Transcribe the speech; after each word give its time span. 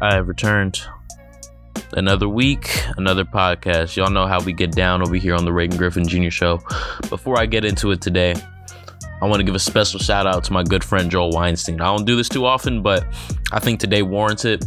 I 0.00 0.14
have 0.14 0.28
returned. 0.28 0.80
Another 1.92 2.28
week, 2.28 2.70
another 2.96 3.24
podcast. 3.24 3.96
Y'all 3.96 4.10
know 4.10 4.26
how 4.26 4.40
we 4.42 4.52
get 4.52 4.72
down 4.72 5.02
over 5.02 5.16
here 5.16 5.34
on 5.34 5.44
the 5.44 5.52
Reagan 5.52 5.76
Griffin 5.76 6.06
Jr. 6.06 6.30
Show. 6.30 6.60
Before 7.08 7.38
I 7.38 7.46
get 7.46 7.64
into 7.64 7.90
it 7.90 8.00
today, 8.00 8.34
I 9.20 9.26
want 9.26 9.40
to 9.40 9.44
give 9.44 9.54
a 9.54 9.60
special 9.60 9.98
shout 9.98 10.26
out 10.26 10.44
to 10.44 10.52
my 10.52 10.62
good 10.62 10.84
friend 10.84 11.10
Joel 11.10 11.30
Weinstein. 11.30 11.80
I 11.80 11.86
don't 11.86 12.04
do 12.04 12.14
this 12.14 12.28
too 12.28 12.46
often, 12.46 12.82
but 12.82 13.04
I 13.50 13.58
think 13.58 13.80
today 13.80 14.02
warrants 14.02 14.44
it. 14.44 14.64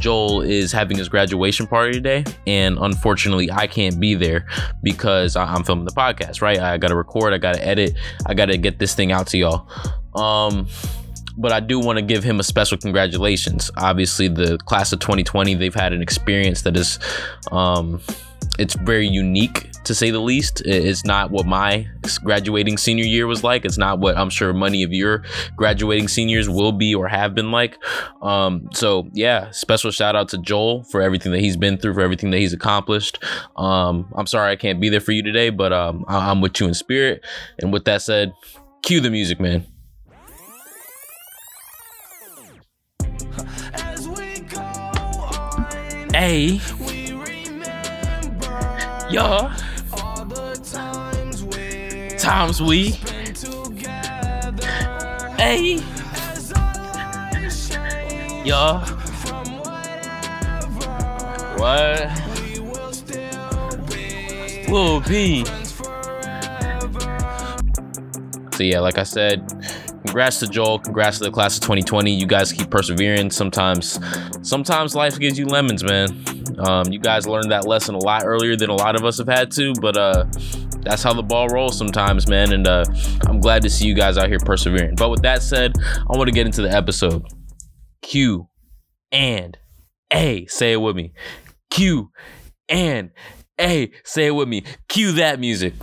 Joel 0.00 0.42
is 0.42 0.72
having 0.72 0.98
his 0.98 1.08
graduation 1.08 1.68
party 1.68 1.92
today, 1.92 2.24
and 2.48 2.76
unfortunately, 2.78 3.52
I 3.52 3.68
can't 3.68 4.00
be 4.00 4.14
there 4.14 4.46
because 4.82 5.36
I'm 5.36 5.62
filming 5.62 5.84
the 5.84 5.92
podcast, 5.92 6.42
right? 6.42 6.58
I 6.58 6.76
got 6.78 6.88
to 6.88 6.96
record, 6.96 7.32
I 7.32 7.38
got 7.38 7.54
to 7.54 7.64
edit, 7.64 7.94
I 8.26 8.34
got 8.34 8.46
to 8.46 8.58
get 8.58 8.80
this 8.80 8.96
thing 8.96 9.12
out 9.12 9.28
to 9.28 9.38
y'all. 9.38 9.68
Um, 10.16 10.66
but 11.36 11.52
I 11.52 11.60
do 11.60 11.78
want 11.78 11.98
to 11.98 12.02
give 12.02 12.24
him 12.24 12.40
a 12.40 12.42
special 12.42 12.78
congratulations. 12.78 13.70
Obviously, 13.76 14.28
the 14.28 14.58
class 14.58 14.92
of 14.92 15.00
2020, 15.00 15.54
they've 15.54 15.74
had 15.74 15.92
an 15.92 16.02
experience 16.02 16.62
that 16.62 16.76
is, 16.76 16.98
um, 17.52 18.00
it's 18.58 18.74
very 18.74 19.06
unique 19.06 19.70
to 19.84 19.94
say 19.94 20.10
the 20.10 20.20
least. 20.20 20.62
It's 20.64 21.04
not 21.04 21.30
what 21.30 21.46
my 21.46 21.86
graduating 22.24 22.76
senior 22.78 23.04
year 23.04 23.26
was 23.26 23.44
like. 23.44 23.64
It's 23.64 23.76
not 23.78 23.98
what 23.98 24.16
I'm 24.16 24.30
sure 24.30 24.52
many 24.52 24.82
of 24.82 24.92
your 24.92 25.22
graduating 25.56 26.08
seniors 26.08 26.48
will 26.48 26.72
be 26.72 26.94
or 26.94 27.06
have 27.06 27.34
been 27.34 27.50
like. 27.52 27.76
Um, 28.22 28.68
so 28.72 29.08
yeah, 29.12 29.50
special 29.50 29.90
shout 29.90 30.16
out 30.16 30.28
to 30.30 30.38
Joel 30.38 30.84
for 30.84 31.02
everything 31.02 31.32
that 31.32 31.40
he's 31.40 31.56
been 31.56 31.76
through, 31.76 31.94
for 31.94 32.00
everything 32.00 32.30
that 32.30 32.38
he's 32.38 32.52
accomplished. 32.52 33.22
Um, 33.56 34.12
I'm 34.16 34.26
sorry 34.26 34.50
I 34.52 34.56
can't 34.56 34.80
be 34.80 34.88
there 34.88 35.00
for 35.00 35.12
you 35.12 35.22
today, 35.22 35.50
but 35.50 35.72
um, 35.72 36.04
I- 36.08 36.30
I'm 36.30 36.40
with 36.40 36.58
you 36.60 36.66
in 36.66 36.74
spirit. 36.74 37.24
And 37.60 37.72
with 37.72 37.84
that 37.84 38.02
said, 38.02 38.32
cue 38.82 39.00
the 39.00 39.10
music, 39.10 39.38
man. 39.38 39.66
Hey, 46.18 46.60
yeah. 49.10 49.54
Times 52.18 52.62
we, 52.62 52.92
hey, 55.36 55.76
yeah. 58.46 58.80
What? 61.58 62.08
Lil 64.70 65.02
P. 65.02 65.44
So 68.54 68.62
yeah, 68.62 68.80
like 68.80 68.96
I 68.96 69.02
said, 69.02 69.44
congrats 70.06 70.38
to 70.38 70.46
Joel, 70.46 70.78
congrats 70.78 71.18
to 71.18 71.24
the 71.24 71.30
class 71.30 71.56
of 71.56 71.62
2020. 71.62 72.10
You 72.12 72.26
guys 72.26 72.52
keep 72.52 72.70
persevering. 72.70 73.30
Sometimes, 73.30 73.98
sometimes 74.42 74.94
life 74.94 75.18
gives 75.18 75.38
you 75.38 75.46
lemons, 75.46 75.82
man. 75.82 76.24
Um, 76.58 76.90
you 76.92 76.98
guys 76.98 77.26
learned 77.26 77.50
that 77.50 77.66
lesson 77.66 77.94
a 77.94 77.98
lot 77.98 78.22
earlier 78.24 78.56
than 78.56 78.70
a 78.70 78.74
lot 78.74 78.96
of 78.96 79.04
us 79.04 79.18
have 79.18 79.26
had 79.26 79.50
to, 79.52 79.74
but 79.80 79.96
uh, 79.96 80.24
that's 80.80 81.02
how 81.02 81.12
the 81.12 81.22
ball 81.22 81.48
rolls 81.48 81.76
sometimes, 81.76 82.28
man. 82.28 82.52
And 82.52 82.66
uh, 82.66 82.84
I'm 83.26 83.40
glad 83.40 83.62
to 83.62 83.70
see 83.70 83.86
you 83.86 83.94
guys 83.94 84.16
out 84.16 84.28
here 84.28 84.38
persevering. 84.38 84.94
But 84.94 85.10
with 85.10 85.22
that 85.22 85.42
said, 85.42 85.72
I 85.80 86.16
want 86.16 86.28
to 86.28 86.32
get 86.32 86.46
into 86.46 86.62
the 86.62 86.70
episode. 86.70 87.24
Q 88.02 88.48
and 89.10 89.58
A, 90.12 90.46
say 90.46 90.72
it 90.72 90.76
with 90.76 90.94
me. 90.94 91.12
Q 91.70 92.10
and 92.68 93.10
A, 93.60 93.90
say 94.04 94.26
it 94.26 94.34
with 94.34 94.48
me. 94.48 94.64
Cue 94.88 95.12
that 95.12 95.40
music. 95.40 95.74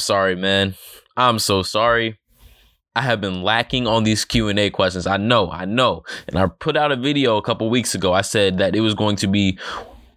Sorry, 0.00 0.34
man. 0.34 0.74
I'm 1.16 1.38
so 1.38 1.62
sorry. 1.62 2.18
I 2.96 3.02
have 3.02 3.20
been 3.20 3.42
lacking 3.42 3.86
on 3.86 4.02
these 4.02 4.24
Q&A 4.24 4.70
questions. 4.70 5.06
I 5.06 5.16
know, 5.16 5.50
I 5.50 5.64
know. 5.64 6.02
And 6.26 6.36
I 6.38 6.46
put 6.48 6.76
out 6.76 6.90
a 6.90 6.96
video 6.96 7.36
a 7.36 7.42
couple 7.42 7.70
weeks 7.70 7.94
ago. 7.94 8.12
I 8.12 8.22
said 8.22 8.58
that 8.58 8.74
it 8.74 8.80
was 8.80 8.94
going 8.94 9.16
to 9.16 9.28
be 9.28 9.58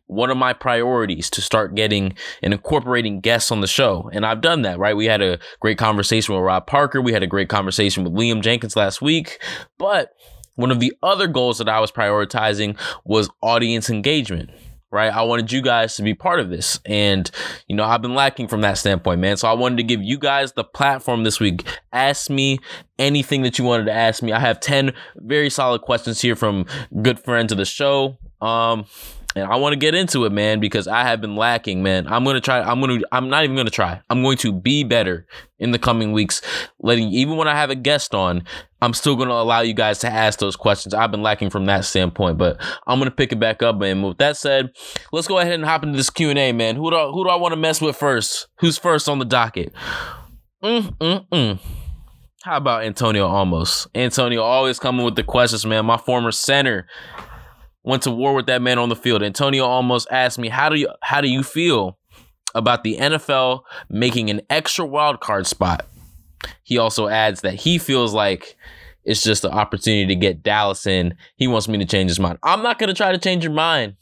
one 0.07 0.29
of 0.29 0.38
my 0.38 0.53
priorities 0.53 1.29
to 1.31 1.41
start 1.41 1.75
getting 1.75 2.16
and 2.41 2.53
incorporating 2.53 3.19
guests 3.19 3.51
on 3.51 3.61
the 3.61 3.67
show. 3.67 4.09
And 4.11 4.25
I've 4.25 4.41
done 4.41 4.63
that, 4.63 4.79
right? 4.79 4.95
We 4.95 5.05
had 5.05 5.21
a 5.21 5.39
great 5.59 5.77
conversation 5.77 6.33
with 6.33 6.44
Rob 6.44 6.65
Parker. 6.65 7.01
We 7.01 7.13
had 7.13 7.23
a 7.23 7.27
great 7.27 7.50
conversation 7.50 8.03
with 8.03 8.13
Liam 8.13 8.41
Jenkins 8.41 8.75
last 8.75 9.01
week. 9.01 9.41
But 9.77 10.09
one 10.55 10.71
of 10.71 10.79
the 10.79 10.94
other 11.03 11.27
goals 11.27 11.57
that 11.59 11.69
I 11.69 11.79
was 11.79 11.91
prioritizing 11.91 12.77
was 13.05 13.29
audience 13.41 13.89
engagement 13.89 14.50
right? 14.94 15.12
I 15.12 15.24
wanted 15.24 15.52
you 15.52 15.62
guys 15.62 15.96
to 15.96 16.04
be 16.04 16.14
part 16.14 16.40
of 16.40 16.52
this. 16.52 16.80
And, 16.86 17.30
you 17.68 17.76
know, 17.76 17.84
I've 17.84 18.02
been 18.02 18.14
lacking 18.14 18.48
from 18.48 18.62
that 18.62 18.78
standpoint, 18.78 19.20
man. 19.20 19.38
So 19.38 19.48
I 19.48 19.54
wanted 19.54 19.78
to 19.78 19.84
give 19.84 20.04
you 20.04 20.20
guys 20.20 20.54
the 20.54 20.64
platform 20.64 21.24
this 21.24 21.40
week. 21.40 21.66
Ask 21.92 22.30
me 22.30 22.59
anything 23.00 23.42
that 23.42 23.58
you 23.58 23.66
wanted 23.66 23.86
to 23.86 23.92
ask 23.92 24.22
me. 24.22 24.31
I 24.31 24.40
have 24.40 24.59
10 24.59 24.94
very 25.16 25.50
solid 25.50 25.81
questions 25.81 26.22
here 26.22 26.36
from 26.36 26.68
good 27.02 27.20
friends 27.20 27.52
of 27.52 27.58
the 27.58 27.66
show. 27.66 28.18
Um, 28.40 28.86
and 29.35 29.51
I 29.51 29.55
want 29.55 29.73
to 29.73 29.77
get 29.77 29.95
into 29.95 30.25
it, 30.25 30.31
man, 30.31 30.59
because 30.59 30.88
I 30.88 31.03
have 31.03 31.19
been 31.21 31.35
lacking, 31.35 31.81
man. 31.81 32.07
I'm 32.07 32.23
gonna 32.23 32.41
try. 32.41 32.61
I'm 32.61 32.79
gonna. 32.79 32.99
I'm 33.11 33.29
not 33.29 33.44
even 33.44 33.55
gonna 33.55 33.69
try. 33.69 34.01
I'm 34.09 34.21
going 34.21 34.38
to 34.38 34.53
be 34.53 34.83
better 34.83 35.25
in 35.59 35.71
the 35.71 35.79
coming 35.79 36.11
weeks. 36.11 36.41
Letting 36.79 37.09
even 37.09 37.38
when 37.38 37.47
I 37.47 37.55
have 37.55 37.69
a 37.69 37.75
guest 37.75 38.13
on, 38.13 38.44
I'm 38.81 38.94
still 38.94 39.16
gonna 39.16 39.33
allow 39.33 39.61
you 39.61 39.73
guys 39.73 39.99
to 39.99 40.09
ask 40.09 40.39
those 40.39 40.55
questions. 40.55 40.94
I've 40.94 41.11
been 41.11 41.23
lacking 41.23 41.49
from 41.49 41.66
that 41.66 41.85
standpoint, 41.85 42.38
but 42.38 42.61
I'm 42.85 42.99
gonna 42.99 43.11
pick 43.11 43.31
it 43.31 43.39
back 43.39 43.63
up. 43.63 43.81
And 43.81 44.03
with 44.03 44.17
that 44.19 44.38
said, 44.38 44.69
let's 45.11 45.27
go 45.27 45.39
ahead 45.39 45.53
and 45.53 45.65
hop 45.65 45.83
into 45.83 45.97
this 45.97 46.09
Q 46.09 46.29
and 46.29 46.39
A, 46.39 46.51
man. 46.51 46.75
Who 46.75 46.91
do 46.91 46.97
I, 46.97 47.05
who 47.07 47.23
do 47.23 47.29
I 47.29 47.35
want 47.35 47.53
to 47.53 47.59
mess 47.59 47.81
with 47.81 47.95
first? 47.95 48.47
Who's 48.59 48.77
first 48.77 49.09
on 49.09 49.19
the 49.19 49.25
docket? 49.25 49.73
Mm 50.63 50.95
mm 50.97 51.27
mm. 51.29 51.59
How 52.44 52.57
about 52.57 52.83
Antonio 52.83 53.25
Almost? 53.25 53.88
Antonio 53.95 54.41
always 54.41 54.77
coming 54.77 55.05
with 55.05 55.15
the 55.15 55.23
questions, 55.23 55.65
man. 55.65 55.85
My 55.85 55.97
former 55.97 56.31
center 56.31 56.88
went 57.83 58.03
to 58.03 58.11
war 58.11 58.33
with 58.33 58.45
that 58.47 58.61
man 58.61 58.79
on 58.79 58.89
the 58.89 58.95
field. 58.95 59.23
Antonio 59.23 59.66
almost 59.66 60.07
asked 60.11 60.39
me, 60.39 60.49
"How 60.49 60.69
do 60.69 60.75
you 60.75 60.89
how 61.01 61.21
do 61.21 61.27
you 61.27 61.44
feel 61.44 61.97
about 62.55 62.83
the 62.83 62.97
NFL 62.97 63.61
making 63.89 64.29
an 64.29 64.41
extra 64.49 64.85
wild 64.85 65.19
card 65.19 65.47
spot?" 65.47 65.88
He 66.63 66.77
also 66.77 67.07
adds 67.07 67.41
that 67.41 67.55
he 67.55 67.77
feels 67.77 68.13
like 68.13 68.57
it's 69.05 69.23
just 69.23 69.44
an 69.44 69.51
opportunity 69.51 70.07
to 70.07 70.16
get 70.16 70.44
Dallas 70.44 70.85
in. 70.85 71.16
He 71.35 71.47
wants 71.47 71.67
me 71.67 71.77
to 71.77 71.85
change 71.85 72.09
his 72.09 72.19
mind. 72.19 72.39
I'm 72.44 72.63
not 72.63 72.79
going 72.79 72.88
to 72.88 72.94
try 72.94 73.11
to 73.11 73.17
change 73.17 73.44
your 73.44 73.53
mind. 73.53 73.95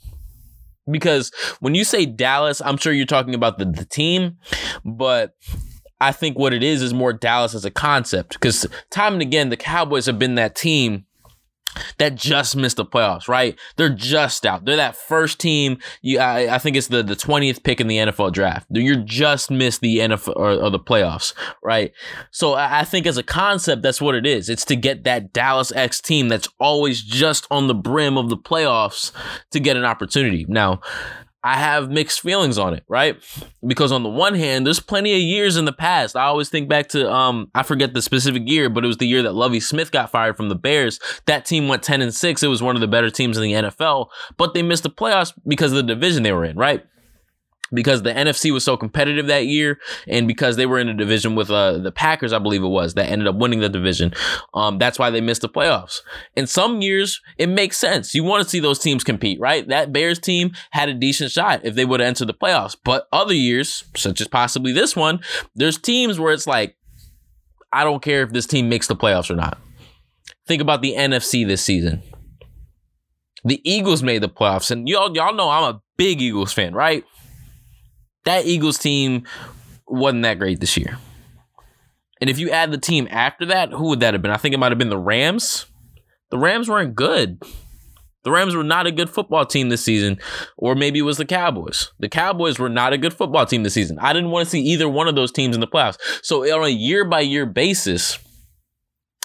Because 0.90 1.32
when 1.60 1.76
you 1.76 1.84
say 1.84 2.06
Dallas, 2.06 2.62
I'm 2.62 2.78
sure 2.78 2.92
you're 2.92 3.06
talking 3.06 3.36
about 3.36 3.58
the, 3.58 3.66
the 3.66 3.86
team, 3.86 4.38
but 4.84 5.36
I 6.00 6.12
think 6.12 6.38
what 6.38 6.54
it 6.54 6.64
is 6.64 6.82
is 6.82 6.94
more 6.94 7.14
Dallas 7.14 7.54
as 7.54 7.66
a 7.66 7.72
concept. 7.72 8.34
Because 8.34 8.66
time 8.90 9.14
and 9.14 9.22
again, 9.22 9.50
the 9.50 9.58
Cowboys 9.58 10.08
have 10.08 10.18
been 10.18 10.36
that 10.36 10.56
team 10.56 11.06
that 11.98 12.16
just 12.16 12.56
missed 12.56 12.78
the 12.78 12.86
playoffs, 12.86 13.28
right? 13.28 13.58
They're 13.78 13.90
just 13.90 14.46
out. 14.46 14.66
They're 14.66 14.76
that 14.76 14.96
first 14.96 15.40
team. 15.40 15.78
You, 16.02 16.20
I, 16.20 16.56
I 16.56 16.58
think 16.58 16.76
it's 16.76 16.88
the 16.88 17.04
the 17.04 17.16
twentieth 17.16 17.64
pick 17.64 17.82
in 17.82 17.88
the 17.88 17.98
NFL 17.98 18.34
draft. 18.34 18.68
You're 18.70 18.96
just 18.98 19.52
missed 19.52 19.82
the 19.82 20.00
NFL 20.00 20.36
or, 20.36 20.52
or 20.52 20.70
the 20.70 20.80
playoffs, 20.80 21.34
right? 21.64 21.92
So 22.32 22.54
I, 22.54 22.82
I 22.82 22.84
think 22.84 23.06
as 23.06 23.18
a 23.18 23.24
concept, 23.24 23.82
that's 23.82 24.02
what 24.02 24.16
it 24.16 24.26
is. 24.26 24.50
It's 24.50 24.66
to 24.66 24.76
get 24.76 25.04
that 25.04 25.34
Dallas 25.34 25.72
X 25.74 26.02
team 26.02 26.30
that's 26.30 26.50
always 26.60 27.02
just 27.02 27.48
on 27.52 27.68
the 27.68 27.76
brim 27.76 28.18
of 28.18 28.30
the 28.30 28.38
playoffs 28.38 29.12
to 29.52 29.60
get 29.60 29.78
an 29.78 29.86
opportunity. 29.86 30.46
Now, 30.48 30.82
I 31.44 31.58
have 31.58 31.90
mixed 31.90 32.22
feelings 32.22 32.58
on 32.60 32.74
it, 32.74 32.84
right? 32.88 33.18
Because 33.66 33.92
on 33.92 34.04
the 34.04 34.10
one 34.10 34.36
hand, 34.36 34.66
there's 34.66 34.80
plenty 34.80 35.14
of 35.14 35.20
years 35.20 35.58
in 35.58 35.66
the 35.66 35.74
past. 35.74 36.16
I 36.16 36.26
always 36.26 36.50
think 36.50 36.70
back 36.70 36.90
to 36.90 37.12
um 37.12 37.50
I 37.56 37.64
forget 37.64 37.94
the 37.94 38.02
specific 38.02 38.44
year, 38.46 38.70
but 38.70 38.84
it 38.84 38.88
was 38.88 38.98
the 38.98 39.08
year 39.08 39.24
that 39.24 39.34
Lovie 39.34 39.60
Smith 39.60 39.92
got 39.92 40.12
fired 40.12 40.38
from 40.38 40.50
the 40.50 40.56
Bears. 40.56 41.00
That 41.26 41.46
team 41.46 41.68
went 41.68 41.84
10 41.84 42.02
and 42.02 42.14
6. 42.14 42.44
It 42.44 42.48
was 42.48 42.62
one 42.62 42.76
of 42.76 42.82
the 42.82 42.88
better 42.88 43.10
teams 43.10 43.38
in 43.38 43.44
the 43.44 43.54
NFL, 43.54 44.08
but 44.38 44.54
they 44.54 44.62
missed 44.62 44.84
the 44.84 44.90
playoffs 44.90 45.34
because 45.48 45.72
of 45.72 45.78
the 45.78 45.84
division 45.84 46.24
they 46.24 46.32
were 46.32 46.46
in, 46.46 46.58
right? 46.58 46.86
Because 47.74 48.04
the 48.04 48.14
NFC 48.14 48.52
was 48.52 48.64
so 48.64 48.78
competitive 48.78 49.28
that 49.28 49.48
year, 49.48 49.80
and 50.08 50.28
because 50.28 50.56
they 50.56 50.66
were 50.66 50.80
in 50.80 50.90
a 50.90 50.94
division 50.94 51.36
with 51.36 51.50
uh, 51.50 51.78
the 51.78 51.92
Packers, 51.92 52.34
I 52.34 52.40
believe 52.40 52.64
it 52.64 52.68
was, 52.68 52.94
that 52.96 53.10
ended 53.10 53.28
up 53.28 53.36
winning 53.36 53.60
the 53.60 53.70
division. 53.70 54.14
Um, 54.54 54.78
that's 54.78 55.00
why 55.00 55.10
they 55.10 55.22
missed 55.22 55.42
the 55.42 55.50
playoffs. 55.50 56.00
In 56.36 56.48
some 56.48 56.82
years, 56.82 57.22
it 57.38 57.48
makes 57.48 57.78
sense. 57.78 58.14
You 58.14 58.24
want 58.24 58.44
to 58.44 58.50
see 58.50 58.60
those 58.60 58.80
teams 58.80 59.04
compete, 59.04 59.40
right? 59.40 59.68
That 59.68 59.94
Bears 59.94 60.20
team 60.20 60.52
had 60.72 60.90
a 60.90 60.94
decent 60.94 61.32
shot 61.32 61.62
if 61.64 61.76
they 61.76 61.86
would 61.86 62.00
have 62.00 62.08
entered 62.08 62.28
the 62.28 62.34
playoffs. 62.34 62.76
But 62.84 63.08
other 63.12 63.34
years, 63.34 63.84
such 63.96 64.22
as 64.22 64.28
possibly 64.28 64.72
this 64.72 64.96
one, 64.96 65.22
there's 65.56 65.78
teams 65.78 66.20
where 66.20 66.34
it's 66.34 66.48
like, 66.48 66.76
I 67.74 67.84
don't 67.84 68.02
care 68.02 68.22
if 68.24 68.32
this 68.32 68.46
team 68.46 68.68
makes 68.68 68.88
the 68.88 68.96
playoffs 68.96 69.30
or 69.30 69.36
not. 69.36 69.58
Think 70.48 70.62
about 70.62 70.82
the 70.82 70.96
NFC 70.96 71.48
this 71.48 71.62
season. 71.62 72.04
The 73.44 73.62
Eagles 73.64 74.04
made 74.04 74.22
the 74.22 74.30
playoffs, 74.30 74.70
and 74.70 74.88
y'all 74.88 75.16
y'all 75.16 75.34
know 75.34 75.50
I'm 75.50 75.64
a 75.76 75.82
big 75.98 76.22
Eagles 76.22 76.54
fan, 76.54 76.74
right? 76.74 77.04
That 78.26 78.46
Eagles 78.46 78.78
team 78.78 79.24
wasn't 79.88 80.24
that 80.24 80.40
great 80.40 80.60
this 80.60 80.78
year. 80.78 80.98
And 82.20 82.30
if 82.30 82.38
you 82.38 82.52
add 82.52 82.72
the 82.72 82.78
team 82.78 83.08
after 83.10 83.46
that, 83.48 83.72
who 83.72 83.90
would 83.90 84.00
that 84.02 84.14
have 84.14 84.22
been? 84.22 84.32
I 84.32 84.38
think 84.38 84.54
it 84.54 84.60
might 84.60 84.72
have 84.72 84.78
been 84.78 84.90
the 84.90 84.98
Rams. 84.98 85.66
The 86.30 86.38
Rams 86.38 86.70
weren't 86.70 86.96
good. 86.96 87.42
The 88.24 88.32
Rams 88.32 88.56
were 88.56 88.64
not 88.64 88.86
a 88.86 88.92
good 88.92 89.10
football 89.10 89.48
team 89.48 89.70
this 89.70 89.84
season, 89.84 90.20
or 90.56 90.76
maybe 90.76 91.00
it 91.00 91.04
was 91.04 91.18
the 91.18 91.26
Cowboys. 91.26 91.92
The 92.00 92.08
Cowboys 92.08 92.60
were 92.60 92.70
not 92.70 92.94
a 92.94 92.98
good 93.00 93.16
football 93.16 93.48
team 93.48 93.64
this 93.64 93.74
season. 93.74 93.98
I 93.98 94.14
didn't 94.14 94.30
want 94.30 94.46
to 94.46 94.50
see 94.50 94.62
either 94.62 94.88
one 94.88 95.08
of 95.08 95.16
those 95.16 95.32
teams 95.32 95.56
in 95.56 95.60
the 95.60 95.68
playoffs. 95.68 95.98
So 96.22 96.44
on 96.44 96.66
a 96.66 96.70
year 96.70 97.04
by 97.04 97.22
year 97.22 97.48
basis, 97.48 98.20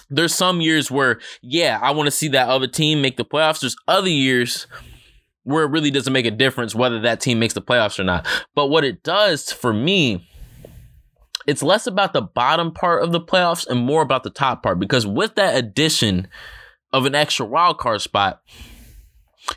there's 0.09 0.33
some 0.33 0.61
years 0.61 0.89
where, 0.89 1.19
yeah, 1.43 1.79
I 1.79 1.91
want 1.91 2.07
to 2.07 2.11
see 2.11 2.29
that 2.29 2.49
other 2.49 2.67
team 2.67 3.01
make 3.01 3.17
the 3.17 3.25
playoffs. 3.25 3.59
There's 3.59 3.75
other 3.87 4.09
years 4.09 4.65
where 5.47 5.63
it 5.63 5.69
really 5.69 5.89
doesn't 5.89 6.11
make 6.11 6.25
a 6.25 6.31
difference 6.31 6.75
whether 6.75 6.99
that 6.99 7.21
team 7.21 7.39
makes 7.39 7.53
the 7.53 7.61
playoffs 7.61 7.97
or 7.97 8.03
not. 8.03 8.27
But 8.53 8.67
what 8.67 8.83
it 8.83 9.01
does 9.01 9.49
for 9.49 9.71
me, 9.73 10.27
it's 11.47 11.63
less 11.63 11.87
about 11.87 12.11
the 12.11 12.21
bottom 12.21 12.73
part 12.73 13.01
of 13.01 13.13
the 13.13 13.21
playoffs 13.21 13.65
and 13.65 13.79
more 13.79 14.01
about 14.01 14.23
the 14.23 14.29
top 14.29 14.61
part 14.61 14.77
because 14.77 15.07
with 15.07 15.35
that 15.35 15.55
addition 15.55 16.27
of 16.91 17.05
an 17.05 17.15
extra 17.15 17.45
wild 17.45 17.77
card 17.77 18.01
spot, 18.01 18.41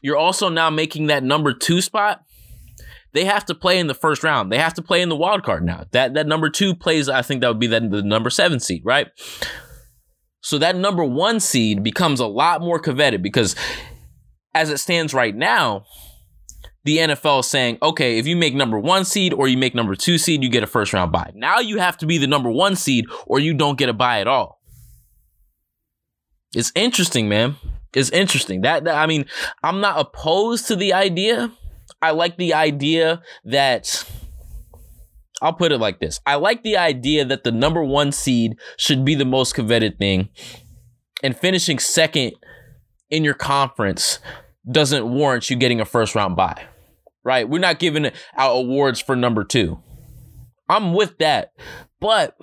you're 0.01 0.17
also 0.17 0.49
now 0.49 0.71
making 0.71 1.09
that 1.09 1.25
number 1.25 1.53
two 1.53 1.81
spot. 1.81 2.23
They 3.13 3.25
have 3.25 3.45
to 3.47 3.57
play 3.57 3.81
in 3.81 3.89
the 3.89 3.95
first 3.95 4.23
round. 4.23 4.53
They 4.53 4.59
have 4.59 4.75
to 4.75 4.83
play 4.83 5.03
in 5.03 5.09
the 5.09 5.17
wild 5.17 5.43
card 5.43 5.65
now. 5.65 5.87
That 5.91 6.15
that 6.15 6.29
number 6.29 6.49
two 6.49 6.77
plays. 6.77 7.09
I 7.09 7.23
think 7.23 7.41
that 7.41 7.49
would 7.49 7.59
be 7.59 7.67
the 7.67 7.81
number 7.81 8.31
seven 8.31 8.61
seed, 8.61 8.83
right? 8.85 9.09
So 10.41 10.57
that 10.59 10.77
number 10.77 11.05
one 11.05 11.41
seed 11.41 11.83
becomes 11.83 12.21
a 12.21 12.29
lot 12.29 12.61
more 12.61 12.79
coveted 12.79 13.23
because, 13.23 13.57
as 14.55 14.71
it 14.71 14.79
stands 14.79 15.15
right 15.15 15.35
now, 15.35 15.85
the 16.85 16.99
NFL 16.99 17.41
is 17.41 17.47
saying, 17.47 17.79
okay, 17.83 18.19
if 18.19 18.27
you 18.27 18.37
make 18.37 18.55
number 18.55 18.79
one 18.79 19.05
seed 19.05 19.33
or 19.33 19.49
you 19.49 19.59
make 19.59 19.75
number 19.75 19.95
two 19.95 20.19
seed, 20.19 20.43
you 20.43 20.49
get 20.49 20.63
a 20.63 20.67
first 20.67 20.93
round 20.93 21.13
bye. 21.13 21.31
Now 21.35 21.61
you 21.61 21.79
have 21.79 21.99
to 21.99 22.07
be 22.07 22.19
the 22.19 22.27
number 22.27 22.51
one 22.51 22.77
seed 22.77 23.07
or 23.27 23.39
you 23.39 23.55
don't 23.55 23.79
get 23.79 23.89
a 23.89 23.93
bye 23.93 24.21
at 24.21 24.27
all. 24.27 24.61
It's 26.55 26.73
interesting, 26.75 27.29
man 27.29 27.57
It's 27.95 28.11
interesting. 28.11 28.63
That, 28.63 28.85
that 28.85 28.97
I 28.97 29.07
mean, 29.07 29.27
I'm 29.63 29.81
not 29.81 30.01
opposed 30.01 30.69
to 30.69 30.77
the 30.77 30.95
idea. 30.95 31.53
I 32.03 32.13
like 32.13 32.39
the 32.39 32.55
idea 32.55 33.23
that 33.45 34.05
I'll 35.43 35.53
put 35.53 35.73
it 35.73 35.79
like 35.79 36.01
this. 36.01 36.21
I 36.27 36.37
like 36.37 36.63
the 36.63 36.77
idea 36.77 37.25
that 37.25 37.45
the 37.45 37.53
number 37.53 37.83
1 37.85 38.13
seed 38.13 38.57
should 38.77 39.05
be 39.05 39.15
the 39.15 39.25
most 39.25 39.55
coveted 39.55 39.99
thing 39.99 40.31
and 41.23 41.37
finishing 41.37 41.79
second 41.79 42.33
in 43.11 43.25
your 43.25 43.35
conference 43.35 44.19
doesn't 44.69 45.09
warrant 45.09 45.51
you 45.51 45.57
getting 45.57 45.81
a 45.81 45.85
first 45.85 46.15
round 46.15 46.37
bye. 46.37 46.65
Right? 47.23 47.49
We're 47.49 47.59
not 47.59 47.79
giving 47.79 48.11
out 48.37 48.53
awards 48.53 49.01
for 49.01 49.15
number 49.15 49.45
2. 49.45 49.79
I'm 50.69 50.95
with 50.95 51.19
that. 51.19 51.53
But 52.01 52.37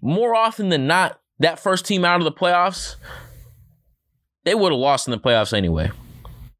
more 0.00 0.34
often 0.34 0.70
than 0.70 0.86
not, 0.86 1.20
that 1.38 1.60
first 1.60 1.84
team 1.86 2.04
out 2.04 2.20
of 2.20 2.24
the 2.24 2.32
playoffs 2.32 2.96
they 4.44 4.54
would 4.54 4.72
have 4.72 4.78
lost 4.78 5.06
in 5.06 5.12
the 5.12 5.18
playoffs 5.18 5.52
anyway. 5.52 5.90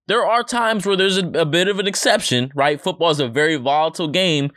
There 0.06 0.26
are 0.26 0.42
times 0.42 0.84
where 0.84 0.96
there's 0.96 1.18
a, 1.18 1.26
a 1.28 1.44
bit 1.44 1.68
of 1.68 1.78
an 1.78 1.86
exception, 1.86 2.52
right? 2.54 2.80
Football 2.80 3.10
is 3.10 3.20
a 3.20 3.28
very 3.28 3.56
volatile 3.56 4.08
game. 4.08 4.50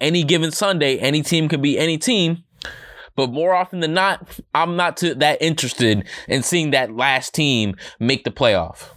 Any 0.00 0.22
given 0.22 0.50
Sunday, 0.50 0.96
any 0.98 1.22
team 1.22 1.48
can 1.48 1.60
be 1.60 1.78
any 1.78 1.98
team. 1.98 2.44
But 3.16 3.30
more 3.30 3.54
often 3.54 3.80
than 3.80 3.92
not, 3.92 4.40
I'm 4.54 4.76
not 4.76 4.96
that 4.98 5.42
interested 5.42 6.06
in 6.28 6.42
seeing 6.42 6.70
that 6.70 6.94
last 6.94 7.34
team 7.34 7.74
make 7.98 8.24
the 8.24 8.30
playoff 8.30 8.88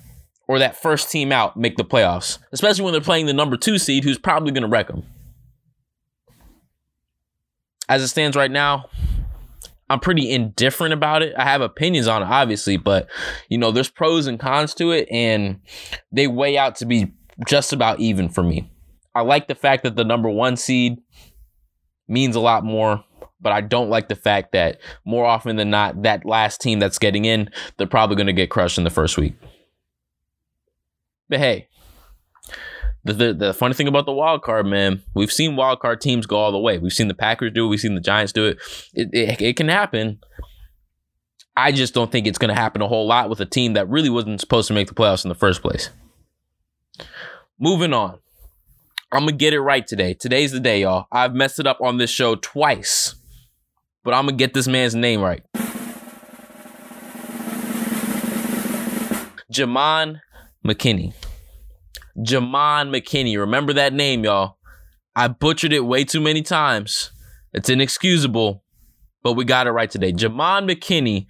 or 0.47 0.59
that 0.59 0.75
first 0.75 1.11
team 1.11 1.31
out 1.31 1.57
make 1.57 1.77
the 1.77 1.85
playoffs, 1.85 2.39
especially 2.51 2.83
when 2.83 2.91
they're 2.91 3.01
playing 3.01 3.25
the 3.25 3.33
number 3.33 3.57
two 3.57 3.77
seed 3.77 4.03
who's 4.03 4.17
probably 4.17 4.51
going 4.51 4.63
to 4.63 4.69
wreck 4.69 4.87
them. 4.87 5.03
As 7.89 8.01
it 8.01 8.07
stands 8.07 8.35
right 8.35 8.51
now, 8.51 8.85
I'm 9.89 9.99
pretty 9.99 10.31
indifferent 10.31 10.93
about 10.93 11.21
it. 11.21 11.33
I 11.37 11.43
have 11.43 11.61
opinions 11.61 12.07
on 12.07 12.23
it, 12.23 12.27
obviously, 12.27 12.77
but 12.77 13.07
you 13.49 13.57
know, 13.57 13.71
there's 13.71 13.89
pros 13.89 14.27
and 14.27 14.39
cons 14.39 14.73
to 14.75 14.91
it, 14.91 15.07
and 15.11 15.59
they 16.11 16.27
weigh 16.27 16.57
out 16.57 16.75
to 16.77 16.85
be 16.85 17.13
just 17.47 17.73
about 17.73 17.99
even 17.99 18.29
for 18.29 18.43
me. 18.43 18.71
I 19.15 19.21
like 19.21 19.47
the 19.47 19.55
fact 19.55 19.83
that 19.83 19.95
the 19.95 20.03
number 20.03 20.29
one 20.29 20.57
seed 20.57 20.97
means 22.07 22.35
a 22.35 22.39
lot 22.39 22.63
more, 22.63 23.03
but 23.39 23.51
I 23.51 23.61
don't 23.61 23.89
like 23.89 24.07
the 24.07 24.15
fact 24.15 24.53
that 24.53 24.79
more 25.05 25.25
often 25.25 25.57
than 25.57 25.69
not, 25.69 26.03
that 26.03 26.25
last 26.25 26.61
team 26.61 26.79
that's 26.79 26.97
getting 26.97 27.25
in, 27.25 27.49
they're 27.77 27.85
probably 27.85 28.15
going 28.15 28.27
to 28.27 28.33
get 28.33 28.49
crushed 28.49 28.77
in 28.77 28.83
the 28.83 28.89
first 28.89 29.17
week. 29.17 29.35
But 31.33 31.39
hey, 31.39 31.67
the, 33.03 33.13
the, 33.13 33.33
the 33.33 33.53
funny 33.55 33.73
thing 33.73 33.87
about 33.87 34.05
the 34.05 34.11
wild 34.11 34.43
card, 34.43 34.67
man, 34.67 35.01
we've 35.15 35.31
seen 35.31 35.55
wild 35.55 35.79
card 35.79 35.99
teams 35.99 36.27
go 36.27 36.37
all 36.37 36.51
the 36.51 36.59
way. 36.59 36.77
We've 36.77 36.93
seen 36.93 37.07
the 37.07 37.15
Packers 37.15 37.53
do 37.55 37.65
it. 37.65 37.69
We've 37.69 37.79
seen 37.79 37.95
the 37.95 38.01
Giants 38.01 38.33
do 38.33 38.45
it. 38.45 38.59
It, 38.93 39.09
it, 39.11 39.41
it 39.41 39.55
can 39.55 39.67
happen. 39.67 40.19
I 41.57 41.71
just 41.71 41.95
don't 41.95 42.11
think 42.11 42.27
it's 42.27 42.37
going 42.37 42.53
to 42.53 42.61
happen 42.61 42.83
a 42.83 42.87
whole 42.87 43.07
lot 43.07 43.31
with 43.31 43.41
a 43.41 43.47
team 43.47 43.73
that 43.73 43.89
really 43.89 44.11
wasn't 44.11 44.41
supposed 44.41 44.67
to 44.67 44.75
make 44.75 44.87
the 44.87 44.93
playoffs 44.93 45.25
in 45.25 45.29
the 45.29 45.33
first 45.33 45.63
place. 45.63 45.89
Moving 47.57 47.93
on. 47.93 48.19
I'm 49.11 49.23
going 49.23 49.33
to 49.33 49.37
get 49.37 49.55
it 49.55 49.61
right 49.61 49.87
today. 49.87 50.13
Today's 50.13 50.51
the 50.51 50.59
day, 50.59 50.81
y'all. 50.81 51.07
I've 51.11 51.33
messed 51.33 51.57
it 51.57 51.65
up 51.65 51.81
on 51.81 51.97
this 51.97 52.11
show 52.11 52.35
twice, 52.35 53.15
but 54.03 54.13
I'm 54.13 54.25
going 54.25 54.37
to 54.37 54.43
get 54.43 54.53
this 54.53 54.67
man's 54.67 54.93
name 54.93 55.19
right. 55.19 55.43
Jamon 59.51 60.19
McKinney. 60.65 61.13
Jamon 62.17 62.89
McKinney. 62.89 63.37
Remember 63.37 63.73
that 63.73 63.93
name, 63.93 64.23
y'all. 64.23 64.57
I 65.15 65.27
butchered 65.27 65.73
it 65.73 65.85
way 65.85 66.03
too 66.03 66.21
many 66.21 66.41
times. 66.41 67.11
It's 67.53 67.69
inexcusable, 67.69 68.63
but 69.21 69.33
we 69.33 69.45
got 69.45 69.67
it 69.67 69.71
right 69.71 69.89
today. 69.89 70.11
Jamon 70.11 70.69
McKinney, 70.69 71.27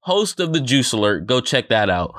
host 0.00 0.40
of 0.40 0.52
the 0.52 0.60
Juice 0.60 0.92
Alert. 0.92 1.26
Go 1.26 1.40
check 1.40 1.68
that 1.68 1.90
out. 1.90 2.14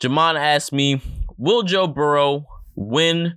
Jamon 0.00 0.38
asked 0.38 0.72
me, 0.72 1.00
Will 1.36 1.62
Joe 1.62 1.86
Burrow 1.86 2.46
win? 2.74 3.34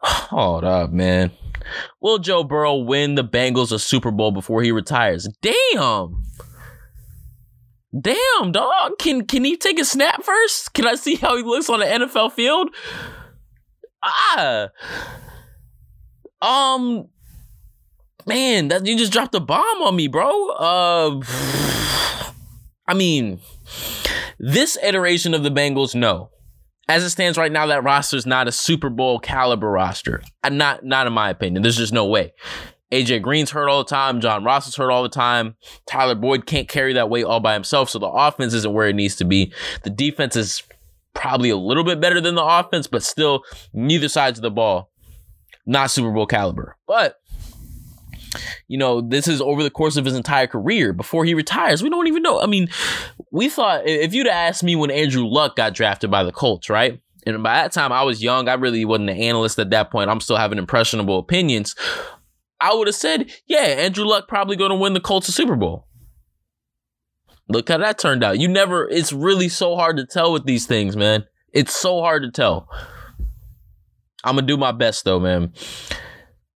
Hold 0.00 0.64
up, 0.64 0.90
man. 0.90 1.30
Will 2.00 2.18
Joe 2.18 2.44
Burrow 2.44 2.76
win 2.76 3.14
the 3.14 3.24
Bengals 3.24 3.72
a 3.72 3.78
Super 3.78 4.10
Bowl 4.10 4.32
before 4.32 4.62
he 4.62 4.72
retires? 4.72 5.28
Damn. 5.42 6.22
Damn, 7.98 8.52
dog. 8.52 8.98
Can 8.98 9.26
can 9.26 9.44
he 9.44 9.56
take 9.56 9.78
a 9.80 9.84
snap 9.84 10.22
first? 10.22 10.74
Can 10.74 10.86
I 10.86 10.94
see 10.94 11.16
how 11.16 11.36
he 11.36 11.42
looks 11.42 11.70
on 11.70 11.80
the 11.80 11.86
NFL 11.86 12.32
field? 12.32 12.68
Ah. 14.02 14.68
Um 16.42 17.08
man, 18.26 18.68
that 18.68 18.84
you 18.86 18.96
just 18.96 19.12
dropped 19.12 19.34
a 19.34 19.40
bomb 19.40 19.82
on 19.82 19.96
me, 19.96 20.06
bro. 20.06 20.50
Uh 20.50 21.20
I 22.86 22.94
mean, 22.94 23.40
this 24.38 24.78
iteration 24.82 25.34
of 25.34 25.42
the 25.42 25.50
Bengals, 25.50 25.94
no. 25.94 26.30
As 26.90 27.04
it 27.04 27.10
stands 27.10 27.36
right 27.36 27.52
now, 27.52 27.66
that 27.66 27.84
roster 27.84 28.16
is 28.16 28.24
not 28.24 28.48
a 28.48 28.52
Super 28.52 28.88
Bowl 28.88 29.18
caliber 29.18 29.70
roster. 29.70 30.22
Not 30.50 30.84
not 30.84 31.06
in 31.06 31.12
my 31.14 31.30
opinion. 31.30 31.62
There's 31.62 31.76
just 31.76 31.92
no 31.92 32.06
way. 32.06 32.32
AJ 32.90 33.22
Green's 33.22 33.50
hurt 33.50 33.68
all 33.68 33.84
the 33.84 33.90
time. 33.90 34.20
John 34.20 34.44
Ross 34.44 34.66
is 34.66 34.76
hurt 34.76 34.90
all 34.90 35.02
the 35.02 35.08
time. 35.08 35.56
Tyler 35.86 36.14
Boyd 36.14 36.46
can't 36.46 36.68
carry 36.68 36.94
that 36.94 37.10
weight 37.10 37.24
all 37.24 37.40
by 37.40 37.54
himself. 37.54 37.90
So 37.90 37.98
the 37.98 38.06
offense 38.06 38.54
isn't 38.54 38.72
where 38.72 38.88
it 38.88 38.96
needs 38.96 39.16
to 39.16 39.24
be. 39.24 39.52
The 39.82 39.90
defense 39.90 40.36
is 40.36 40.62
probably 41.14 41.50
a 41.50 41.56
little 41.56 41.84
bit 41.84 42.00
better 42.00 42.20
than 42.20 42.34
the 42.34 42.44
offense, 42.44 42.86
but 42.86 43.02
still 43.02 43.42
neither 43.72 44.08
sides 44.08 44.38
of 44.38 44.42
the 44.42 44.50
ball, 44.50 44.90
not 45.66 45.90
Super 45.90 46.12
Bowl 46.12 46.26
caliber. 46.26 46.76
But 46.86 47.16
you 48.68 48.78
know, 48.78 49.00
this 49.00 49.26
is 49.26 49.40
over 49.40 49.62
the 49.62 49.70
course 49.70 49.96
of 49.96 50.04
his 50.04 50.14
entire 50.14 50.46
career 50.46 50.92
before 50.92 51.24
he 51.24 51.34
retires. 51.34 51.82
We 51.82 51.90
don't 51.90 52.06
even 52.06 52.22
know. 52.22 52.40
I 52.40 52.46
mean, 52.46 52.68
we 53.30 53.48
thought 53.48 53.86
if 53.86 54.14
you'd 54.14 54.26
asked 54.26 54.62
me 54.62 54.76
when 54.76 54.90
Andrew 54.90 55.26
Luck 55.26 55.56
got 55.56 55.74
drafted 55.74 56.10
by 56.10 56.22
the 56.22 56.32
Colts, 56.32 56.68
right? 56.68 57.00
And 57.26 57.42
by 57.42 57.54
that 57.54 57.72
time, 57.72 57.92
I 57.92 58.02
was 58.04 58.22
young. 58.22 58.48
I 58.48 58.54
really 58.54 58.84
wasn't 58.84 59.10
an 59.10 59.16
analyst 59.16 59.58
at 59.58 59.70
that 59.70 59.90
point. 59.90 60.08
I'm 60.08 60.20
still 60.20 60.36
having 60.36 60.58
impressionable 60.58 61.18
opinions. 61.18 61.74
I 62.60 62.74
would 62.74 62.88
have 62.88 62.96
said, 62.96 63.30
yeah, 63.46 63.60
Andrew 63.60 64.04
Luck 64.04 64.28
probably 64.28 64.56
going 64.56 64.70
to 64.70 64.76
win 64.76 64.92
the 64.94 65.00
Colts 65.00 65.28
a 65.28 65.32
Super 65.32 65.56
Bowl. 65.56 65.86
Look 67.48 67.68
how 67.68 67.78
that 67.78 67.98
turned 67.98 68.22
out. 68.24 68.38
You 68.38 68.48
never, 68.48 68.88
it's 68.88 69.12
really 69.12 69.48
so 69.48 69.76
hard 69.76 69.96
to 69.96 70.04
tell 70.04 70.32
with 70.32 70.44
these 70.44 70.66
things, 70.66 70.96
man. 70.96 71.24
It's 71.52 71.74
so 71.74 72.00
hard 72.00 72.22
to 72.24 72.30
tell. 72.30 72.68
I'm 74.24 74.34
going 74.34 74.46
to 74.46 74.52
do 74.52 74.58
my 74.58 74.72
best 74.72 75.04
though, 75.04 75.20
man. 75.20 75.52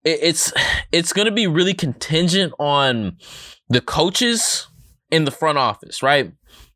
it's 0.05 0.53
it's 0.93 1.13
going 1.13 1.27
to 1.27 1.33
be 1.33 1.47
really 1.47 1.75
contingent 1.75 2.53
on 2.59 3.19
the 3.69 3.81
coaches 3.81 4.67
in 5.11 5.25
the 5.25 5.31
front 5.31 5.59
office, 5.59 6.03
right? 6.03 6.33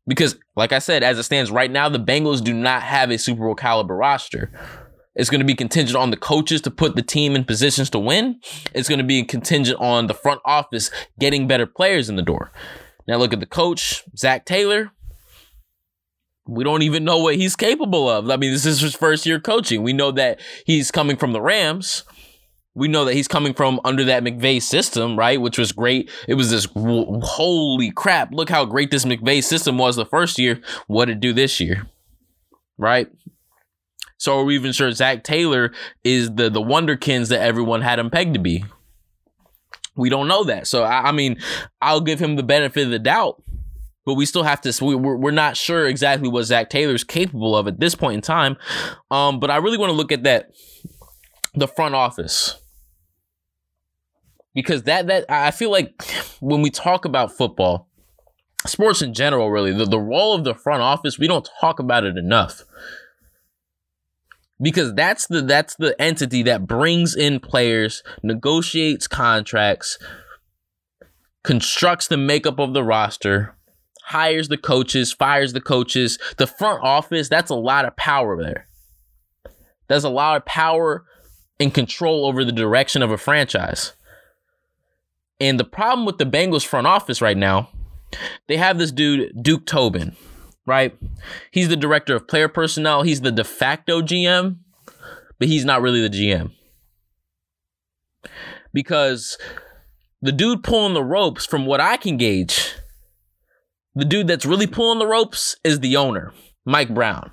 Because 0.07 0.37
like 0.55 0.71
I 0.71 0.79
said, 0.79 1.03
as 1.03 1.17
it 1.17 1.23
stands 1.23 1.49
right 1.51 1.71
now, 1.71 1.89
the 1.89 1.99
Bengals 1.99 2.43
do 2.43 2.53
not 2.53 2.83
have 2.83 3.09
a 3.09 3.17
Super 3.17 3.41
Bowl 3.41 3.55
caliber 3.55 3.95
roster. 3.95 4.51
It's 5.15 5.29
going 5.29 5.39
to 5.39 5.45
be 5.45 5.55
contingent 5.55 5.95
on 5.95 6.11
the 6.11 6.17
coaches 6.17 6.61
to 6.61 6.71
put 6.71 6.95
the 6.95 7.01
team 7.01 7.35
in 7.35 7.45
positions 7.45 7.89
to 7.91 7.99
win. 7.99 8.39
It's 8.73 8.89
going 8.89 8.99
to 8.99 9.05
be 9.05 9.23
contingent 9.23 9.79
on 9.79 10.07
the 10.07 10.13
front 10.13 10.41
office 10.45 10.91
getting 11.19 11.47
better 11.47 11.65
players 11.65 12.09
in 12.09 12.15
the 12.17 12.21
door. 12.21 12.51
Now 13.07 13.17
look 13.17 13.33
at 13.33 13.39
the 13.39 13.45
coach, 13.45 14.03
Zac 14.17 14.45
Taylor. 14.45 14.91
we 16.47 16.63
don't 16.63 16.81
even 16.83 17.03
know 17.03 17.17
what 17.19 17.35
he's 17.35 17.55
capable 17.55 18.09
of. 18.09 18.29
I 18.29 18.37
mean, 18.37 18.51
this 18.51 18.65
is 18.65 18.81
his 18.81 18.95
first 18.95 19.25
year 19.25 19.39
coaching. 19.39 19.83
We 19.83 19.93
know 19.93 20.11
that 20.11 20.39
he's 20.65 20.91
coming 20.91 21.17
from 21.17 21.31
the 21.33 21.41
Rams. 21.41 22.03
We 22.75 22.89
know 22.89 23.05
that 23.05 23.13
he's 23.13 23.29
coming 23.29 23.53
from 23.53 23.79
under 23.85 24.03
that 24.03 24.23
McVay 24.23 24.61
system, 24.61 25.17
right? 25.17 25.39
Which 25.39 25.57
was 25.57 25.71
great. 25.71 26.09
It 26.27 26.33
was 26.33 26.51
this 26.51 26.67
holy 26.75 27.91
crap. 27.91 28.33
Look 28.33 28.49
how 28.49 28.65
great 28.65 28.91
this 28.91 29.05
McVay 29.05 29.43
system 29.43 29.77
was 29.77 29.95
the 29.95 30.05
first 30.05 30.37
year. 30.37 30.61
What 30.87 31.09
it 31.09 31.21
do 31.21 31.31
this 31.31 31.59
year? 31.61 31.87
Right? 32.77 33.07
So 34.17 34.39
are 34.39 34.43
we 34.43 34.55
even 34.55 34.71
sure 34.71 34.91
Zac 34.91 35.23
Taylor 35.23 35.71
is 36.03 36.33
the 36.33 36.49
the 36.49 36.61
wonderkins 36.61 37.29
that 37.29 37.41
everyone 37.41 37.81
had 37.81 37.99
him 37.99 38.09
pegged 38.09 38.33
to 38.35 38.39
be? 38.39 38.65
We 39.95 40.09
don't 40.09 40.27
know 40.27 40.43
that. 40.45 40.67
So 40.67 40.83
I, 40.83 41.09
I 41.09 41.11
mean, 41.11 41.37
I'll 41.81 42.01
give 42.01 42.19
him 42.19 42.35
the 42.35 42.43
benefit 42.43 42.85
of 42.85 42.91
the 42.91 42.99
doubt 42.99 43.41
but 44.05 44.13
we 44.13 44.25
still 44.25 44.43
have 44.43 44.61
to. 44.61 44.85
We, 44.85 44.95
we're, 44.95 45.31
not 45.31 45.57
sure 45.57 45.87
exactly 45.87 46.29
what 46.29 46.43
Zac 46.43 46.69
Taylor's 46.69 47.03
capable 47.03 47.57
of 47.57 47.67
at 47.67 47.79
this 47.79 47.95
point 47.95 48.15
in 48.15 48.21
time. 48.21 48.55
Um, 49.11 49.39
but 49.39 49.49
I 49.49 49.57
really 49.57 49.77
want 49.77 49.89
to 49.89 49.95
look 49.95 50.11
at 50.11 50.23
that, 50.23 50.51
the 51.55 51.67
front 51.67 51.95
office, 51.95 52.55
because 54.53 54.83
that 54.83 55.07
that 55.07 55.25
I 55.27 55.51
feel 55.51 55.71
like 55.71 56.01
when 56.39 56.61
we 56.61 56.69
talk 56.69 57.05
about 57.05 57.35
football, 57.35 57.89
sports 58.67 59.01
in 59.01 59.13
general, 59.13 59.49
really 59.49 59.73
the, 59.73 59.85
the 59.85 59.99
role 59.99 60.35
of 60.35 60.43
the 60.43 60.53
front 60.53 60.83
office, 60.83 61.17
we 61.17 61.27
don't 61.27 61.49
talk 61.59 61.79
about 61.79 62.03
it 62.03 62.15
enough. 62.15 62.63
Because 64.61 64.93
that's 64.93 65.27
the 65.27 65.41
that's 65.41 65.75
the 65.75 65.99
entity 66.01 66.43
that 66.43 66.65
brings 66.65 67.15
in 67.15 67.39
players, 67.39 68.03
negotiates 68.23 69.07
contracts, 69.07 69.99
constructs 71.43 72.07
the 72.07 72.17
makeup 72.17 72.59
of 72.59 72.73
the 72.73 72.83
roster, 72.83 73.55
hires 74.05 74.47
the 74.47 74.57
coaches, 74.57 75.11
fires 75.11 75.53
the 75.53 75.61
coaches. 75.61 76.17
The 76.37 76.47
front 76.47 76.83
office, 76.83 77.27
that's 77.27 77.51
a 77.51 77.55
lot 77.55 77.85
of 77.85 77.95
power 77.97 78.41
there. 78.41 78.67
There's 79.87 80.03
a 80.03 80.09
lot 80.09 80.37
of 80.37 80.45
power 80.45 81.05
and 81.59 81.73
control 81.73 82.25
over 82.25 82.43
the 82.45 82.51
direction 82.51 83.01
of 83.01 83.11
a 83.11 83.17
franchise. 83.17 83.93
And 85.39 85.59
the 85.59 85.65
problem 85.65 86.05
with 86.05 86.17
the 86.17 86.25
Bengals 86.25 86.65
front 86.65 86.87
office 86.87 87.21
right 87.21 87.37
now, 87.37 87.69
they 88.47 88.57
have 88.57 88.77
this 88.77 88.91
dude, 88.91 89.31
Duke 89.41 89.65
Tobin, 89.65 90.15
right? 90.65 90.97
He's 91.51 91.69
the 91.69 91.75
director 91.75 92.15
of 92.15 92.27
player 92.27 92.47
personnel. 92.47 93.03
He's 93.03 93.21
the 93.21 93.31
de 93.31 93.43
facto 93.43 94.01
GM, 94.01 94.57
but 95.39 95.47
he's 95.47 95.65
not 95.65 95.81
really 95.81 96.01
the 96.01 96.09
GM. 96.09 96.51
Because 98.73 99.37
the 100.21 100.31
dude 100.31 100.63
pulling 100.63 100.93
the 100.93 101.03
ropes, 101.03 101.45
from 101.45 101.65
what 101.65 101.79
I 101.79 101.97
can 101.97 102.17
gauge, 102.17 102.75
the 103.93 104.05
dude 104.05 104.27
that's 104.27 104.45
really 104.45 104.67
pulling 104.67 104.99
the 104.99 105.07
ropes 105.07 105.55
is 105.63 105.79
the 105.79 105.95
owner, 105.95 106.33
Mike 106.65 106.93
Brown. 106.93 107.31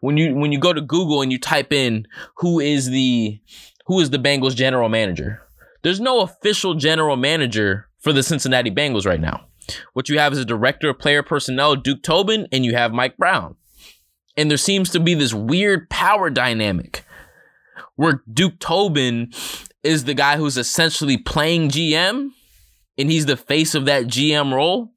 When 0.00 0.16
you 0.16 0.34
when 0.34 0.52
you 0.52 0.58
go 0.58 0.72
to 0.72 0.80
Google 0.80 1.22
and 1.22 1.32
you 1.32 1.38
type 1.38 1.72
in 1.72 2.06
who 2.36 2.60
is 2.60 2.90
the 2.90 3.40
who 3.86 4.00
is 4.00 4.10
the 4.10 4.18
Bengals 4.18 4.54
general 4.54 4.88
manager, 4.88 5.42
there's 5.82 6.00
no 6.00 6.20
official 6.20 6.74
general 6.74 7.16
manager 7.16 7.88
for 8.00 8.12
the 8.12 8.22
Cincinnati 8.22 8.70
Bengals 8.70 9.06
right 9.06 9.20
now. 9.20 9.45
What 9.92 10.08
you 10.08 10.18
have 10.18 10.32
is 10.32 10.38
a 10.38 10.44
director 10.44 10.90
of 10.90 10.98
player 10.98 11.22
personnel, 11.22 11.76
Duke 11.76 12.02
Tobin, 12.02 12.46
and 12.52 12.64
you 12.64 12.74
have 12.74 12.92
Mike 12.92 13.16
Brown. 13.16 13.56
And 14.36 14.50
there 14.50 14.58
seems 14.58 14.90
to 14.90 15.00
be 15.00 15.14
this 15.14 15.32
weird 15.32 15.88
power 15.88 16.28
dynamic 16.30 17.04
where 17.96 18.22
Duke 18.30 18.58
Tobin 18.58 19.32
is 19.82 20.04
the 20.04 20.14
guy 20.14 20.36
who's 20.36 20.56
essentially 20.56 21.16
playing 21.16 21.70
GM 21.70 22.30
and 22.98 23.10
he's 23.10 23.26
the 23.26 23.36
face 23.36 23.74
of 23.74 23.86
that 23.86 24.04
GM 24.04 24.52
role. 24.52 24.92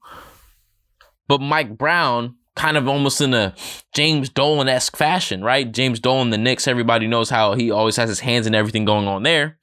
But 1.27 1.41
Mike 1.41 1.77
Brown, 1.77 2.35
kind 2.55 2.75
of 2.75 2.87
almost 2.87 3.21
in 3.21 3.33
a 3.33 3.53
James 3.93 4.29
Dolan 4.29 4.67
esque 4.67 4.97
fashion, 4.97 5.43
right? 5.43 5.71
James 5.71 5.99
Dolan, 5.99 6.29
the 6.29 6.37
Knicks, 6.37 6.67
everybody 6.67 7.07
knows 7.07 7.29
how 7.29 7.53
he 7.53 7.71
always 7.71 7.95
has 7.95 8.09
his 8.09 8.19
hands 8.19 8.47
in 8.47 8.55
everything 8.55 8.83
going 8.83 9.07
on 9.07 9.23
there. 9.23 9.57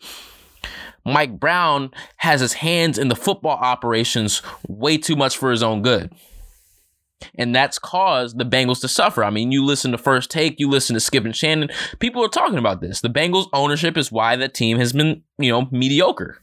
Mike 1.07 1.39
Brown 1.39 1.91
has 2.17 2.41
his 2.41 2.55
hands 2.55 2.99
in 2.99 3.09
the 3.09 3.17
football 3.17 3.57
operations 3.57 4.43
way 4.69 4.99
too 4.99 5.17
much 5.17 5.37
for 5.37 5.51
his 5.51 5.63
own 5.63 5.83
good. 5.83 6.13
And 7.37 7.55
that's 7.55 7.79
caused 7.79 8.39
the 8.39 8.45
Bengals 8.45 8.81
to 8.83 8.89
suffer. 8.89 9.25
I 9.25 9.31
mean, 9.31 9.53
you 9.53 9.65
listen 9.65 9.93
to 9.93 9.99
First 9.99 10.31
Take, 10.31 10.59
you 10.59 10.69
listen 10.69 10.95
to 10.95 11.01
Skip 11.01 11.25
and 11.25 11.35
Shannon, 11.35 11.71
people 11.99 12.23
are 12.25 12.29
talking 12.29 12.59
about 12.59 12.81
this. 12.81 13.01
The 13.01 13.09
Bengals 13.09 13.49
ownership 13.53 13.97
is 13.97 14.13
why 14.13 14.37
that 14.37 14.53
team 14.53 14.79
has 14.79 14.93
been, 14.93 15.23
you 15.39 15.51
know, 15.51 15.69
mediocre. 15.71 16.43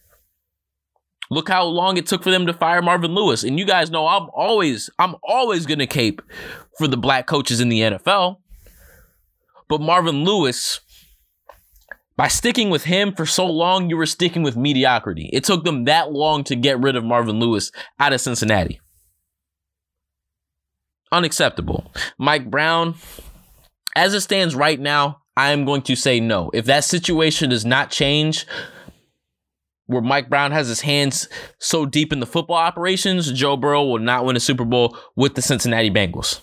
Look 1.30 1.50
how 1.50 1.66
long 1.66 1.98
it 1.98 2.06
took 2.06 2.24
for 2.24 2.32
them 2.32 2.46
to 2.48 2.54
fire 2.54 2.82
Marvin 2.82 3.14
Lewis. 3.14 3.44
And 3.44 3.60
you 3.60 3.66
guys 3.66 3.92
know 3.92 4.08
I'm 4.08 4.30
always 4.34 4.90
I'm 5.00 5.16
always 5.24 5.66
going 5.66 5.80
to 5.80 5.88
cape 5.88 6.22
for 6.78 6.88
the 6.88 6.98
black 6.98 7.28
coaches 7.28 7.60
in 7.60 7.70
the 7.70 7.82
NFL. 7.82 8.38
But 9.68 9.82
Marvin 9.82 10.24
Lewis 10.24 10.82
by 12.16 12.28
sticking 12.28 12.70
with 12.70 12.84
him 12.84 13.14
for 13.14 13.26
so 13.26 13.46
long, 13.46 13.90
you 13.90 13.98
were 13.98 14.06
sticking 14.06 14.44
with 14.44 14.56
mediocrity. 14.56 15.30
It 15.34 15.44
took 15.44 15.64
them 15.64 15.86
that 15.86 16.12
long 16.12 16.44
to 16.46 16.56
get 16.56 16.80
rid 16.80 16.96
of 16.96 17.04
Marvin 17.04 17.40
Lewis 17.40 17.72
out 18.00 18.14
of 18.14 18.22
Cincinnati. 18.22 18.80
Unacceptable. 21.12 21.92
Mike 22.18 22.50
Brown, 22.50 22.96
as 23.96 24.14
it 24.14 24.22
stands 24.22 24.56
right 24.56 24.80
now, 24.80 25.22
I 25.36 25.52
am 25.52 25.66
going 25.66 25.82
to 25.84 25.96
say 25.96 26.20
no. 26.20 26.52
If 26.54 26.66
that 26.66 26.84
situation 26.84 27.50
does 27.50 27.66
not 27.66 27.90
change, 27.90 28.46
where 29.88 30.02
Mike 30.02 30.30
Brown 30.30 30.52
has 30.52 30.68
his 30.68 30.82
hands 30.82 31.28
so 31.60 31.86
deep 31.86 32.14
in 32.14 32.20
the 32.20 32.26
football 32.26 32.58
operations, 32.58 33.32
Joe 33.32 33.58
Burrow 33.58 33.84
will 33.84 34.00
not 34.00 34.26
win 34.26 34.36
a 34.36 34.40
Super 34.40 34.66
Bowl 34.66 34.98
with 35.16 35.36
the 35.36 35.42
Cincinnati 35.42 35.90
Bengals. 35.90 36.40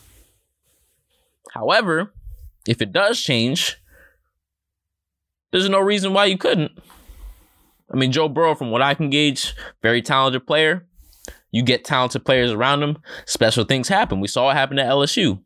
However, 1.52 2.12
if 2.68 2.82
it 2.82 2.92
does 2.92 3.20
change, 3.20 3.79
there's 5.52 5.68
no 5.68 5.80
reason 5.80 6.12
why 6.12 6.26
you 6.26 6.38
couldn't. 6.38 6.72
I 7.92 7.96
mean, 7.96 8.12
Joe 8.12 8.28
Burrow, 8.28 8.54
from 8.54 8.70
what 8.70 8.82
I 8.82 8.94
can 8.94 9.10
gauge, 9.10 9.54
very 9.82 10.02
talented 10.02 10.46
player. 10.46 10.86
You 11.52 11.64
get 11.64 11.84
talented 11.84 12.24
players 12.24 12.52
around 12.52 12.82
him, 12.82 12.98
special 13.26 13.64
things 13.64 13.88
happen. 13.88 14.20
We 14.20 14.28
saw 14.28 14.50
it 14.50 14.54
happen 14.54 14.78
at 14.78 14.88
LSU. 14.88 15.42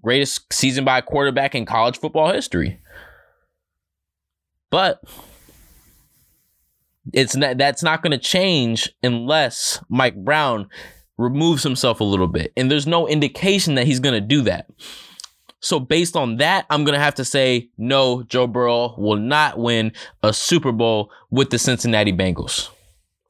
Greatest 0.00 0.52
season 0.52 0.84
by 0.84 0.98
a 0.98 1.02
quarterback 1.02 1.54
in 1.56 1.66
college 1.66 1.98
football 1.98 2.32
history. 2.32 2.80
But 4.70 5.02
it's 7.12 7.34
not 7.34 7.58
that's 7.58 7.82
not 7.82 8.02
going 8.02 8.12
to 8.12 8.18
change 8.18 8.88
unless 9.02 9.82
Mike 9.88 10.16
Brown 10.16 10.68
removes 11.18 11.62
himself 11.62 12.00
a 12.00 12.04
little 12.04 12.28
bit. 12.28 12.52
And 12.56 12.70
there's 12.70 12.86
no 12.86 13.08
indication 13.08 13.74
that 13.74 13.86
he's 13.86 14.00
going 14.00 14.14
to 14.14 14.20
do 14.20 14.42
that. 14.42 14.66
So 15.62 15.78
based 15.80 16.16
on 16.16 16.36
that, 16.38 16.66
I'm 16.68 16.84
going 16.84 16.94
to 16.94 17.02
have 17.02 17.14
to 17.14 17.24
say 17.24 17.70
no, 17.78 18.24
Joe 18.24 18.46
Burrow 18.46 18.94
will 18.98 19.16
not 19.16 19.58
win 19.58 19.92
a 20.22 20.32
Super 20.32 20.72
Bowl 20.72 21.10
with 21.30 21.50
the 21.50 21.58
Cincinnati 21.58 22.12
Bengals. 22.12 22.68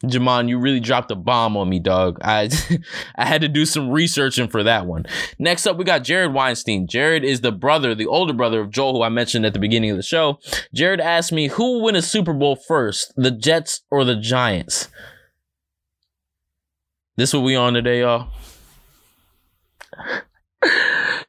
Jamon, 0.05 0.49
you 0.49 0.59
really 0.59 0.81
dropped 0.81 1.12
a 1.12 1.15
bomb 1.15 1.57
on 1.57 1.69
me, 1.69 1.79
dog. 1.79 2.19
I 2.23 2.51
I 3.17 3.25
had 3.25 3.43
to 3.43 3.49
do 3.49 3.65
some 3.65 3.91
researching 3.91 4.49
for 4.49 4.65
that 4.65 4.87
one. 4.87 5.07
Next 5.39 5.67
up, 5.67 5.77
we 5.77 5.85
got 5.85 6.03
Jared 6.03 6.33
Weinstein. 6.33 6.89
Jared 6.89 7.23
is 7.23 7.41
the 7.41 7.53
brother, 7.53 7.95
the 7.95 8.07
older 8.07 8.33
brother 8.33 8.61
of 8.61 8.71
Joel, 8.71 8.95
who 8.95 9.03
I 9.03 9.11
mentioned 9.11 9.47
at 9.47 9.53
the 9.53 9.61
beginning 9.61 9.91
of 9.91 9.97
the 9.97 10.03
show. 10.03 10.41
Jared 10.75 11.01
asked 11.01 11.33
me, 11.33 11.49
who 11.49 11.75
will 11.75 11.83
win 11.83 11.97
a 11.97 12.03
Super 12.03 12.33
Bowl 12.33 12.57
first, 12.57 13.12
the 13.15 13.31
Jets 13.31 13.83
or 13.91 14.05
the 14.05 14.17
Giants? 14.17 14.89
This 17.17 17.31
is 17.31 17.35
what 17.35 17.45
we 17.45 17.55
on 17.55 17.75
today, 17.75 18.01
y'all. 18.01 18.29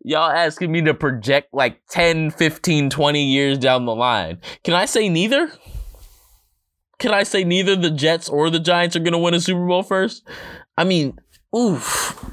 Y'all 0.03 0.29
asking 0.29 0.72
me 0.72 0.81
to 0.81 0.93
project 0.93 1.53
like 1.53 1.79
10, 1.89 2.31
15, 2.31 2.89
20 2.89 3.24
years 3.24 3.57
down 3.57 3.86
the 3.86 3.95
line. 3.95 4.39
Can 4.63 4.74
I 4.74 4.86
say 4.86 5.10
neither? 5.10 5.51
Can 7.00 7.13
I 7.13 7.24
say 7.24 7.43
neither 7.43 7.75
the 7.75 7.91
Jets 7.91 8.29
or 8.29 8.50
the 8.50 8.60
Giants 8.60 8.95
are 8.95 9.00
going 9.00 9.13
to 9.13 9.19
win 9.19 9.33
a 9.33 9.39
Super 9.39 9.65
Bowl 9.65 9.83
first? 9.83 10.27
I 10.77 10.83
mean, 10.83 11.17
oof. 11.55 12.24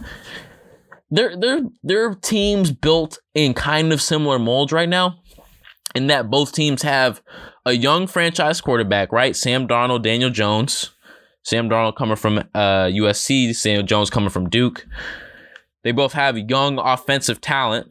They're 1.11 1.37
they're 1.37 1.63
they're 1.83 2.15
teams 2.15 2.71
built 2.71 3.19
in 3.35 3.53
kind 3.53 3.93
of 3.93 4.01
similar 4.01 4.39
molds 4.39 4.71
right 4.73 4.89
now, 4.89 5.21
in 5.95 6.07
that 6.07 6.31
both 6.31 6.53
teams 6.53 6.83
have 6.83 7.21
a 7.67 7.73
young 7.73 8.07
franchise 8.07 8.61
quarterback, 8.61 9.11
right? 9.11 9.35
Sam 9.35 9.67
Darnold, 9.67 10.03
Daniel 10.03 10.31
Jones. 10.31 10.91
Sam 11.43 11.69
Darnold 11.69 11.97
coming 11.97 12.17
from 12.17 12.39
uh, 12.39 12.87
USC, 12.87 13.55
Sam 13.57 13.87
Jones 13.87 14.09
coming 14.09 14.31
from 14.31 14.49
Duke. 14.49 14.87
They 15.83 15.93
both 15.93 16.13
have 16.13 16.37
young 16.37 16.79
offensive 16.79 17.41
talent 17.41 17.91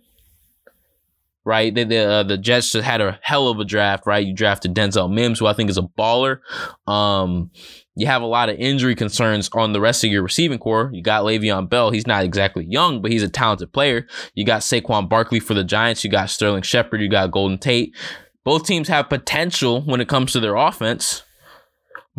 right? 1.50 1.74
They, 1.74 1.84
the 1.84 1.98
uh, 1.98 2.24
the 2.24 2.38
Jets 2.38 2.72
just 2.72 2.86
had 2.86 3.01
a 3.01 3.19
hell 3.24 3.48
of 3.48 3.60
a 3.60 3.65
draft, 3.65 4.05
right? 4.05 4.25
You 4.25 4.34
drafted 4.34 4.75
Denzel 4.75 5.12
Mims, 5.12 5.39
who 5.39 5.48
I 5.48 5.53
think 5.53 5.69
is 5.69 5.79
a 5.79 5.81
baller. 5.81 6.41
Um, 6.88 7.50
you 7.96 8.05
have 8.05 8.22
a 8.22 8.27
lot 8.27 8.50
of 8.50 8.58
injury 8.58 8.96
concerns 8.96 9.50
on 9.53 9.74
the 9.74 9.81
rest 9.81 10.03
of 10.03 10.12
your 10.12 10.22
receiving 10.22 10.60
corps. 10.60 10.91
You 10.93 11.01
got 11.01 11.24
Le'Veon 11.24 11.67
Bell. 11.67 11.89
He's 11.89 12.05
not 12.05 12.24
exactly 12.24 12.65
young, 12.65 13.01
but 13.01 13.12
he's 13.12 13.24
a 13.24 13.29
talented 13.29 13.74
player. 13.74 14.05
You 14.36 14.46
got 14.46 14.62
Saquon 14.62 15.10
Barkley 15.10 15.39
for 15.39 15.55
the 15.55 15.63
Giants. 15.63 16.03
You 16.03 16.12
got 16.12 16.29
Sterling 16.29 16.62
Shepard. 16.62 17.01
You 17.01 17.10
got 17.10 17.31
Golden 17.31 17.58
Tate. 17.58 17.96
Both 18.43 18.65
teams 18.65 18.88
have 18.88 19.10
potential 19.10 19.81
when 19.81 20.01
it 20.01 20.08
comes 20.08 20.31
to 20.34 20.39
their 20.39 20.55
offense. 20.55 21.24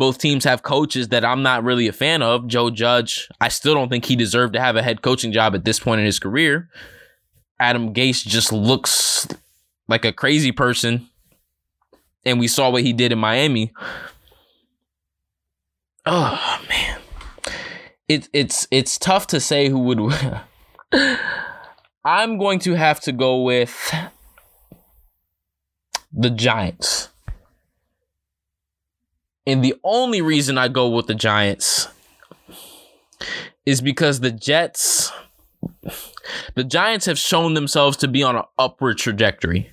Both 0.01 0.17
teams 0.17 0.45
have 0.45 0.63
coaches 0.63 1.09
that 1.09 1.23
I'm 1.23 1.43
not 1.43 1.63
really 1.63 1.87
a 1.87 1.93
fan 1.93 2.23
of. 2.23 2.47
Joe 2.47 2.71
Judge, 2.71 3.29
I 3.39 3.49
still 3.49 3.75
don't 3.75 3.87
think 3.87 4.03
he 4.03 4.15
deserved 4.15 4.53
to 4.53 4.59
have 4.59 4.75
a 4.75 4.81
head 4.81 5.03
coaching 5.03 5.31
job 5.31 5.53
at 5.53 5.63
this 5.63 5.79
point 5.79 5.99
in 5.99 6.07
his 6.07 6.17
career. 6.17 6.69
Adam 7.59 7.93
Gase 7.93 8.25
just 8.25 8.51
looks 8.51 9.27
like 9.87 10.03
a 10.03 10.11
crazy 10.11 10.51
person. 10.51 11.07
And 12.25 12.39
we 12.39 12.47
saw 12.47 12.71
what 12.71 12.81
he 12.81 12.93
did 12.93 13.11
in 13.11 13.19
Miami. 13.19 13.73
Oh 16.07 16.59
man. 16.67 16.99
It, 18.07 18.27
it's 18.33 18.67
it's 18.71 18.97
tough 18.97 19.27
to 19.27 19.39
say 19.39 19.69
who 19.69 19.81
would 19.81 19.99
I'm 22.03 22.39
going 22.39 22.57
to 22.61 22.73
have 22.73 23.01
to 23.01 23.11
go 23.11 23.43
with 23.43 23.93
the 26.11 26.31
Giants. 26.31 27.10
And 29.45 29.63
the 29.63 29.75
only 29.83 30.21
reason 30.21 30.57
I 30.57 30.67
go 30.67 30.89
with 30.89 31.07
the 31.07 31.15
Giants 31.15 31.87
is 33.65 33.81
because 33.81 34.19
the 34.19 34.31
Jets 34.31 35.11
the 36.55 36.63
Giants 36.63 37.05
have 37.05 37.17
shown 37.17 37.53
themselves 37.53 37.97
to 37.97 38.07
be 38.07 38.23
on 38.23 38.35
an 38.35 38.43
upward 38.57 38.97
trajectory. 38.97 39.71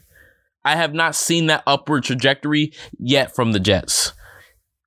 I 0.65 0.77
have 0.77 0.93
not 0.93 1.15
seen 1.15 1.47
that 1.47 1.63
upward 1.67 2.05
trajectory 2.05 2.73
yet 2.99 3.35
from 3.35 3.53
the 3.53 3.61
Jets. 3.61 4.13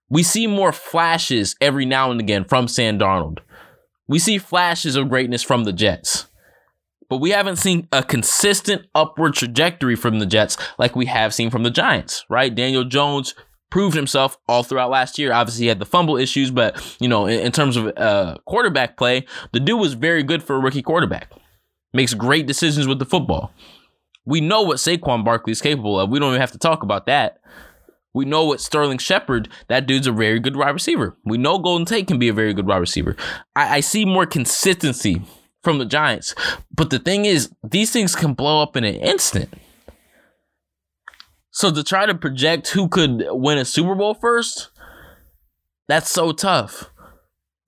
We 0.10 0.24
see 0.24 0.46
more 0.46 0.72
flashes 0.72 1.56
every 1.62 1.86
now 1.86 2.12
and 2.12 2.20
again 2.20 2.44
from 2.44 2.68
Sam 2.68 3.00
Darnold. 3.00 3.40
We 4.08 4.20
see 4.20 4.38
flashes 4.38 4.96
of 4.96 5.10
greatness 5.10 5.42
from 5.42 5.64
the 5.64 5.74
Jets. 5.74 6.28
But 7.10 7.18
we 7.18 7.32
haven't 7.32 7.58
seen 7.58 7.88
a 7.92 8.04
consistent 8.04 8.88
upward 8.94 9.34
trajectory 9.34 9.96
from 9.96 10.20
the 10.20 10.26
Jets 10.26 10.58
like 10.78 10.96
we 10.96 11.08
have 11.08 11.34
seen 11.34 11.50
from 11.50 11.64
the 11.64 11.70
Giants, 11.70 12.26
right? 12.30 12.54
Daniel 12.54 12.84
Jones 12.84 13.36
proved 13.72 13.96
himself 13.96 14.38
all 14.48 14.62
throughout 14.62 14.92
last 14.92 15.18
year. 15.18 15.34
Obviously, 15.34 15.64
he 15.64 15.68
had 15.68 15.80
the 15.80 15.86
fumble 15.86 16.18
issues, 16.18 16.52
but 16.52 16.96
you 17.00 17.08
know, 17.08 17.26
in, 17.26 17.40
in 17.40 17.52
terms 17.52 17.76
of 17.76 17.92
uh, 17.98 18.38
quarterback 18.46 18.98
play, 18.98 19.26
the 19.54 19.60
dude 19.60 19.80
was 19.80 19.94
very 19.94 20.22
good 20.22 20.44
for 20.44 20.56
a 20.56 20.60
rookie 20.60 20.84
quarterback. 20.84 21.32
Makes 21.94 22.14
great 22.14 22.46
decisions 22.46 22.88
with 22.88 23.00
the 23.00 23.06
football. 23.06 23.52
We 24.26 24.40
know 24.40 24.62
what 24.62 24.78
Saquon 24.78 25.26
Barkley 25.26 25.52
is 25.52 25.62
capable 25.62 26.00
of. 26.00 26.10
We 26.10 26.20
don't 26.20 26.30
even 26.30 26.42
have 26.42 26.52
to 26.52 26.60
talk 26.60 26.84
about 26.84 27.08
that. 27.08 27.40
We 28.14 28.26
know 28.26 28.46
what 28.46 28.60
Sterling 28.60 28.98
Shepard, 28.98 29.48
that 29.68 29.88
dude's 29.88 30.06
a 30.06 30.12
very 30.12 30.40
good 30.40 30.58
wide 30.58 30.70
receiver. 30.70 31.18
We 31.24 31.38
know 31.38 31.58
Golden 31.58 31.86
Tate 31.86 32.08
can 32.08 32.20
be 32.20 32.28
a 32.28 32.34
very 32.34 32.54
good 32.54 32.68
wide 32.68 32.78
receiver. 32.78 33.16
I, 33.56 33.78
I 33.78 33.80
see 33.80 34.06
more 34.06 34.26
consistency 34.26 35.22
from 35.64 35.78
the 35.78 35.86
Giants. 35.86 36.36
But 36.76 36.90
the 36.90 37.00
thing 37.00 37.26
is, 37.26 37.52
these 37.64 37.92
things 37.92 38.16
can 38.16 38.34
blow 38.34 38.62
up 38.62 38.76
in 38.76 38.84
an 38.84 38.96
instant. 38.96 39.54
So 41.52 41.70
to 41.72 41.84
try 41.84 42.06
to 42.06 42.16
project 42.16 42.70
who 42.70 42.88
could 42.88 43.26
win 43.30 43.58
a 43.58 43.66
Super 43.66 43.94
Bowl 43.94 44.14
first, 44.14 44.70
that's 45.88 46.10
so 46.10 46.32
tough. 46.32 46.90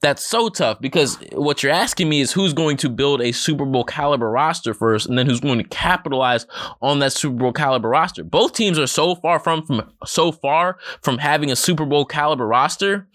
That's 0.01 0.25
so 0.25 0.49
tough 0.49 0.81
because 0.81 1.17
what 1.31 1.63
you're 1.63 1.71
asking 1.71 2.09
me 2.09 2.19
is 2.19 2.33
who's 2.33 2.51
going 2.51 2.75
to 2.77 2.89
build 2.89 3.21
a 3.21 3.31
Super 3.31 3.65
Bowl 3.65 3.85
caliber 3.85 4.29
roster 4.29 4.73
first, 4.73 5.07
and 5.07 5.17
then 5.17 5.27
who's 5.27 5.39
going 5.39 5.59
to 5.59 5.63
capitalize 5.63 6.45
on 6.81 6.99
that 6.99 7.13
Super 7.13 7.35
Bowl 7.35 7.53
caliber 7.53 7.87
roster. 7.87 8.23
Both 8.23 8.53
teams 8.53 8.77
are 8.77 8.87
so 8.87 9.15
far 9.15 9.39
from, 9.39 9.65
from 9.65 9.93
so 10.05 10.33
far 10.33 10.77
from 11.01 11.19
having 11.19 11.51
a 11.51 11.55
Super 11.55 11.85
Bowl 11.85 12.03
caliber 12.03 12.45
roster 12.45 13.07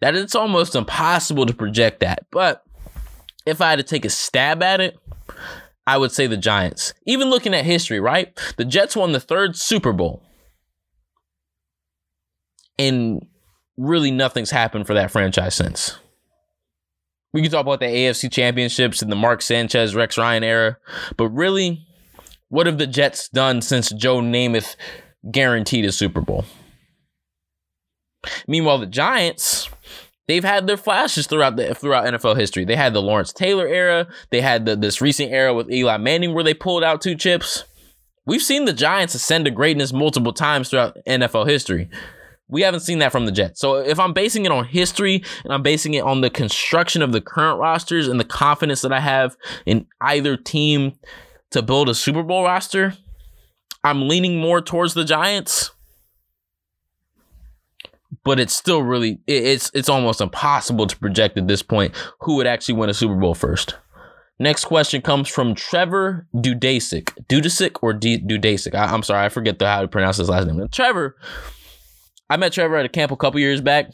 that 0.00 0.14
it's 0.14 0.34
almost 0.34 0.74
impossible 0.74 1.46
to 1.46 1.54
project 1.54 2.00
that. 2.00 2.26
But 2.30 2.62
if 3.46 3.62
I 3.62 3.70
had 3.70 3.76
to 3.76 3.82
take 3.82 4.04
a 4.04 4.10
stab 4.10 4.62
at 4.62 4.82
it, 4.82 4.98
I 5.86 5.98
would 5.98 6.12
say 6.12 6.26
the 6.26 6.36
Giants. 6.36 6.94
Even 7.06 7.30
looking 7.30 7.54
at 7.54 7.64
history, 7.64 8.00
right? 8.00 8.36
The 8.56 8.64
Jets 8.64 8.96
won 8.96 9.12
the 9.12 9.20
third 9.20 9.56
Super 9.56 9.92
Bowl. 9.92 10.22
And 12.78 13.24
really 13.76 14.10
nothing's 14.10 14.50
happened 14.50 14.86
for 14.86 14.94
that 14.94 15.10
franchise 15.10 15.54
since. 15.54 15.96
We 17.32 17.42
can 17.42 17.50
talk 17.50 17.62
about 17.62 17.80
the 17.80 17.86
AFC 17.86 18.32
championships 18.32 19.02
in 19.02 19.10
the 19.10 19.16
Mark 19.16 19.42
Sanchez, 19.42 19.94
Rex 19.94 20.16
Ryan 20.16 20.42
era, 20.42 20.78
but 21.16 21.28
really, 21.28 21.86
what 22.48 22.66
have 22.66 22.78
the 22.78 22.86
Jets 22.86 23.28
done 23.28 23.60
since 23.60 23.90
Joe 23.90 24.20
Namath 24.20 24.76
guaranteed 25.30 25.84
a 25.84 25.92
Super 25.92 26.20
Bowl? 26.20 26.44
Meanwhile, 28.48 28.78
the 28.78 28.86
Giants, 28.86 29.68
they've 30.28 30.44
had 30.44 30.66
their 30.66 30.76
flashes 30.76 31.26
throughout 31.26 31.56
the 31.56 31.74
throughout 31.74 32.06
NFL 32.06 32.36
history. 32.36 32.64
They 32.64 32.76
had 32.76 32.94
the 32.94 33.02
Lawrence 33.02 33.32
Taylor 33.32 33.66
era. 33.66 34.08
They 34.30 34.40
had 34.40 34.66
the, 34.66 34.76
this 34.76 35.00
recent 35.00 35.32
era 35.32 35.54
with 35.54 35.70
Eli 35.70 35.96
Manning 35.96 36.34
where 36.34 36.44
they 36.44 36.54
pulled 36.54 36.84
out 36.84 37.00
two 37.00 37.14
chips. 37.14 37.64
We've 38.26 38.42
seen 38.42 38.64
the 38.64 38.72
Giants 38.72 39.14
ascend 39.14 39.44
to 39.44 39.50
greatness 39.50 39.92
multiple 39.92 40.32
times 40.32 40.70
throughout 40.70 40.96
NFL 41.06 41.48
history. 41.48 41.88
We 42.48 42.62
haven't 42.62 42.80
seen 42.80 43.00
that 43.00 43.12
from 43.12 43.26
the 43.26 43.32
Jets. 43.32 43.60
So 43.60 43.76
if 43.76 43.98
I'm 43.98 44.12
basing 44.12 44.44
it 44.44 44.52
on 44.52 44.64
history 44.64 45.24
and 45.44 45.52
I'm 45.52 45.62
basing 45.62 45.94
it 45.94 46.04
on 46.04 46.20
the 46.20 46.30
construction 46.30 47.02
of 47.02 47.12
the 47.12 47.20
current 47.20 47.58
rosters 47.58 48.06
and 48.06 48.20
the 48.20 48.24
confidence 48.24 48.82
that 48.82 48.92
I 48.92 49.00
have 49.00 49.36
in 49.64 49.86
either 50.00 50.36
team 50.36 50.94
to 51.50 51.62
build 51.62 51.88
a 51.88 51.94
Super 51.94 52.22
Bowl 52.22 52.44
roster, 52.44 52.94
I'm 53.82 54.08
leaning 54.08 54.38
more 54.38 54.60
towards 54.60 54.94
the 54.94 55.04
Giants 55.04 55.70
but 58.26 58.40
it's 58.40 58.54
still 58.54 58.82
really 58.82 59.20
it's 59.28 59.70
it's 59.72 59.88
almost 59.88 60.20
impossible 60.20 60.86
to 60.88 60.98
project 60.98 61.38
at 61.38 61.46
this 61.46 61.62
point 61.62 61.94
who 62.20 62.34
would 62.34 62.46
actually 62.46 62.74
win 62.74 62.90
a 62.90 62.94
Super 62.94 63.14
Bowl 63.14 63.34
first. 63.34 63.76
Next 64.38 64.66
question 64.66 65.00
comes 65.00 65.28
from 65.28 65.54
Trevor 65.54 66.26
Dudasic. 66.34 67.04
Dudasic 67.28 67.78
or 67.80 67.94
D- 67.94 68.20
Dudasic? 68.20 68.74
I, 68.74 68.92
am 68.92 69.02
sorry, 69.02 69.24
I 69.24 69.28
forget 69.30 69.58
the, 69.58 69.66
how 69.66 69.80
to 69.80 69.88
pronounce 69.88 70.18
his 70.18 70.28
last 70.28 70.46
name. 70.46 70.68
Trevor, 70.70 71.16
I 72.28 72.36
met 72.36 72.52
Trevor 72.52 72.76
at 72.76 72.84
a 72.84 72.90
camp 72.90 73.12
a 73.12 73.16
couple 73.16 73.40
years 73.40 73.62
back. 73.62 73.92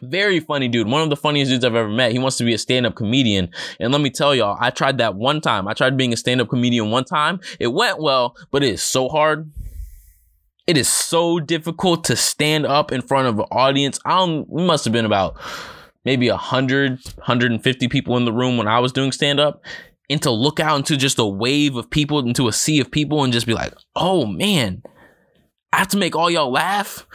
Very 0.00 0.38
funny 0.38 0.68
dude. 0.68 0.86
One 0.86 1.02
of 1.02 1.10
the 1.10 1.16
funniest 1.16 1.50
dudes 1.50 1.64
I've 1.64 1.74
ever 1.74 1.88
met. 1.88 2.12
He 2.12 2.20
wants 2.20 2.36
to 2.36 2.44
be 2.44 2.54
a 2.54 2.58
stand-up 2.58 2.94
comedian. 2.94 3.50
And 3.80 3.90
let 3.90 4.00
me 4.00 4.10
tell 4.10 4.32
y'all, 4.32 4.56
I 4.60 4.70
tried 4.70 4.98
that 4.98 5.16
one 5.16 5.40
time. 5.40 5.66
I 5.66 5.72
tried 5.72 5.96
being 5.96 6.12
a 6.12 6.16
stand-up 6.16 6.48
comedian 6.48 6.90
one 6.92 7.04
time. 7.04 7.40
It 7.58 7.68
went 7.68 8.00
well, 8.00 8.36
but 8.52 8.62
it 8.62 8.74
is 8.74 8.82
so 8.82 9.08
hard 9.08 9.50
it 10.66 10.76
is 10.76 10.88
so 10.88 11.40
difficult 11.40 12.04
to 12.04 12.16
stand 12.16 12.66
up 12.66 12.92
in 12.92 13.02
front 13.02 13.28
of 13.28 13.38
an 13.38 13.46
audience. 13.50 13.98
I 14.04 14.18
don't, 14.18 14.48
we 14.48 14.64
must 14.64 14.84
have 14.84 14.92
been 14.92 15.04
about 15.04 15.36
maybe 16.04 16.30
100, 16.30 16.90
150 17.16 17.88
people 17.88 18.16
in 18.16 18.24
the 18.24 18.32
room 18.32 18.56
when 18.56 18.68
I 18.68 18.78
was 18.78 18.92
doing 18.92 19.12
stand 19.12 19.40
up. 19.40 19.62
And 20.10 20.20
to 20.22 20.30
look 20.30 20.60
out 20.60 20.76
into 20.76 20.96
just 20.96 21.18
a 21.18 21.24
wave 21.24 21.76
of 21.76 21.88
people, 21.88 22.18
into 22.18 22.48
a 22.48 22.52
sea 22.52 22.80
of 22.80 22.90
people, 22.90 23.24
and 23.24 23.32
just 23.32 23.46
be 23.46 23.54
like, 23.54 23.72
oh 23.96 24.26
man, 24.26 24.82
I 25.72 25.78
have 25.78 25.88
to 25.88 25.96
make 25.96 26.14
all 26.14 26.30
y'all 26.30 26.50
laugh. 26.50 27.06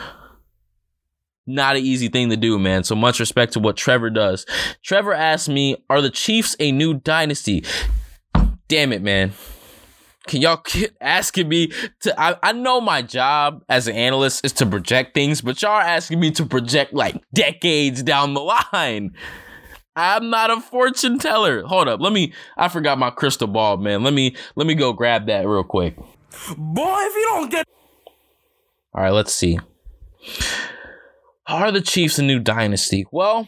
Not 1.45 1.77
an 1.77 1.83
easy 1.83 2.10
thing 2.10 2.29
to 2.29 2.38
do, 2.38 2.60
man. 2.60 2.83
So 2.83 2.95
much 2.95 3.19
respect 3.19 3.53
to 3.53 3.60
what 3.60 3.77
Trevor 3.77 4.10
does. 4.10 4.45
Trevor 4.83 5.13
asked 5.13 5.47
me, 5.47 5.77
Are 5.89 6.01
the 6.01 6.10
Chiefs 6.10 6.55
a 6.60 6.73
new 6.73 6.95
dynasty? 6.95 7.63
Damn 8.67 8.91
it, 8.91 9.01
man. 9.01 9.31
Can 10.28 10.42
y'all 10.42 10.58
keep 10.66 10.92
asking 11.02 11.50
me 11.50 11.72
to? 12.02 12.20
I, 12.20 12.36
I 12.44 12.52
know 12.52 12.80
my 12.80 13.02
job 13.02 13.63
as 13.70 13.88
an 13.88 13.96
analyst 13.96 14.46
is 14.46 14.54
to 14.54 14.66
project 14.66 15.13
things, 15.13 15.42
but 15.42 15.62
y'all 15.62 15.72
are 15.72 15.82
asking 15.82 16.20
me 16.20 16.32
to 16.32 16.46
project 16.46 16.94
like 16.94 17.22
decades 17.34 18.04
down 18.04 18.34
the 18.34 18.42
line. 18.74 19.16
I'm 19.96 20.30
not 20.30 20.52
a 20.52 20.62
fortune 20.62 21.18
teller. 21.18 21.63
Hold 21.63 21.88
up, 21.88 22.00
let 22.00 22.13
me. 22.13 22.34
I 22.56 22.68
forgot 22.68 23.00
my 23.00 23.10
crystal 23.10 23.48
ball, 23.48 23.78
man. 23.78 24.04
Let 24.04 24.13
me 24.13 24.36
let 24.56 24.68
me 24.68 24.76
go 24.76 24.94
grab 24.94 25.26
that 25.26 25.48
real 25.48 25.63
quick. 25.63 25.98
Boy, 26.56 26.98
if 27.00 27.16
you 27.16 27.26
don't 27.30 27.50
get. 27.50 27.66
All 28.94 29.04
right, 29.04 29.13
let's 29.13 29.34
see. 29.34 29.60
Are 31.48 31.72
the 31.72 31.82
Chiefs 31.82 32.20
a 32.20 32.24
new 32.24 32.40
dynasty? 32.40 33.08
Well, 33.12 33.48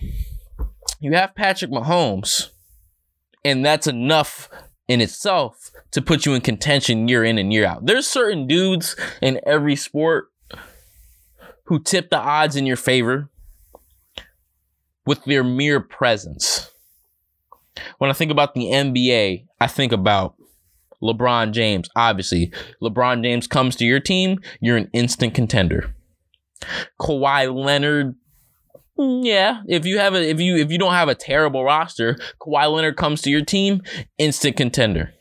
you 1.00 1.14
have 1.14 1.36
Patrick 1.36 1.70
Mahomes, 1.70 2.50
and 3.44 3.64
that's 3.64 3.88
enough 3.88 4.50
in 4.88 5.02
itself 5.02 5.69
to 5.92 6.02
put 6.02 6.26
you 6.26 6.34
in 6.34 6.42
contention 6.42 7.08
year 7.08 7.24
in 7.24 7.38
and 7.38 7.52
year 7.52 7.66
out. 7.66 7.86
There's 7.86 8.08
certain 8.08 8.48
dudes 8.48 8.96
in 9.22 9.40
every 9.46 9.76
sport 9.76 10.28
who 11.66 11.82
tip 11.82 12.10
the 12.10 12.18
odds 12.18 12.56
in 12.56 12.66
your 12.66 12.78
favor 12.78 13.30
with 15.06 15.24
their 15.26 15.44
mere 15.44 15.80
presence. 15.80 16.72
When 17.98 18.10
I 18.10 18.14
think 18.14 18.32
about 18.32 18.54
the 18.54 18.66
NBA, 18.66 19.46
I 19.62 19.68
think 19.68 19.92
about 19.92 20.36
LeBron 21.02 21.52
James. 21.52 21.90
Obviously, 21.96 22.52
LeBron 22.82 23.24
James 23.24 23.48
comes 23.48 23.76
to 23.78 23.86
your 23.86 24.00
team, 24.00 24.40
you're 24.60 24.78
an 24.78 24.90
instant 24.94 25.34
contender. 25.34 25.96
Kawhi 27.00 27.54
Leonard 27.54 28.16
Mm, 29.00 29.24
yeah, 29.24 29.62
if 29.66 29.86
you 29.86 29.98
have 29.98 30.14
a 30.14 30.30
if 30.30 30.42
you 30.42 30.58
if 30.58 30.72
you 30.72 30.78
don't 30.78 30.92
have 30.92 31.08
a 31.08 31.16
terrible 31.16 31.64
roster, 31.64 32.18
Kawhi 32.42 32.70
Leonard 32.70 32.98
comes 32.98 33.22
to 33.22 33.30
your 33.30 33.46
team, 33.46 33.82
instant 34.18 34.58
contender. 34.58 35.14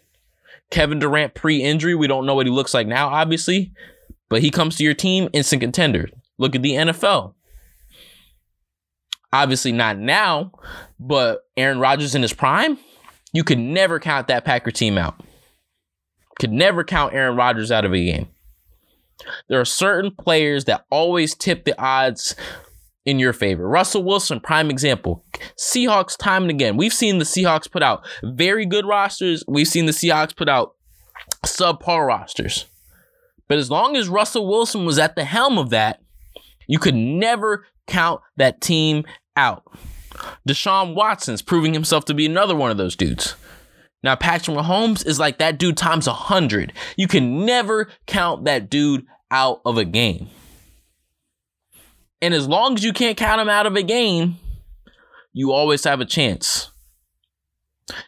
Kevin 0.71 0.99
Durant 0.99 1.35
pre-injury, 1.35 1.95
we 1.95 2.07
don't 2.07 2.27
know 2.27 2.35
what 2.35 2.47
he 2.47 2.53
looks 2.53 2.75
like 2.75 2.87
now, 2.87 3.09
obviously, 3.09 3.73
but 4.29 4.43
he 4.43 4.51
comes 4.51 4.77
to 4.77 4.85
your 4.85 4.95
team, 4.95 5.29
instant 5.33 5.63
contender. 5.63 6.09
Look 6.37 6.55
at 6.55 6.63
the 6.63 6.73
NFL. 6.73 7.35
Obviously 9.33 9.73
not 9.73 9.99
now, 9.99 10.53
but 10.99 11.41
Aaron 11.57 11.81
Rodgers 11.81 12.15
in 12.15 12.23
his 12.23 12.33
prime, 12.33 12.79
you 13.33 13.45
could 13.45 13.59
never 13.59 13.99
count 14.01 14.29
that 14.29 14.45
Packer 14.45 14.71
team 14.71 14.97
out. 14.97 15.21
Could 16.39 16.53
never 16.53 16.85
count 16.85 17.15
Aaron 17.15 17.37
Rodgers 17.37 17.71
out 17.71 17.85
of 17.85 17.93
a 17.93 18.05
game. 18.05 18.29
There 19.49 19.61
are 19.61 19.67
certain 19.67 20.13
players 20.13 20.67
that 20.67 20.87
always 20.91 21.35
tip 21.35 21.65
the 21.65 21.79
odds 21.81 22.37
in 23.09 23.19
your 23.19 23.33
favor. 23.33 23.67
Russell 23.67 24.05
Wilson, 24.05 24.39
prime 24.39 24.69
example. 24.69 25.25
Seahawks, 25.59 26.15
time 26.15 26.43
and 26.43 26.51
again. 26.51 26.77
We've 26.77 26.93
seen 26.93 27.17
the 27.17 27.25
Seahawks 27.25 27.71
put 27.71 27.83
out 27.83 28.07
very 28.23 28.67
good 28.67 28.85
rosters. 28.85 29.43
We've 29.49 29.67
seen 29.67 29.87
the 29.87 29.93
Seahawks 29.93 30.37
put 30.37 30.47
out 30.47 30.75
subpar 31.47 32.07
rosters. 32.07 32.67
But 33.49 33.57
as 33.57 33.71
long 33.71 33.97
as 33.97 34.11
Russell 34.11 34.47
Wilson 34.47 34.85
was 34.85 34.99
at 34.99 35.17
the 35.17 35.25
helm 35.25 35.57
of 35.57 35.71
that, 35.71 36.03
you 36.67 36.79
could 36.79 36.95
never 36.95 37.65
count 37.87 38.21
that 38.37 38.61
team 38.61 39.05
out. 39.37 39.65
Deshaun 40.47 40.95
Watson's 40.95 41.41
proving 41.41 41.73
himself 41.73 42.05
to 42.07 42.15
be 42.15 42.27
another 42.27 42.55
one 42.55 42.71
of 42.71 42.77
those 42.77 42.95
dudes. 42.95 43.37
Now, 44.03 44.17
Patrick 44.17 44.55
Mahomes 44.55 45.07
is 45.07 45.19
like 45.19 45.39
that 45.39 45.59
dude 45.59 45.79
times 45.79 46.07
a 46.07 46.13
hundred. 46.13 46.75
You 46.99 47.09
can 47.09 47.47
never 47.47 47.89
count 48.07 48.45
that 48.45 48.69
dude 48.69 49.07
out 49.31 49.63
of 49.65 49.79
a 49.79 49.87
game. 49.87 50.29
And 52.21 52.35
as 52.35 52.49
long 52.49 52.75
as 52.75 52.85
you 52.85 52.93
can't 52.93 53.17
count 53.17 53.41
him 53.41 53.49
out 53.49 53.67
of 53.67 53.77
a 53.77 53.83
game, 53.83 54.37
you 55.33 55.53
always 55.53 55.85
have 55.85 56.01
a 56.01 56.05
chance. 56.05 56.71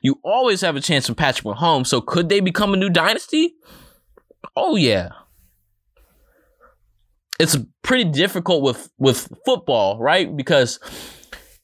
You 0.03 0.21
always 0.25 0.61
have 0.63 0.77
a 0.77 0.81
chance 0.81 1.09
with 1.09 1.17
Patrick 1.17 1.45
Mahomes. 1.45 1.87
So 1.87 2.01
could 2.01 2.29
they 2.29 2.41
become 2.41 2.75
a 2.75 2.77
new 2.77 2.91
dynasty? 2.91 3.55
Oh 4.57 4.77
yeah. 4.77 5.11
It's 7.39 7.57
pretty 7.83 8.05
difficult 8.05 8.63
with 8.63 8.91
with 8.99 9.33
football, 9.47 9.99
right? 9.99 10.37
Because 10.37 10.79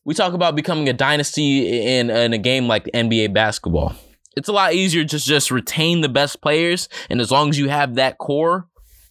we 0.04 0.14
talk 0.14 0.32
about 0.32 0.56
becoming 0.56 0.88
a 0.88 0.92
dynasty 0.92 1.82
in, 1.98 2.09
in 2.11 2.32
a 2.32 2.38
game 2.38 2.68
like 2.68 2.85
NBA 2.94 3.35
basketball. 3.35 3.94
It's 4.37 4.48
a 4.48 4.52
lot 4.52 4.74
easier 4.74 5.02
to 5.02 5.09
just, 5.09 5.26
just 5.26 5.50
retain 5.50 6.00
the 6.00 6.09
best 6.09 6.40
players, 6.40 6.88
and 7.11 7.20
as 7.20 7.30
long 7.30 7.48
as 7.48 7.59
you 7.59 7.68
have 7.68 7.96
that 7.96 8.18
core, 8.18 8.68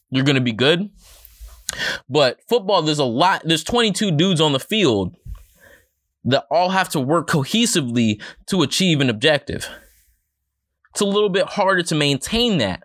you're 0.10 0.24
gonna 0.24 0.40
be 0.40 0.54
good. 0.54 0.90
But 2.10 2.40
football, 2.48 2.82
there's 2.82 3.00
a 3.00 3.06
lot, 3.06 3.42
there's 3.46 3.64
22 3.64 4.12
dudes 4.12 4.42
on 4.42 4.54
the 4.54 4.60
field 4.60 5.16
that 6.24 6.46
all 6.50 6.70
have 6.70 6.90
to 6.90 7.00
work 7.00 7.30
cohesively 7.30 8.22
to 8.48 8.62
achieve 8.62 9.02
an 9.02 9.10
objective. 9.10 9.68
It's 10.92 11.02
a 11.02 11.06
little 11.06 11.30
bit 11.30 11.46
harder 11.46 11.84
to 11.84 11.96
maintain 11.96 12.58
that. 12.60 12.84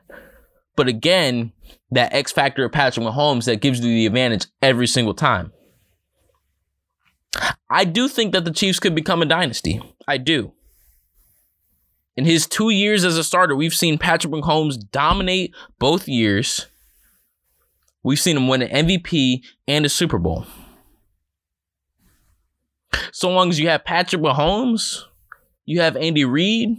But 0.77 0.89
again, 0.89 1.53
that 1.91 2.13
X 2.13 2.33
factor 2.33 2.65
of 2.65 2.73
Patrick 2.73 3.07
Mahomes 3.07 3.45
that 3.47 3.61
gives 3.61 3.81
you 3.81 3.87
the 3.87 4.07
advantage 4.07 4.47
every 4.63 4.87
single 4.87 5.15
time. 5.15 5.53
I 7.69 7.85
do 7.85 8.09
think 8.09 8.33
that 8.33 8.45
the 8.45 8.51
Chiefs 8.51 8.81
could 8.81 8.95
become 8.95 9.23
a 9.23 9.27
dynasty. 9.27 9.81
I 10.09 10.19
do. 10.19 10.53
In 12.17 12.25
his 12.25 12.47
two 12.47 12.71
years 12.71 13.05
as 13.05 13.17
a 13.17 13.25
starter, 13.25 13.55
we've 13.55 13.75
seen 13.75 13.97
Patrick 13.97 14.33
Mahomes 14.33 14.77
dominate 14.91 15.55
both 15.79 16.09
years. 16.09 16.67
We've 18.03 18.19
seen 18.19 18.37
him 18.37 18.49
win 18.49 18.63
an 18.63 18.87
MVP 18.87 19.45
and 19.69 19.85
a 19.85 19.89
Super 19.89 20.19
Bowl. 20.19 20.47
So 23.13 23.31
long 23.31 23.51
as 23.51 23.59
you 23.61 23.69
have 23.69 23.85
Patrick 23.85 24.23
Mahomes, 24.23 25.03
you 25.65 25.81
have 25.81 25.97
Andy 25.97 26.25
Reid, 26.25 26.79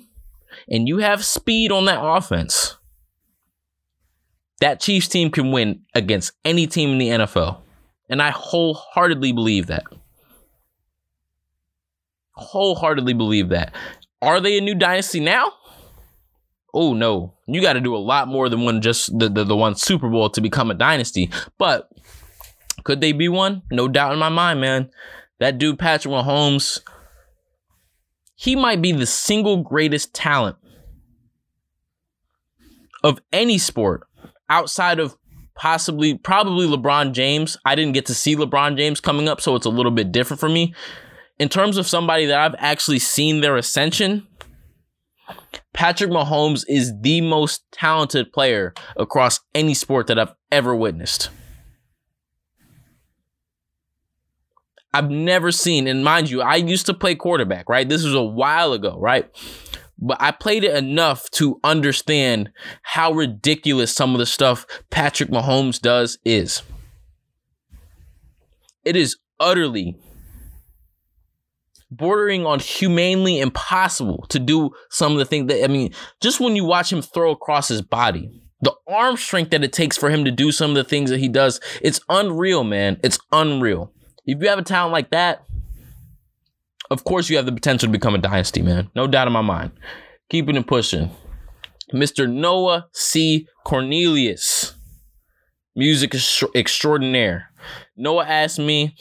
and 0.70 0.88
you 0.88 0.98
have 1.00 1.24
speed 1.24 1.72
on 1.72 1.86
that 1.86 2.04
offense, 2.04 2.78
that 4.60 4.80
Chiefs 4.80 5.08
team 5.08 5.32
can 5.32 5.52
win 5.52 5.82
against 5.94 6.34
any 6.44 6.68
team 6.68 6.92
in 6.92 6.98
the 6.98 7.10
NFL. 7.10 7.62
And 8.10 8.22
I 8.22 8.32
wholeheartedly 8.32 9.32
believe 9.32 9.68
that. 9.68 9.84
Wholeheartedly 12.34 13.14
believe 13.14 13.50
that. 13.50 13.74
Are 14.22 14.40
they 14.40 14.58
a 14.58 14.62
new 14.62 14.76
dynasty 14.76 15.20
now? 15.20 15.54
Oh 16.74 16.94
no, 16.94 17.34
you 17.48 17.62
got 17.62 17.74
to 17.74 17.82
do 17.82 17.96
a 17.96 17.98
lot 17.98 18.28
more 18.28 18.50
than 18.50 18.64
one 18.64 18.82
just 18.82 19.18
the, 19.18 19.30
the 19.30 19.44
the 19.44 19.56
one 19.56 19.76
Super 19.76 20.10
Bowl 20.10 20.30
to 20.30 20.42
become 20.42 20.72
a 20.72 20.76
dynasty. 20.76 21.30
But 21.58 21.90
could 22.84 23.02
they 23.02 23.12
be 23.12 23.30
one? 23.30 23.64
No 23.72 23.88
doubt 23.88 24.14
in 24.14 24.20
my 24.20 24.30
mind, 24.30 24.62
man. 24.62 24.90
That 25.40 25.58
dude 25.58 25.80
Patrick 25.80 26.14
Mahomes, 26.14 26.80
he 28.36 28.56
might 28.56 28.82
be 28.82 28.92
the 28.92 29.06
single 29.06 29.58
greatest 29.58 30.14
talent 30.14 30.58
of 33.04 33.20
any 33.32 33.58
sport 33.58 34.08
outside 34.50 35.00
of 35.00 35.18
possibly 35.56 36.18
probably 36.18 36.68
LeBron 36.68 37.12
James. 37.12 37.58
I 37.66 37.76
didn't 37.76 37.94
get 37.94 38.06
to 38.08 38.16
see 38.16 38.36
LeBron 38.36 38.78
James 38.78 39.00
coming 39.00 39.28
up, 39.28 39.42
so 39.42 39.56
it's 39.56 39.66
a 39.66 39.70
little 39.70 39.92
bit 39.92 40.12
different 40.12 40.40
for 40.40 40.50
me. 40.50 40.74
In 41.40 41.50
terms 41.50 41.78
of 41.78 41.88
somebody 41.88 42.28
that 42.28 42.40
I've 42.40 42.56
actually 42.60 43.00
seen 43.00 43.42
their 43.42 43.58
ascension, 43.58 44.28
Patrick 45.74 46.12
Mahomes 46.12 46.64
is 46.68 46.94
the 47.02 47.22
most 47.22 47.64
talented 47.72 48.32
player 48.34 48.74
across 48.98 49.40
any 49.56 49.74
sport 49.74 50.08
that 50.08 50.20
I've 50.20 50.34
ever 50.52 50.76
witnessed. 50.76 51.30
I've 54.94 55.10
never 55.10 55.52
seen, 55.52 55.88
and 55.88 56.04
mind 56.04 56.30
you, 56.30 56.42
I 56.42 56.56
used 56.56 56.86
to 56.88 56.94
play 56.94 57.16
quarterback, 57.16 57.70
right? 57.70 57.88
This 57.88 58.04
was 58.04 58.14
a 58.14 58.22
while 58.22 58.74
ago, 58.74 58.98
right? 59.00 59.30
But 59.98 60.18
I 60.20 60.32
played 60.32 60.64
it 60.64 60.76
enough 60.76 61.30
to 61.32 61.60
understand 61.64 62.50
how 62.82 63.14
ridiculous 63.14 63.94
some 63.94 64.14
of 64.14 64.20
the 64.20 64.26
stuff 64.26 64.66
Patrick 64.90 65.30
Mahomes 65.30 65.80
does 65.80 66.18
is. 66.26 66.64
It 68.84 68.96
is 68.96 69.18
utterly 69.40 69.96
bordering 71.92 72.46
on 72.46 72.60
humanely 72.60 73.40
impossible 73.40 74.26
to 74.30 74.40
do 74.40 74.72
some 74.90 75.12
of 75.12 75.18
the 75.18 75.26
things 75.26 75.48
that 75.48 75.64
I 75.64 75.68
mean, 75.68 75.94
just 76.22 76.40
when 76.40 76.56
you 76.56 76.64
watch 76.64 76.92
him 76.92 77.02
throw 77.02 77.32
across 77.32 77.68
his 77.68 77.82
body, 77.82 78.42
the 78.62 78.74
arm 78.88 79.18
strength 79.18 79.52
that 79.52 79.64
it 79.64 79.74
takes 79.74 79.98
for 79.98 80.10
him 80.10 80.24
to 80.26 80.32
do 80.32 80.52
some 80.52 80.72
of 80.72 80.76
the 80.76 80.84
things 80.84 81.10
that 81.10 81.20
he 81.20 81.28
does, 81.28 81.60
it's 81.82 82.00
unreal, 82.10 82.64
man. 82.64 83.00
It's 83.04 83.20
unreal. 83.32 83.92
If 84.26 84.42
you 84.42 84.50
have 84.50 84.60
a 84.60 84.64
talent 84.64 84.94
like 84.94 85.12
that, 85.12 85.44
of 86.90 87.04
course 87.04 87.30
you 87.30 87.38
have 87.38 87.46
the 87.46 87.52
potential 87.52 87.88
to 87.88 87.92
become 87.92 88.16
a 88.16 88.20
dynasty, 88.20 88.62
man. 88.62 88.90
No 88.96 89.08
doubt 89.08 89.28
in 89.28 89.34
my 89.34 89.42
mind. 89.42 89.72
Keeping 90.30 90.56
it 90.56 90.68
pushing. 90.68 91.12
Mr. 91.94 92.32
Noah 92.32 92.88
C. 92.94 93.48
Cornelius, 93.66 94.76
music 95.76 96.16
extraordinaire. 96.56 97.50
Noah 97.98 98.26
asked 98.26 98.60
me, 98.60 98.96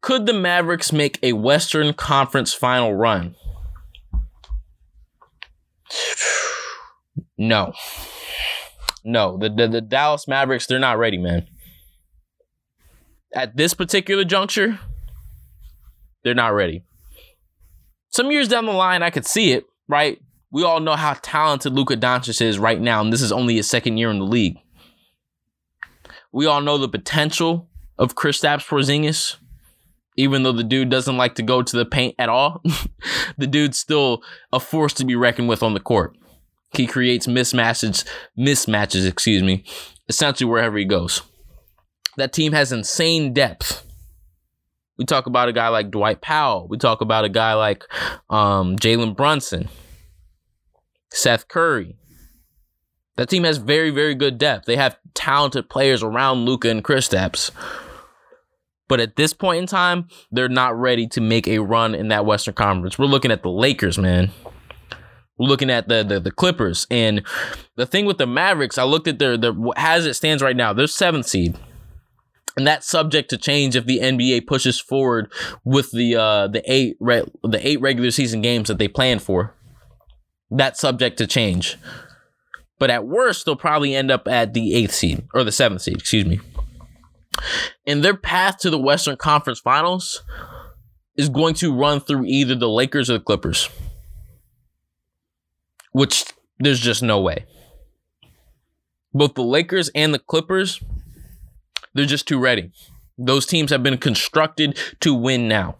could 0.00 0.26
the 0.26 0.32
Mavericks 0.32 0.92
make 0.92 1.18
a 1.22 1.34
Western 1.34 1.92
Conference 1.92 2.54
final 2.54 2.94
run? 2.94 3.34
No. 7.36 7.72
No, 9.04 9.36
the, 9.38 9.48
the, 9.48 9.68
the 9.68 9.80
Dallas 9.80 10.28
Mavericks, 10.28 10.66
they're 10.66 10.78
not 10.78 10.98
ready, 10.98 11.18
man. 11.18 11.46
At 13.34 13.56
this 13.56 13.74
particular 13.74 14.24
juncture, 14.24 14.78
they're 16.22 16.34
not 16.34 16.54
ready. 16.54 16.84
Some 18.10 18.30
years 18.30 18.48
down 18.48 18.66
the 18.66 18.72
line, 18.72 19.02
I 19.02 19.10
could 19.10 19.26
see 19.26 19.52
it, 19.52 19.64
right? 19.88 20.20
We 20.50 20.64
all 20.64 20.80
know 20.80 20.96
how 20.96 21.14
talented 21.22 21.72
Luka 21.72 21.96
Doncic 21.96 22.42
is 22.42 22.58
right 22.58 22.80
now, 22.80 23.00
and 23.00 23.12
this 23.12 23.22
is 23.22 23.32
only 23.32 23.56
his 23.56 23.70
second 23.70 23.98
year 23.98 24.10
in 24.10 24.18
the 24.18 24.24
league. 24.24 24.58
We 26.32 26.46
all 26.46 26.60
know 26.60 26.76
the 26.76 26.88
potential 26.88 27.68
of 27.98 28.16
Kristaps 28.16 28.66
Porzingis 28.66 29.36
even 30.20 30.42
though 30.42 30.52
the 30.52 30.62
dude 30.62 30.90
doesn't 30.90 31.16
like 31.16 31.34
to 31.36 31.42
go 31.42 31.62
to 31.62 31.76
the 31.76 31.86
paint 31.86 32.14
at 32.18 32.28
all, 32.28 32.62
the 33.38 33.46
dude's 33.46 33.78
still 33.78 34.22
a 34.52 34.60
force 34.60 34.92
to 34.94 35.04
be 35.04 35.16
reckoned 35.16 35.48
with 35.48 35.62
on 35.62 35.74
the 35.74 35.80
court. 35.80 36.16
He 36.76 36.86
creates 36.86 37.26
mismatches, 37.26 38.06
mismatches, 38.38 39.08
excuse 39.08 39.42
me, 39.42 39.64
essentially 40.08 40.48
wherever 40.48 40.76
he 40.76 40.84
goes. 40.84 41.22
That 42.16 42.32
team 42.32 42.52
has 42.52 42.70
insane 42.70 43.32
depth. 43.32 43.86
We 44.98 45.06
talk 45.06 45.26
about 45.26 45.48
a 45.48 45.52
guy 45.52 45.68
like 45.68 45.90
Dwight 45.90 46.20
Powell. 46.20 46.68
We 46.68 46.76
talk 46.76 47.00
about 47.00 47.24
a 47.24 47.30
guy 47.30 47.54
like 47.54 47.84
um, 48.28 48.76
Jalen 48.76 49.16
Brunson, 49.16 49.70
Seth 51.10 51.48
Curry. 51.48 51.96
That 53.16 53.30
team 53.30 53.44
has 53.44 53.56
very, 53.56 53.90
very 53.90 54.14
good 54.14 54.36
depth. 54.36 54.66
They 54.66 54.76
have 54.76 54.98
talented 55.14 55.70
players 55.70 56.02
around 56.02 56.44
Luka 56.44 56.68
and 56.68 56.84
Kristaps. 56.84 57.50
But 58.90 58.98
at 58.98 59.14
this 59.14 59.32
point 59.32 59.60
in 59.60 59.66
time, 59.68 60.08
they're 60.32 60.48
not 60.48 60.76
ready 60.76 61.06
to 61.10 61.20
make 61.20 61.46
a 61.46 61.60
run 61.60 61.94
in 61.94 62.08
that 62.08 62.26
Western 62.26 62.54
Conference. 62.54 62.98
We're 62.98 63.06
looking 63.06 63.30
at 63.30 63.44
the 63.44 63.48
Lakers, 63.48 63.98
man. 63.98 64.32
We're 65.38 65.46
looking 65.46 65.70
at 65.70 65.86
the, 65.86 66.02
the 66.02 66.18
the, 66.18 66.32
Clippers. 66.32 66.88
And 66.90 67.24
the 67.76 67.86
thing 67.86 68.04
with 68.04 68.18
the 68.18 68.26
Mavericks, 68.26 68.78
I 68.78 68.82
looked 68.82 69.06
at 69.06 69.20
their, 69.20 69.36
their 69.36 69.54
as 69.76 70.06
it 70.06 70.14
stands 70.14 70.42
right 70.42 70.56
now, 70.56 70.72
they're 70.72 70.88
seventh 70.88 71.26
seed. 71.26 71.56
And 72.56 72.66
that's 72.66 72.90
subject 72.90 73.30
to 73.30 73.38
change 73.38 73.76
if 73.76 73.86
the 73.86 74.00
NBA 74.00 74.48
pushes 74.48 74.80
forward 74.80 75.32
with 75.64 75.92
the 75.92 76.16
uh, 76.16 76.48
the 76.48 76.62
eight 76.66 76.96
re- 76.98 77.30
the 77.44 77.64
eight 77.64 77.80
regular 77.80 78.10
season 78.10 78.42
games 78.42 78.66
that 78.66 78.78
they 78.78 78.88
plan 78.88 79.20
for. 79.20 79.54
That's 80.50 80.80
subject 80.80 81.16
to 81.18 81.28
change. 81.28 81.78
But 82.80 82.90
at 82.90 83.06
worst, 83.06 83.46
they'll 83.46 83.54
probably 83.54 83.94
end 83.94 84.10
up 84.10 84.26
at 84.26 84.52
the 84.52 84.74
eighth 84.74 84.94
seed 84.94 85.22
or 85.32 85.44
the 85.44 85.52
seventh 85.52 85.82
seed, 85.82 85.98
excuse 85.98 86.26
me. 86.26 86.40
And 87.86 88.04
their 88.04 88.16
path 88.16 88.58
to 88.58 88.70
the 88.70 88.78
Western 88.78 89.16
Conference 89.16 89.60
Finals 89.60 90.22
is 91.16 91.28
going 91.28 91.54
to 91.54 91.74
run 91.74 92.00
through 92.00 92.24
either 92.26 92.54
the 92.54 92.68
Lakers 92.68 93.10
or 93.10 93.14
the 93.14 93.24
Clippers. 93.24 93.68
Which 95.92 96.24
there's 96.58 96.80
just 96.80 97.02
no 97.02 97.20
way. 97.20 97.46
Both 99.12 99.34
the 99.34 99.42
Lakers 99.42 99.90
and 99.94 100.14
the 100.14 100.18
Clippers, 100.18 100.80
they're 101.94 102.06
just 102.06 102.28
too 102.28 102.38
ready. 102.38 102.70
Those 103.18 103.44
teams 103.44 103.70
have 103.70 103.82
been 103.82 103.98
constructed 103.98 104.78
to 105.00 105.12
win 105.12 105.48
now. 105.48 105.76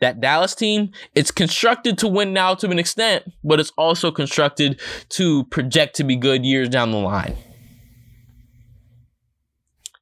That 0.00 0.20
Dallas 0.20 0.54
team, 0.54 0.92
it's 1.14 1.30
constructed 1.30 1.98
to 1.98 2.08
win 2.08 2.32
now 2.32 2.54
to 2.54 2.70
an 2.70 2.78
extent, 2.78 3.24
but 3.42 3.58
it's 3.58 3.72
also 3.76 4.10
constructed 4.10 4.80
to 5.10 5.44
project 5.44 5.96
to 5.96 6.04
be 6.04 6.16
good 6.16 6.44
years 6.44 6.68
down 6.68 6.92
the 6.92 6.98
line. 6.98 7.36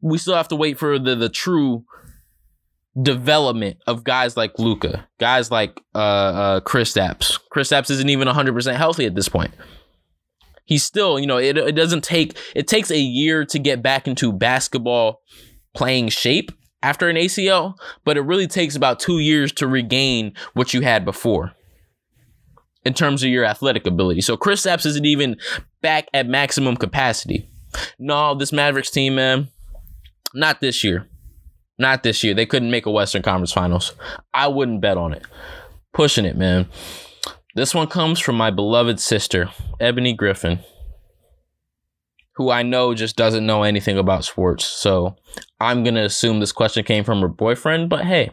We 0.02 0.18
still 0.18 0.34
have 0.34 0.48
to 0.48 0.56
wait 0.56 0.78
for 0.78 0.98
the, 0.98 1.14
the 1.14 1.28
true 1.28 1.84
development 3.00 3.78
of 3.86 4.04
guys 4.04 4.36
like 4.36 4.58
Luka, 4.58 5.08
guys 5.18 5.50
like 5.50 5.80
uh, 5.94 5.98
uh, 5.98 6.60
Kristaps. 6.60 7.38
Chris 7.50 7.70
Apps 7.70 7.90
isn't 7.90 8.10
even 8.10 8.28
100% 8.28 8.76
healthy 8.76 9.06
at 9.06 9.14
this 9.14 9.28
point. 9.28 9.52
He's 10.64 10.82
still, 10.82 11.18
you 11.18 11.26
know, 11.26 11.38
it, 11.38 11.56
it 11.56 11.72
doesn't 11.72 12.04
take, 12.04 12.36
it 12.54 12.68
takes 12.68 12.90
a 12.90 12.98
year 12.98 13.44
to 13.46 13.58
get 13.58 13.82
back 13.82 14.06
into 14.06 14.32
basketball 14.32 15.20
playing 15.74 16.08
shape 16.08 16.52
after 16.82 17.08
an 17.08 17.16
ACL, 17.16 17.74
but 18.04 18.16
it 18.16 18.22
really 18.22 18.46
takes 18.46 18.76
about 18.76 19.00
two 19.00 19.18
years 19.18 19.52
to 19.52 19.66
regain 19.66 20.34
what 20.54 20.74
you 20.74 20.82
had 20.82 21.04
before 21.04 21.52
in 22.84 22.94
terms 22.94 23.22
of 23.22 23.30
your 23.30 23.44
athletic 23.44 23.86
ability. 23.86 24.20
So 24.20 24.36
Kristaps 24.36 24.84
isn't 24.86 25.06
even 25.06 25.36
back 25.80 26.08
at 26.12 26.26
maximum 26.26 26.76
capacity. 26.76 27.48
No, 27.98 28.34
this 28.34 28.52
Mavericks 28.52 28.90
team, 28.90 29.14
man, 29.14 29.48
not 30.34 30.60
this 30.60 30.82
year. 30.84 31.08
Not 31.78 32.02
this 32.02 32.22
year. 32.22 32.34
They 32.34 32.46
couldn't 32.46 32.70
make 32.70 32.86
a 32.86 32.90
Western 32.90 33.22
Conference 33.22 33.52
Finals. 33.52 33.92
I 34.32 34.48
wouldn't 34.48 34.80
bet 34.80 34.96
on 34.96 35.12
it. 35.12 35.22
Pushing 35.92 36.24
it, 36.24 36.36
man. 36.36 36.68
This 37.54 37.74
one 37.74 37.86
comes 37.86 38.18
from 38.18 38.36
my 38.36 38.50
beloved 38.50 38.98
sister, 38.98 39.50
Ebony 39.78 40.14
Griffin, 40.14 40.60
who 42.36 42.50
I 42.50 42.62
know 42.62 42.94
just 42.94 43.16
doesn't 43.16 43.44
know 43.44 43.62
anything 43.62 43.98
about 43.98 44.24
sports. 44.24 44.64
So 44.64 45.16
I'm 45.60 45.82
going 45.82 45.96
to 45.96 46.04
assume 46.04 46.40
this 46.40 46.52
question 46.52 46.84
came 46.84 47.04
from 47.04 47.20
her 47.20 47.28
boyfriend, 47.28 47.90
but 47.90 48.06
hey, 48.06 48.30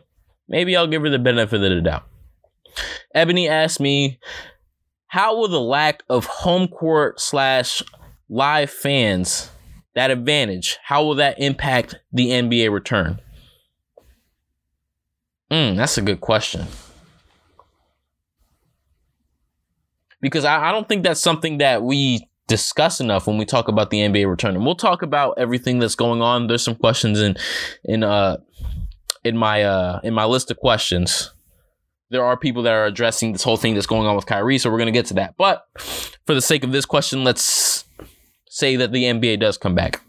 maybe 0.48 0.76
I'll 0.78 0.88
give 0.88 1.02
her 1.02 1.10
the 1.10 1.20
benefit 1.20 1.62
of 1.62 1.70
the 1.70 1.82
doubt. 1.82 2.08
Ebony 3.14 3.50
asked 3.50 3.82
me, 3.82 4.20
How 5.08 5.36
will 5.36 5.50
the 5.50 5.60
lack 5.60 6.04
of 6.10 6.26
home 6.26 6.70
court 6.70 7.20
slash 7.20 7.84
live 8.30 8.70
fans, 8.70 9.52
that 9.95 10.12
advantage, 10.12 10.78
how 10.84 11.04
will 11.04 11.15
that 11.15 11.39
impact 11.39 11.95
the 12.12 12.30
NBA 12.30 12.71
return? 12.71 13.19
Mm, 15.52 15.78
that's 15.78 15.97
a 15.97 16.02
good 16.02 16.21
question. 16.21 16.67
Because 20.21 20.45
I, 20.45 20.69
I 20.69 20.71
don't 20.71 20.88
think 20.88 21.04
that's 21.04 21.21
something 21.21 21.60
that 21.60 21.82
we 21.82 22.30
discuss 22.47 22.99
enough 22.99 23.28
when 23.28 23.38
we 23.38 23.45
talk 23.45 23.67
about 23.67 23.89
the 23.89 23.99
NBA 23.99 24.30
return. 24.30 24.56
And 24.56 24.65
we'll 24.65 24.75
talk 24.75 25.02
about 25.02 25.36
everything 25.38 25.80
that's 25.80 25.95
going 25.95 26.21
on. 26.21 26.47
There's 26.47 26.63
some 26.63 26.75
questions 26.75 27.21
in 27.21 27.38
in 27.86 28.04
uh 28.04 28.38
in 29.23 29.38
my 29.38 29.63
uh 29.63 30.02
in 30.04 30.13
my 30.13 30.25
list 30.25 30.52
of 30.52 30.58
questions. 30.58 31.32
There 32.12 32.25
are 32.25 32.36
people 32.36 32.63
that 32.63 32.73
are 32.73 32.86
addressing 32.86 33.34
this 33.34 33.43
whole 33.43 33.56
thing 33.56 33.75
that's 33.75 33.86
going 33.86 34.08
on 34.08 34.15
with 34.15 34.25
Kyrie, 34.25 34.58
so 34.58 34.69
we're 34.69 34.80
gonna 34.80 34.91
get 34.91 35.06
to 35.08 35.13
that. 35.15 35.36
But 35.38 35.63
for 35.78 36.34
the 36.34 36.41
sake 36.41 36.63
of 36.63 36.71
this 36.71 36.86
question, 36.86 37.23
let's 37.23 37.79
say 38.60 38.76
that 38.76 38.91
the 38.91 39.04
NBA 39.04 39.39
does 39.39 39.58
come 39.58 39.74
back. 39.74 40.02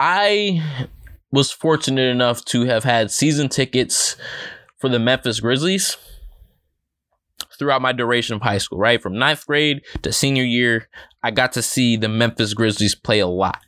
I 0.00 0.62
was 1.30 1.50
fortunate 1.50 2.08
enough 2.10 2.44
to 2.46 2.64
have 2.64 2.84
had 2.84 3.10
season 3.10 3.48
tickets 3.48 4.16
for 4.78 4.88
the 4.88 4.98
Memphis 4.98 5.40
Grizzlies 5.40 5.96
throughout 7.58 7.82
my 7.82 7.92
duration 7.92 8.36
of 8.36 8.42
high 8.42 8.58
school, 8.58 8.78
right? 8.78 9.02
From 9.02 9.18
ninth 9.18 9.46
grade 9.46 9.82
to 10.02 10.12
senior 10.12 10.44
year, 10.44 10.88
I 11.22 11.32
got 11.32 11.52
to 11.52 11.62
see 11.62 11.96
the 11.96 12.08
Memphis 12.08 12.54
Grizzlies 12.54 12.94
play 12.94 13.18
a 13.18 13.26
lot. 13.26 13.60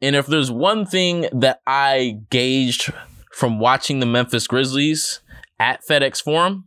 And 0.00 0.16
if 0.16 0.26
there's 0.26 0.50
one 0.50 0.86
thing 0.86 1.28
that 1.32 1.60
I 1.66 2.18
gauged 2.30 2.92
from 3.32 3.60
watching 3.60 4.00
the 4.00 4.06
Memphis 4.06 4.46
Grizzlies 4.46 5.20
at 5.60 5.80
FedEx 5.88 6.22
Forum, 6.22 6.64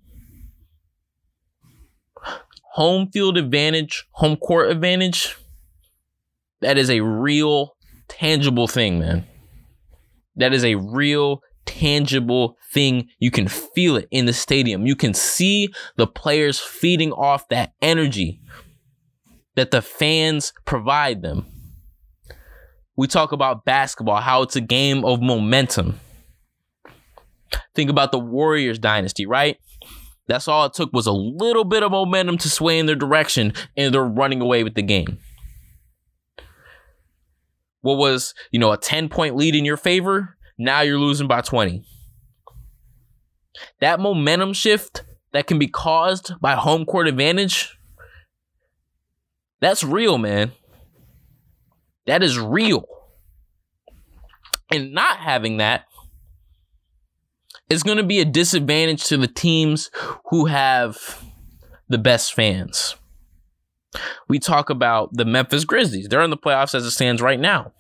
home 2.76 3.10
field 3.10 3.38
advantage, 3.38 4.06
home 4.12 4.36
court 4.36 4.70
advantage, 4.70 5.38
that 6.60 6.78
is 6.78 6.90
a 6.90 7.00
real 7.00 7.78
tangible 8.10 8.68
thing, 8.68 9.00
man. 9.00 9.26
That 10.36 10.54
is 10.54 10.66
a 10.66 10.76
real 10.76 11.40
tangible 11.66 12.58
thing. 12.74 13.08
You 13.18 13.32
can 13.32 13.48
feel 13.48 13.96
it 13.96 14.10
in 14.12 14.26
the 14.26 14.34
stadium. 14.34 14.86
You 14.86 14.98
can 14.98 15.14
see 15.14 15.70
the 15.96 16.06
players 16.06 16.60
feeding 16.60 17.14
off 17.14 17.48
that 17.48 17.72
energy 17.82 18.42
that 19.56 19.72
the 19.72 19.82
fans 19.82 20.52
provide 20.66 21.22
them. 21.22 21.46
We 22.98 23.08
talk 23.08 23.32
about 23.32 23.64
basketball, 23.64 24.20
how 24.20 24.42
it's 24.42 24.58
a 24.58 24.62
game 24.62 25.06
of 25.06 25.22
momentum. 25.22 26.02
Think 27.74 27.90
about 27.90 28.12
the 28.12 28.20
Warriors 28.20 28.80
dynasty, 28.80 29.26
right? 29.26 29.58
That's 30.28 30.48
all 30.48 30.66
it 30.66 30.74
took 30.74 30.92
was 30.92 31.08
a 31.08 31.12
little 31.12 31.64
bit 31.64 31.84
of 31.84 31.92
momentum 31.92 32.38
to 32.40 32.50
sway 32.50 32.80
in 32.80 32.88
their 32.88 32.96
direction, 32.96 33.54
and 33.78 33.94
they're 33.94 34.04
running 34.04 34.42
away 34.42 34.64
with 34.64 34.76
the 34.76 34.82
game 34.82 35.20
what 37.86 37.98
was, 37.98 38.34
you 38.50 38.60
know, 38.60 38.72
a 38.72 38.78
10 38.78 39.10
point 39.10 39.36
lead 39.36 39.54
in 39.56 39.64
your 39.64 39.78
favor, 39.78 40.36
now 40.58 40.82
you're 40.82 40.98
losing 40.98 41.28
by 41.28 41.42
20. 41.42 41.84
That 43.80 44.00
momentum 44.00 44.54
shift 44.54 45.04
that 45.34 45.46
can 45.46 45.60
be 45.60 45.68
caused 45.68 46.34
by 46.42 46.56
home 46.56 46.86
court 46.86 47.08
advantage, 47.08 47.78
that's 49.62 49.84
real, 49.84 50.18
man. 50.18 50.52
That 52.08 52.24
is 52.24 52.40
real. 52.40 52.86
And 54.72 54.92
not 54.92 55.18
having 55.18 55.58
that 55.58 55.86
is 57.76 57.84
going 57.84 57.98
to 57.98 58.04
be 58.04 58.20
a 58.20 58.26
disadvantage 58.26 59.04
to 59.06 59.18
the 59.18 59.28
teams 59.28 59.92
who 60.30 60.46
have 60.46 61.24
the 61.90 61.98
best 61.98 62.34
fans. 62.34 62.96
We 64.28 64.40
talk 64.40 64.70
about 64.70 65.10
the 65.14 65.26
Memphis 65.26 65.66
Grizzlies. 65.66 66.08
They're 66.08 66.22
in 66.22 66.30
the 66.30 66.38
playoffs 66.38 66.74
as 66.74 66.86
it 66.86 66.92
stands 66.92 67.22
right 67.22 67.40
now. 67.40 67.74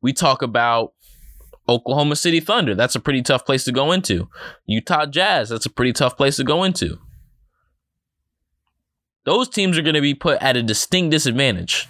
We 0.00 0.12
talk 0.12 0.42
about 0.42 0.92
Oklahoma 1.68 2.16
City 2.16 2.38
Thunder. 2.38 2.74
That's 2.74 2.94
a 2.94 3.00
pretty 3.00 3.22
tough 3.22 3.44
place 3.44 3.64
to 3.64 3.72
go 3.72 3.92
into. 3.92 4.28
Utah 4.66 5.06
Jazz. 5.06 5.48
That's 5.48 5.66
a 5.66 5.70
pretty 5.70 5.92
tough 5.92 6.16
place 6.16 6.36
to 6.36 6.44
go 6.44 6.62
into. 6.62 6.98
Those 9.24 9.48
teams 9.48 9.76
are 9.76 9.82
going 9.82 9.94
to 9.94 10.00
be 10.00 10.14
put 10.14 10.40
at 10.40 10.56
a 10.56 10.62
distinct 10.62 11.10
disadvantage. 11.10 11.88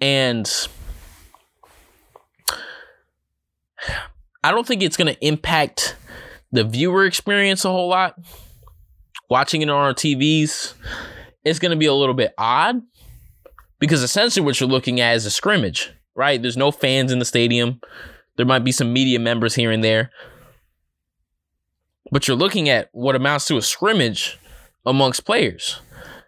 And 0.00 0.50
I 4.42 4.50
don't 4.50 4.66
think 4.66 4.82
it's 4.82 4.96
going 4.96 5.12
to 5.12 5.26
impact 5.26 5.96
the 6.52 6.64
viewer 6.64 7.04
experience 7.04 7.64
a 7.64 7.70
whole 7.70 7.88
lot 7.88 8.18
watching 9.28 9.62
it 9.62 9.68
on 9.68 9.76
our 9.76 9.94
TVs, 9.94 10.74
it's 11.44 11.58
going 11.58 11.70
to 11.70 11.76
be 11.76 11.86
a 11.86 11.94
little 11.94 12.14
bit 12.14 12.34
odd 12.38 12.82
because 13.78 14.02
essentially 14.02 14.44
what 14.44 14.58
you're 14.60 14.68
looking 14.68 15.00
at 15.00 15.16
is 15.16 15.26
a 15.26 15.30
scrimmage, 15.30 15.92
right? 16.14 16.40
There's 16.40 16.56
no 16.56 16.70
fans 16.70 17.12
in 17.12 17.18
the 17.18 17.24
stadium. 17.24 17.80
There 18.36 18.46
might 18.46 18.64
be 18.64 18.72
some 18.72 18.92
media 18.92 19.18
members 19.18 19.54
here 19.54 19.70
and 19.70 19.82
there. 19.82 20.10
But 22.10 22.26
you're 22.26 22.36
looking 22.36 22.68
at 22.68 22.88
what 22.92 23.16
amounts 23.16 23.46
to 23.46 23.56
a 23.56 23.62
scrimmage 23.62 24.38
amongst 24.86 25.26
players. 25.26 25.80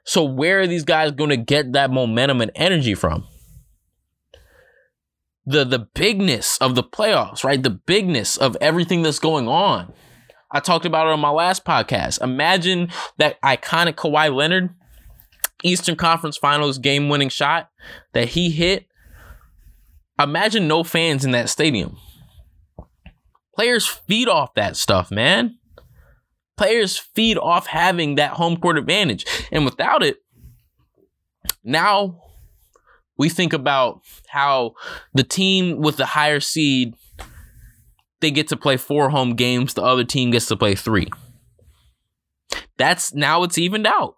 So 0.04 0.24
where 0.24 0.60
are 0.60 0.66
these 0.66 0.84
guys 0.84 1.12
going 1.12 1.30
to 1.30 1.36
get 1.36 1.72
that 1.72 1.90
momentum 1.90 2.40
and 2.40 2.50
energy 2.54 2.94
from? 2.94 3.26
The 5.46 5.64
the 5.64 5.78
bigness 5.94 6.58
of 6.58 6.74
the 6.74 6.84
playoffs, 6.84 7.44
right? 7.44 7.62
The 7.62 7.70
bigness 7.70 8.36
of 8.36 8.56
everything 8.60 9.02
that's 9.02 9.18
going 9.18 9.48
on. 9.48 9.92
I 10.52 10.60
talked 10.60 10.84
about 10.84 11.06
it 11.06 11.12
on 11.12 11.20
my 11.20 11.30
last 11.30 11.64
podcast. 11.64 12.20
Imagine 12.22 12.88
that 13.18 13.40
iconic 13.42 13.94
Kawhi 13.94 14.34
Leonard 14.34 14.70
Eastern 15.62 15.96
Conference 15.96 16.36
Finals 16.36 16.78
game 16.78 17.08
winning 17.08 17.28
shot 17.28 17.70
that 18.12 18.30
he 18.30 18.50
hit. 18.50 18.86
Imagine 20.18 20.68
no 20.68 20.84
fans 20.84 21.24
in 21.24 21.30
that 21.30 21.48
stadium. 21.48 21.96
Players 23.54 23.86
feed 23.86 24.28
off 24.28 24.54
that 24.54 24.76
stuff, 24.76 25.10
man. 25.10 25.58
Players 26.56 26.98
feed 26.98 27.38
off 27.38 27.66
having 27.66 28.16
that 28.16 28.32
home 28.32 28.56
court 28.56 28.76
advantage. 28.78 29.24
And 29.50 29.64
without 29.64 30.02
it, 30.02 30.18
now 31.64 32.20
we 33.20 33.28
think 33.28 33.52
about 33.52 34.00
how 34.28 34.72
the 35.12 35.22
team 35.22 35.76
with 35.76 35.98
the 35.98 36.06
higher 36.06 36.40
seed 36.40 36.94
they 38.20 38.30
get 38.30 38.48
to 38.48 38.56
play 38.56 38.78
four 38.78 39.10
home 39.10 39.34
games, 39.34 39.74
the 39.74 39.82
other 39.82 40.04
team 40.04 40.30
gets 40.30 40.46
to 40.46 40.56
play 40.56 40.74
three. 40.74 41.06
That's 42.78 43.12
now 43.12 43.42
it's 43.42 43.58
evened 43.58 43.86
out. 43.86 44.16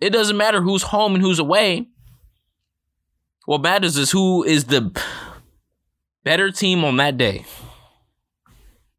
It 0.00 0.10
doesn't 0.10 0.36
matter 0.36 0.62
who's 0.62 0.84
home 0.84 1.16
and 1.16 1.22
who's 1.22 1.40
away. 1.40 1.88
What 3.46 3.60
matters 3.60 3.96
is 3.96 4.12
who 4.12 4.44
is 4.44 4.66
the 4.66 4.96
better 6.22 6.52
team 6.52 6.84
on 6.84 6.96
that 6.98 7.16
day. 7.16 7.44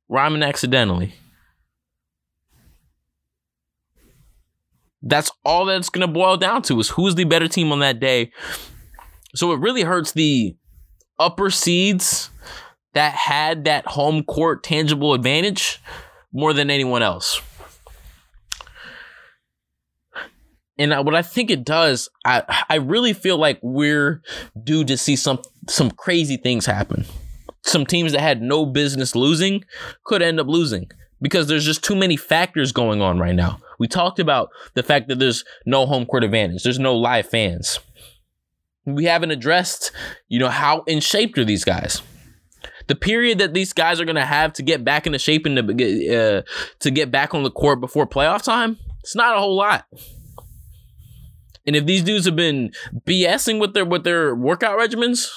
Rhyming 0.10 0.44
accidentally. 0.44 1.14
That's 5.02 5.32
all 5.46 5.66
that's 5.66 5.90
going 5.90 6.06
to 6.06 6.12
boil 6.12 6.36
down 6.36 6.62
to 6.64 6.78
is 6.82 6.90
who's 6.90 7.16
the 7.16 7.24
better 7.24 7.48
team 7.48 7.72
on 7.72 7.80
that 7.80 8.02
day. 8.02 8.34
So 9.36 9.52
it 9.52 9.60
really 9.60 9.84
hurts 9.84 10.12
the 10.12 10.56
upper 11.20 11.50
seeds 11.50 12.30
that 12.94 13.14
had 13.14 13.66
that 13.66 13.86
home 13.86 14.24
court 14.24 14.64
tangible 14.64 15.14
advantage 15.14 15.80
more 16.34 16.54
than 16.54 16.70
anyone 16.70 17.02
else. 17.02 17.42
And 20.78 21.06
what 21.06 21.14
I 21.14 21.22
think 21.22 21.52
it 21.52 21.64
does, 21.64 22.10
I 22.26 22.44
I 22.68 22.76
really 22.78 23.14
feel 23.14 23.38
like 23.38 23.60
we're 23.62 24.22
due 24.64 24.84
to 24.86 24.98
see 24.98 25.16
some 25.16 25.40
some 25.70 25.92
crazy 25.92 26.38
things 26.38 26.66
happen. 26.66 27.06
Some 27.64 27.86
teams 27.86 28.14
that 28.14 28.22
had 28.22 28.42
no 28.42 28.66
business 28.66 29.16
losing 29.16 29.64
could 30.04 30.24
end 30.24 30.40
up 30.40 30.48
losing 30.48 30.90
because 31.22 31.48
there's 31.48 31.66
just 31.66 31.84
too 31.84 31.96
many 31.96 32.18
factors 32.18 32.72
going 32.72 33.00
on 33.02 33.20
right 33.20 33.36
now. 33.36 33.60
We 33.78 33.88
talked 33.88 34.18
about 34.20 34.50
the 34.74 34.82
fact 34.82 35.08
that 35.10 35.20
there's 35.20 35.46
no 35.66 35.86
home 35.86 36.06
court 36.06 36.24
advantage. 36.24 36.64
There's 36.64 36.80
no 36.80 36.96
live 36.96 37.28
fans. 37.28 37.80
We 38.86 39.06
haven't 39.06 39.32
addressed, 39.32 39.92
you 40.28 40.40
know, 40.40 40.50
how 40.50 40.84
in 40.88 41.00
shape 41.02 41.38
are 41.38 41.46
these 41.46 41.64
guys? 41.64 42.02
The 42.88 42.96
period 42.96 43.38
that 43.38 43.54
these 43.54 43.74
guys 43.74 44.02
are 44.02 44.06
going 44.06 44.16
to 44.16 44.26
have 44.26 44.54
to 44.54 44.64
get 44.64 44.84
back 44.84 45.06
into 45.06 45.20
shape 45.20 45.46
and 45.46 45.56
to, 45.56 46.16
uh, 46.16 46.42
to 46.80 46.92
get 46.92 47.12
back 47.12 47.34
on 47.34 47.44
the 47.44 47.52
court 47.52 47.80
before 47.80 48.08
playoff 48.08 48.42
time, 48.42 48.78
it's 49.02 49.16
not 49.16 49.36
a 49.36 49.40
whole 49.40 49.56
lot. 49.56 49.86
And 51.66 51.76
if 51.76 51.86
these 51.86 52.04
dudes 52.04 52.26
have 52.26 52.36
been 52.36 52.72
BSing 53.08 53.60
with 53.60 53.74
their 53.74 53.86
with 53.86 54.04
their 54.04 54.34
workout 54.36 54.80
regimens 54.80 55.28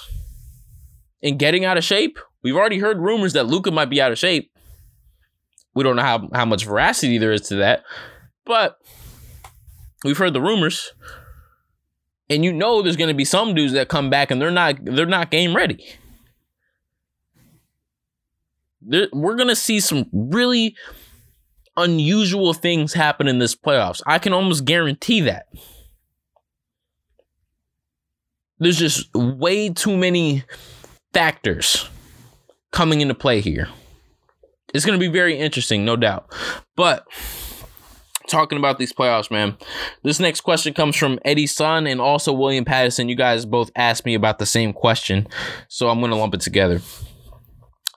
and 1.23 1.39
getting 1.39 1.65
out 1.65 1.77
of 1.77 1.85
shape, 1.85 2.19
we've 2.43 2.57
already 2.57 2.79
heard 2.79 2.99
rumors 2.99 3.35
that 3.35 3.47
Luka 3.47 3.71
might 3.71 3.91
be 3.91 4.01
out 4.01 4.11
of 4.11 4.19
shape. 4.19 4.51
We 5.75 5.83
don't 5.83 5.97
know 5.97 6.03
how, 6.03 6.29
how 6.33 6.45
much 6.45 6.65
veracity 6.65 7.19
there 7.19 7.33
is 7.33 7.43
to 7.43 7.57
that, 7.57 7.85
but 8.47 8.79
we've 10.05 10.17
heard 10.17 10.33
the 10.33 10.41
rumors. 10.41 10.93
And 12.35 12.45
you 12.45 12.53
know 12.53 12.83
there's 12.83 12.97
gonna 12.97 13.15
be 13.15 13.25
some 13.25 13.55
dudes 13.55 13.73
that 13.73 13.89
come 13.89 14.11
back 14.11 14.31
and 14.31 14.41
they're 14.41 14.51
not 14.51 14.77
they're 14.85 15.07
not 15.07 15.31
game 15.31 15.55
ready. 15.55 15.85
We're 18.83 19.37
gonna 19.37 19.57
see 19.57 19.81
some 19.81 20.07
really 20.13 20.77
unusual 21.77 22.53
things 22.53 22.93
happen 22.93 23.29
in 23.29 23.39
this 23.39 23.55
playoffs. 23.55 24.01
I 24.07 24.19
can 24.19 24.33
almost 24.33 24.65
guarantee 24.65 25.23
that 25.23 25.47
there's 28.59 28.79
just 28.79 29.13
way 29.15 29.69
too 29.69 29.97
many 29.97 30.45
factors 31.13 31.89
coming 32.71 33.01
into 33.01 33.15
play 33.15 33.41
here. 33.41 33.69
It's 34.73 34.85
going 34.85 34.99
to 34.99 35.05
be 35.05 35.13
very 35.13 35.39
interesting, 35.39 35.85
no 35.85 35.97
doubt. 35.97 36.33
But 36.77 37.07
talking 38.29 38.59
about 38.59 38.79
these 38.79 38.93
playoffs, 38.93 39.31
man, 39.31 39.57
this 40.03 40.21
next 40.21 40.43
question 40.43 40.75
comes 40.75 40.97
from 40.97 41.19
Eddie 41.25 41.47
Sun 41.47 41.87
and 41.87 42.01
also 42.01 42.33
William 42.33 42.65
Patterson. 42.65 43.09
You 43.09 43.17
guys 43.17 43.47
both 43.47 43.71
asked 43.77 44.05
me 44.05 44.15
about 44.15 44.39
the 44.39 44.47
same 44.47 44.73
question, 44.73 45.27
so 45.69 45.89
I'm 45.89 46.01
going 46.01 46.11
to 46.11 46.17
lump 46.17 46.35
it 46.35 46.41
together. 46.41 46.81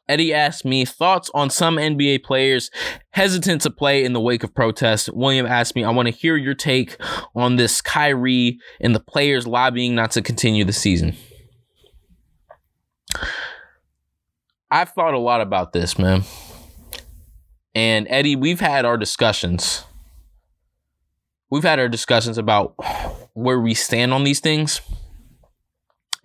Eddie 0.10 0.34
asked 0.34 0.63
me 0.63 0.86
thoughts 0.86 1.30
on 1.34 1.50
some 1.50 1.76
NBA 1.76 2.24
players 2.24 2.72
hesitant 3.12 3.62
to 3.63 3.70
play 3.70 4.06
in 4.06 4.13
the 4.13 4.22
wake 4.22 4.44
of 4.44 4.54
protests. 4.56 5.10
William 5.10 5.46
asked 5.46 5.76
me, 5.76 5.84
I 5.84 5.90
want 5.90 6.08
to 6.08 6.13
hear 6.13 6.38
your 6.38 6.54
take 6.54 6.98
on 7.36 7.58
this 7.58 7.82
Kyrie 7.82 8.60
and 8.80 8.96
the 8.96 9.02
players 9.02 9.46
lobbying 9.46 9.96
not 9.96 10.12
to 10.12 10.22
continue 10.22 10.63
the 10.63 10.74
season. 10.74 11.16
I've 14.72 14.90
thought 14.90 15.13
a 15.13 15.20
lot 15.20 15.42
about 15.42 15.74
this, 15.74 15.98
man. 15.98 16.24
And 17.76 18.08
Eddie, 18.10 18.36
we've 18.36 18.60
had 18.60 18.86
our 18.86 18.98
discussions. 18.98 19.84
We've 21.49 21.63
had 21.63 21.79
our 21.79 21.88
discussions 21.88 22.38
about 22.38 22.75
where 23.33 23.60
we 23.60 23.73
stand 23.73 24.13
on 24.13 24.23
these 24.23 24.39
things. 24.39 24.81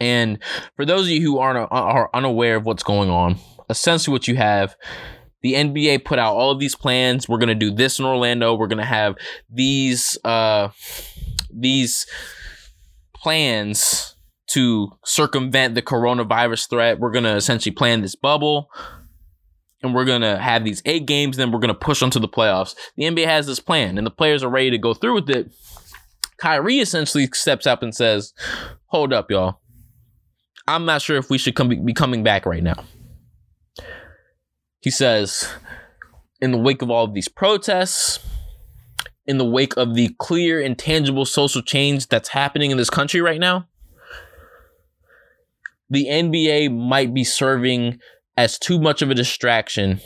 And 0.00 0.38
for 0.74 0.84
those 0.84 1.02
of 1.02 1.10
you 1.10 1.20
who 1.20 1.38
aren't 1.38 1.68
are 1.70 2.10
unaware 2.12 2.56
of 2.56 2.66
what's 2.66 2.82
going 2.82 3.08
on, 3.08 3.38
essentially 3.70 4.12
what 4.12 4.26
you 4.26 4.36
have 4.36 4.76
the 5.42 5.54
NBA 5.54 6.04
put 6.04 6.18
out 6.18 6.34
all 6.34 6.50
of 6.52 6.60
these 6.60 6.74
plans. 6.74 7.28
We're 7.28 7.38
gonna 7.38 7.54
do 7.54 7.70
this 7.70 7.98
in 7.98 8.04
Orlando. 8.04 8.54
We're 8.54 8.68
gonna 8.68 8.84
have 8.84 9.16
these 9.50 10.16
uh 10.24 10.68
these 11.52 12.06
plans 13.14 14.16
to 14.48 14.92
circumvent 15.04 15.74
the 15.74 15.82
coronavirus 15.82 16.70
threat. 16.70 16.98
We're 16.98 17.10
gonna 17.10 17.34
essentially 17.34 17.74
plan 17.74 18.00
this 18.00 18.14
bubble. 18.14 18.70
And 19.82 19.94
we're 19.94 20.04
gonna 20.04 20.38
have 20.38 20.64
these 20.64 20.82
eight 20.84 21.06
games, 21.06 21.36
then 21.36 21.50
we're 21.50 21.58
gonna 21.58 21.74
push 21.74 22.02
onto 22.02 22.20
the 22.20 22.28
playoffs. 22.28 22.74
The 22.96 23.04
NBA 23.04 23.26
has 23.26 23.46
this 23.46 23.60
plan, 23.60 23.98
and 23.98 24.06
the 24.06 24.12
players 24.12 24.42
are 24.42 24.50
ready 24.50 24.70
to 24.70 24.78
go 24.78 24.94
through 24.94 25.14
with 25.14 25.30
it. 25.30 25.50
Kyrie 26.38 26.78
essentially 26.78 27.28
steps 27.32 27.66
up 27.66 27.82
and 27.82 27.94
says, 27.94 28.32
Hold 28.86 29.12
up, 29.12 29.30
y'all. 29.30 29.60
I'm 30.66 30.84
not 30.84 31.02
sure 31.02 31.16
if 31.16 31.30
we 31.30 31.38
should 31.38 31.56
come 31.56 31.68
be 31.68 31.94
coming 31.94 32.22
back 32.22 32.46
right 32.46 32.62
now. 32.62 32.84
He 34.80 34.90
says, 34.90 35.48
in 36.40 36.50
the 36.50 36.58
wake 36.58 36.82
of 36.82 36.90
all 36.90 37.04
of 37.04 37.14
these 37.14 37.28
protests, 37.28 38.18
in 39.26 39.38
the 39.38 39.44
wake 39.44 39.76
of 39.76 39.94
the 39.94 40.10
clear 40.18 40.60
and 40.60 40.76
tangible 40.76 41.24
social 41.24 41.62
change 41.62 42.08
that's 42.08 42.30
happening 42.30 42.72
in 42.72 42.76
this 42.76 42.90
country 42.90 43.20
right 43.20 43.40
now, 43.40 43.68
the 45.88 46.06
NBA 46.06 46.76
might 46.76 47.14
be 47.14 47.22
serving 47.22 48.00
as 48.36 48.58
too 48.58 48.78
much 48.78 49.02
of 49.02 49.10
a 49.10 49.14
distraction, 49.14 50.00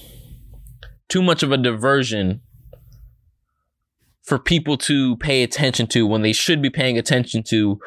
too 1.09 1.23
much 1.23 1.43
of 1.43 1.53
a 1.53 1.57
diversion 1.57 2.41
for 4.23 4.39
people 4.39 4.77
to 4.77 5.17
pay 5.19 5.43
attention 5.43 5.87
to 5.87 6.07
when 6.07 6.23
they 6.23 6.33
should 6.33 6.61
be 6.61 6.71
paying 6.71 6.99
attention 6.99 7.43
to 7.45 7.79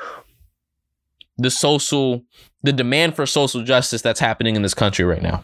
the 1.38 1.52
social, 1.52 2.24
the 2.64 2.72
demand 2.72 3.16
for 3.16 3.26
social 3.26 3.64
justice 3.64 4.02
that's 4.02 4.20
happening 4.20 4.56
in 4.56 4.62
this 4.62 4.74
country 4.74 5.04
right 5.04 5.22
now. 5.22 5.44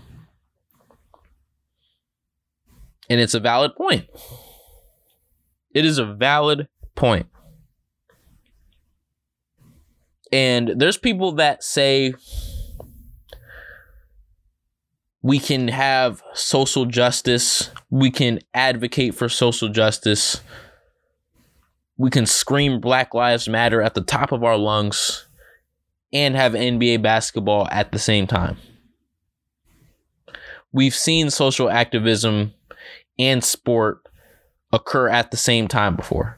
And 3.09 3.19
it's 3.19 3.33
a 3.33 3.39
valid 3.39 3.75
point. 3.75 4.07
It 5.73 5.85
is 5.85 5.97
a 5.97 6.05
valid 6.05 6.67
point. 6.95 7.27
And 10.31 10.73
there's 10.77 10.97
people 10.97 11.33
that 11.33 11.63
say 11.63 12.13
we 15.25 15.39
can 15.39 15.67
have 15.69 16.21
social 16.35 16.85
justice, 16.85 17.71
we 17.89 18.11
can 18.11 18.39
advocate 18.53 19.15
for 19.15 19.27
social 19.27 19.69
justice, 19.69 20.39
we 21.97 22.11
can 22.11 22.27
scream 22.27 22.79
Black 22.79 23.15
Lives 23.15 23.49
Matter 23.49 23.81
at 23.81 23.95
the 23.95 24.03
top 24.03 24.31
of 24.31 24.43
our 24.43 24.55
lungs 24.55 25.25
and 26.13 26.35
have 26.35 26.53
NBA 26.53 27.01
basketball 27.01 27.67
at 27.71 27.91
the 27.91 27.97
same 27.97 28.27
time. 28.27 28.57
We've 30.71 30.93
seen 30.93 31.31
social 31.31 31.71
activism 31.71 32.53
and 33.17 33.43
sport 33.43 34.07
occur 34.71 35.09
at 35.09 35.31
the 35.31 35.37
same 35.37 35.67
time 35.67 35.95
before. 35.95 36.37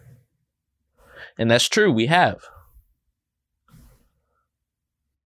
And 1.37 1.51
that's 1.51 1.67
true, 1.67 1.91
we 1.91 2.05
have. 2.05 2.39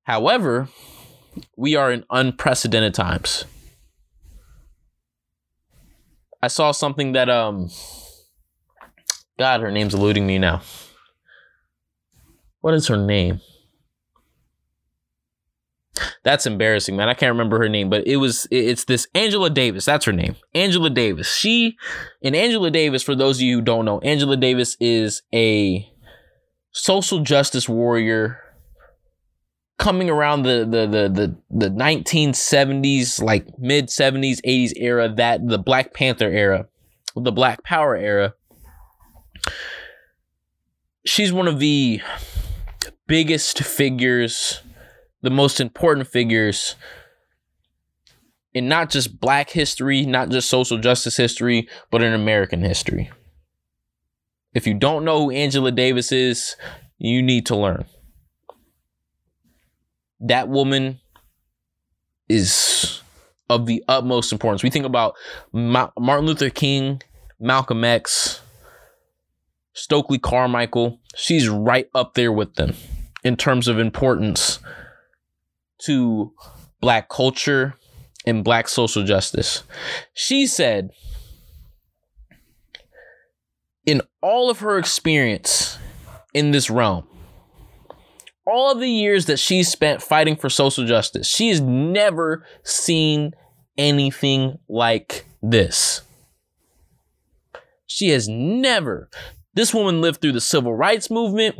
However, 0.06 0.68
we 1.56 1.76
are 1.76 1.92
in 1.92 2.06
unprecedented 2.10 2.96
times. 2.96 3.46
I 6.42 6.48
saw 6.48 6.72
something 6.72 7.14
that 7.14 7.30
um 7.30 7.70
God, 9.38 9.62
her 9.62 9.72
name's 9.72 9.94
eluding 9.94 10.28
me 10.28 10.38
now. 10.38 10.62
What 12.62 12.74
is 12.74 12.88
her 12.88 12.98
name? 12.98 13.42
That's 16.24 16.46
embarrassing, 16.46 16.96
man. 16.96 17.10
I 17.10 17.14
can't 17.14 17.32
remember 17.32 17.58
her 17.60 17.70
name, 17.70 17.90
but 17.90 18.06
it 18.08 18.18
was 18.18 18.48
it's 18.52 18.86
this 18.86 19.08
Angela 19.16 19.50
Davis. 19.50 19.86
That's 19.86 20.06
her 20.06 20.12
name. 20.12 20.36
Angela 20.54 20.90
Davis. 20.90 21.34
She 21.34 21.78
and 22.22 22.36
Angela 22.36 22.72
Davis, 22.72 23.04
for 23.04 23.16
those 23.16 23.38
of 23.38 23.42
you 23.42 23.58
who 23.58 23.62
don't 23.62 23.86
know, 23.86 24.00
Angela 24.00 24.38
Davis 24.38 24.78
is 24.80 25.24
a 25.34 25.88
social 26.72 27.20
justice 27.20 27.68
warrior 27.68 28.40
coming 29.82 30.12
around 30.12 30.44
the 30.44 30.60
the 30.60 30.86
the 30.86 31.10
the, 31.10 31.68
the 31.68 31.70
1970s, 31.70 33.22
like 33.22 33.48
mid 33.58 33.88
70s, 33.88 34.40
80s 34.46 34.74
era, 34.76 35.10
that 35.10 35.48
the 35.48 35.58
Black 35.58 35.94
Panther 35.94 36.30
era, 36.30 36.68
the 37.16 37.32
Black 37.32 37.64
Power 37.64 37.98
era. 37.98 38.36
She's 41.04 41.34
one 41.34 41.48
of 41.48 41.58
the 41.58 42.00
biggest 43.08 43.64
figures 43.64 44.62
the 45.22 45.30
most 45.30 45.60
important 45.60 46.08
figures 46.08 46.76
in 48.54 48.68
not 48.68 48.90
just 48.90 49.20
black 49.20 49.50
history, 49.50 50.06
not 50.06 50.30
just 50.30 50.50
social 50.50 50.78
justice 50.78 51.18
history, 51.18 51.70
but 51.90 52.04
in 52.04 52.14
American 52.14 52.62
history. 52.62 53.12
If 54.54 54.68
you 54.68 54.74
don't 54.74 55.06
know 55.06 55.20
who 55.20 55.32
Angela 55.32 55.72
Davis 55.72 56.12
is, 56.12 56.56
you 56.98 57.22
need 57.22 57.46
to 57.48 57.56
learn. 57.56 57.86
That 60.22 60.48
woman 60.50 61.00
is 62.30 63.02
of 63.50 63.66
the 63.66 63.84
utmost 63.88 64.32
importance. 64.32 64.64
We 64.64 64.70
think 64.70 64.86
about 64.86 65.16
Martin 65.52 66.26
Luther 66.26 66.50
King, 66.50 67.02
Malcolm 67.40 67.84
X, 67.84 68.42
Stokely 69.74 70.20
Carmichael, 70.20 71.00
she's 71.16 71.50
right 71.50 71.90
up 71.94 72.14
there 72.14 72.32
with 72.32 72.56
them 72.56 72.74
in 73.24 73.36
terms 73.36 73.68
of 73.68 73.80
importance 73.80 74.60
to 75.80 76.34
black 76.80 77.10
culture 77.10 77.76
and 78.26 78.44
black 78.44 78.68
social 78.68 79.04
justice. 79.04 79.64
She 80.14 80.46
said, 80.46 80.92
in 83.86 84.02
all 84.22 84.50
of 84.50 84.60
her 84.60 84.78
experience 84.78 85.78
in 86.34 86.52
this 86.52 86.70
realm, 86.70 87.08
all 88.46 88.76
the 88.76 88.90
years 88.90 89.26
that 89.28 89.38
she's 89.38 89.70
spent 89.70 90.02
fighting 90.02 90.36
for 90.36 90.50
social 90.50 90.86
justice, 90.86 91.28
she 91.28 91.50
has 91.50 91.62
never 91.62 92.46
seen 92.64 93.32
anything 93.78 94.58
like 94.68 95.26
this. 95.42 96.02
She 97.86 98.10
has 98.10 98.28
never. 98.28 99.10
This 99.54 99.74
woman 99.74 100.02
lived 100.02 100.22
through 100.22 100.32
the 100.32 100.42
civil 100.42 100.74
rights 100.74 101.10
movement. 101.10 101.56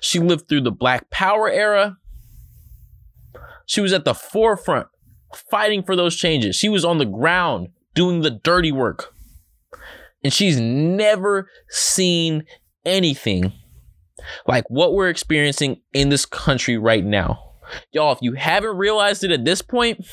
She 0.00 0.18
lived 0.18 0.48
through 0.48 0.62
the 0.62 0.70
Black 0.70 1.10
Power 1.10 1.50
era. 1.50 1.96
She 3.66 3.80
was 3.80 3.92
at 3.92 4.04
the 4.04 4.14
forefront 4.14 4.88
fighting 5.50 5.82
for 5.82 5.94
those 5.94 6.16
changes. 6.16 6.56
She 6.56 6.68
was 6.68 6.84
on 6.84 6.98
the 6.98 7.04
ground 7.04 7.68
doing 7.94 8.22
the 8.22 8.30
dirty 8.30 8.72
work. 8.72 9.14
And 10.24 10.32
she's 10.32 10.58
never 10.58 11.50
seen 11.68 12.44
anything 12.84 13.52
like 14.46 14.64
what 14.68 14.94
we're 14.94 15.08
experiencing 15.08 15.80
in 15.92 16.08
this 16.08 16.26
country 16.26 16.76
right 16.76 17.04
now. 17.04 17.52
Y'all, 17.92 18.12
if 18.12 18.18
you 18.22 18.34
haven't 18.34 18.76
realized 18.76 19.24
it 19.24 19.30
at 19.30 19.44
this 19.44 19.62
point, 19.62 20.04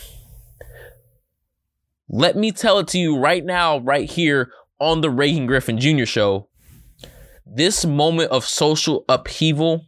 let 2.10 2.36
me 2.36 2.52
tell 2.52 2.80
it 2.80 2.88
to 2.90 3.00
you 3.00 3.18
right 3.18 3.44
now, 3.44 3.80
right 3.80 4.10
here 4.10 4.52
on 4.80 5.02
the 5.02 5.10
Reagan 5.10 5.46
Griffin 5.46 5.80
Jr. 5.80 6.06
show. 6.06 6.50
This 7.46 7.86
moment 7.86 8.32
of 8.32 8.46
social 8.46 9.06
upheaval 9.08 9.88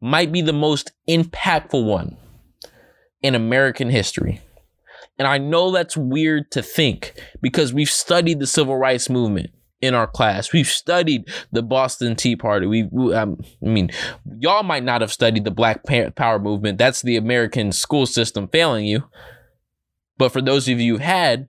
might 0.00 0.32
be 0.32 0.42
the 0.42 0.52
most 0.52 0.92
impactful 1.08 1.84
one 1.84 2.16
in 3.22 3.34
American 3.34 3.90
history. 3.90 4.40
And 5.18 5.28
I 5.28 5.38
know 5.38 5.70
that's 5.70 5.96
weird 5.96 6.50
to 6.52 6.62
think 6.62 7.12
because 7.42 7.74
we've 7.74 7.90
studied 7.90 8.40
the 8.40 8.46
civil 8.46 8.76
rights 8.78 9.10
movement 9.10 9.50
in 9.80 9.94
our 9.94 10.06
class. 10.06 10.52
We've 10.52 10.66
studied 10.66 11.28
the 11.52 11.62
Boston 11.62 12.14
Tea 12.16 12.36
Party. 12.36 12.66
We, 12.66 12.82
um, 13.14 13.40
I 13.64 13.68
mean, 13.68 13.90
y'all 14.38 14.62
might 14.62 14.84
not 14.84 15.00
have 15.00 15.12
studied 15.12 15.44
the 15.44 15.50
Black 15.50 15.84
Power 16.14 16.38
movement. 16.38 16.78
That's 16.78 17.02
the 17.02 17.16
American 17.16 17.72
school 17.72 18.06
system 18.06 18.48
failing 18.48 18.86
you. 18.86 19.04
But 20.18 20.32
for 20.32 20.42
those 20.42 20.68
of 20.68 20.80
you 20.80 20.96
who 20.96 21.02
had, 21.02 21.48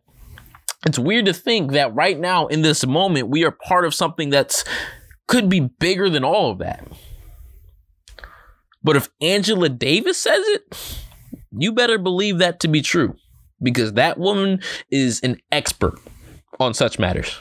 it's 0.86 0.98
weird 0.98 1.26
to 1.26 1.34
think 1.34 1.74
that 1.74 1.94
right 1.94 2.18
now 2.18 2.48
in 2.48 2.62
this 2.62 2.86
moment 2.86 3.28
we 3.28 3.44
are 3.44 3.52
part 3.52 3.86
of 3.86 3.94
something 3.94 4.30
that's 4.30 4.64
could 5.28 5.50
be 5.50 5.60
bigger 5.60 6.10
than 6.10 6.24
all 6.24 6.52
of 6.52 6.60
that. 6.60 6.88
But 8.84 8.96
if 8.96 9.10
Angela 9.22 9.70
Davis 9.70 10.18
says 10.18 10.44
it, 10.48 10.98
you 11.52 11.72
better 11.72 11.98
believe 11.98 12.40
that 12.40 12.60
to 12.62 12.68
be 12.68 12.82
true 12.82 13.16
because 13.62 13.94
that 13.94 14.18
woman 14.18 14.62
is 14.90 15.20
an 15.22 15.38
expert 15.52 16.00
on 16.60 16.74
such 16.74 16.98
matters. 16.98 17.40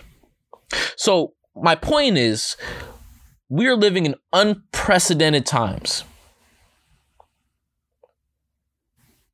So, 0.96 1.34
my 1.54 1.74
point 1.74 2.16
is, 2.16 2.56
we're 3.48 3.76
living 3.76 4.06
in 4.06 4.14
unprecedented 4.32 5.46
times. 5.46 6.04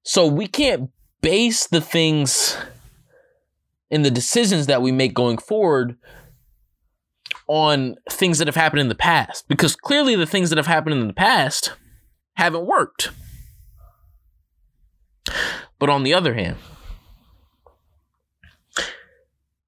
So, 0.02 0.26
we 0.26 0.46
can't 0.46 0.90
base 1.20 1.66
the 1.66 1.80
things 1.80 2.56
and 3.90 4.04
the 4.04 4.10
decisions 4.10 4.66
that 4.66 4.82
we 4.82 4.92
make 4.92 5.14
going 5.14 5.38
forward 5.38 5.96
on 7.48 7.94
things 8.10 8.38
that 8.38 8.48
have 8.48 8.56
happened 8.56 8.80
in 8.80 8.88
the 8.88 8.94
past 8.94 9.46
because 9.48 9.76
clearly 9.76 10.16
the 10.16 10.26
things 10.26 10.50
that 10.50 10.56
have 10.56 10.66
happened 10.66 10.94
in 10.94 11.06
the 11.06 11.12
past 11.12 11.74
haven't 12.34 12.66
worked. 12.66 13.10
But 15.78 15.90
on 15.90 16.02
the 16.02 16.14
other 16.14 16.34
hand, 16.34 16.56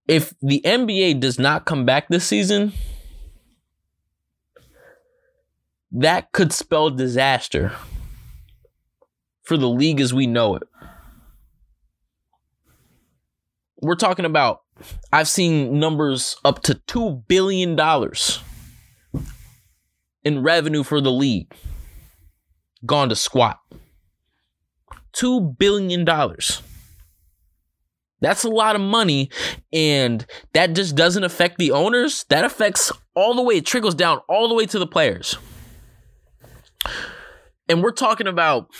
if 0.09 0.33
the 0.41 0.63
NBA 0.65 1.21
does 1.21 1.39
not 1.39 1.67
come 1.67 1.85
back 1.85 2.09
this 2.09 2.27
season, 2.27 2.73
that 5.93 6.33
could 6.33 6.53
spell 6.53 6.91
disaster 6.91 7.73
for 9.43 9.57
the 9.57 9.69
league 9.69 10.01
as 10.01 10.13
we 10.13 10.27
know 10.27 10.57
it. 10.57 10.63
We're 13.81 13.95
talking 13.95 14.25
about, 14.25 14.63
I've 15.13 15.29
seen 15.29 15.79
numbers 15.79 16.37
up 16.45 16.63
to 16.65 16.75
$2 16.75 17.29
billion 17.29 17.79
in 20.25 20.43
revenue 20.43 20.83
for 20.83 21.01
the 21.01 21.13
league 21.13 21.55
gone 22.85 23.09
to 23.09 23.17
squat. 23.17 23.59
$2 25.15 25.59
billion. 25.59 26.07
That's 28.21 28.45
a 28.45 28.49
lot 28.49 28.75
of 28.75 28.81
money. 28.81 29.31
And 29.73 30.27
that 30.53 30.75
just 30.75 30.97
doesn't 30.97 31.25
affect 31.25 31.59
the 31.59 31.71
owners. 31.71 32.25
That 32.29 32.45
affects 32.45 32.91
all 33.15 33.35
the 33.35 33.43
way, 33.43 33.57
it 33.57 33.67
trickles 33.67 33.95
down 33.95 34.21
all 34.29 34.49
the 34.49 34.55
way 34.55 34.67
to 34.67 34.79
the 34.79 34.87
players. 34.87 35.37
And 37.69 37.83
we're 37.83 37.93
talking 37.93 38.27
about 38.27 38.71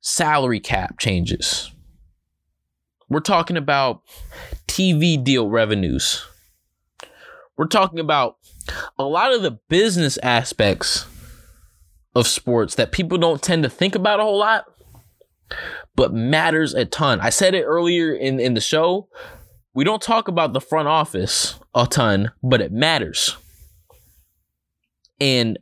salary 0.00 0.60
cap 0.60 0.98
changes. 0.98 1.70
We're 3.08 3.20
talking 3.20 3.56
about 3.56 4.02
TV 4.66 5.22
deal 5.22 5.48
revenues. 5.48 6.24
We're 7.56 7.66
talking 7.66 7.98
about 7.98 8.36
a 8.98 9.04
lot 9.04 9.34
of 9.34 9.42
the 9.42 9.58
business 9.68 10.18
aspects 10.22 11.06
of 12.14 12.26
sports 12.26 12.74
that 12.74 12.92
people 12.92 13.18
don't 13.18 13.42
tend 13.42 13.62
to 13.62 13.70
think 13.70 13.94
about 13.94 14.20
a 14.20 14.22
whole 14.22 14.38
lot, 14.38 14.64
but 15.94 16.12
matters 16.12 16.74
a 16.74 16.84
ton. 16.84 17.20
I 17.20 17.30
said 17.30 17.54
it 17.54 17.64
earlier 17.64 18.14
in, 18.14 18.40
in 18.40 18.54
the 18.54 18.60
show. 18.60 19.08
We 19.74 19.84
don't 19.84 20.02
talk 20.02 20.28
about 20.28 20.52
the 20.52 20.60
front 20.60 20.88
office 20.88 21.58
a 21.74 21.86
ton, 21.86 22.32
but 22.42 22.60
it 22.60 22.72
matters. 22.72 23.36
And 25.20 25.58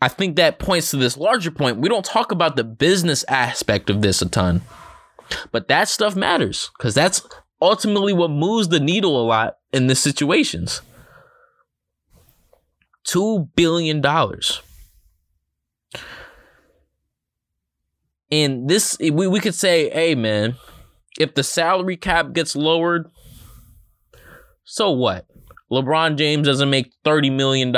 I 0.00 0.08
think 0.08 0.36
that 0.36 0.58
points 0.58 0.90
to 0.90 0.96
this 0.96 1.16
larger 1.16 1.50
point. 1.50 1.78
We 1.78 1.88
don't 1.88 2.04
talk 2.04 2.32
about 2.32 2.56
the 2.56 2.64
business 2.64 3.24
aspect 3.28 3.90
of 3.90 4.02
this 4.02 4.22
a 4.22 4.28
ton, 4.28 4.62
but 5.52 5.68
that 5.68 5.88
stuff 5.88 6.16
matters 6.16 6.70
because 6.76 6.94
that's 6.94 7.26
ultimately 7.60 8.12
what 8.12 8.30
moves 8.30 8.68
the 8.68 8.80
needle 8.80 9.20
a 9.20 9.24
lot 9.24 9.58
in 9.72 9.86
these 9.86 9.98
situations. 9.98 10.82
$2 13.06 13.48
billion. 13.54 14.02
And 18.30 18.68
this, 18.68 18.96
we, 18.98 19.26
we 19.26 19.40
could 19.40 19.54
say, 19.54 19.90
hey, 19.90 20.14
man, 20.14 20.56
if 21.18 21.34
the 21.34 21.42
salary 21.42 21.96
cap 21.96 22.32
gets 22.32 22.56
lowered, 22.56 23.10
so 24.64 24.90
what? 24.90 25.26
LeBron 25.70 26.16
James 26.16 26.46
doesn't 26.46 26.70
make 26.70 26.92
$30 27.04 27.34
million. 27.34 27.74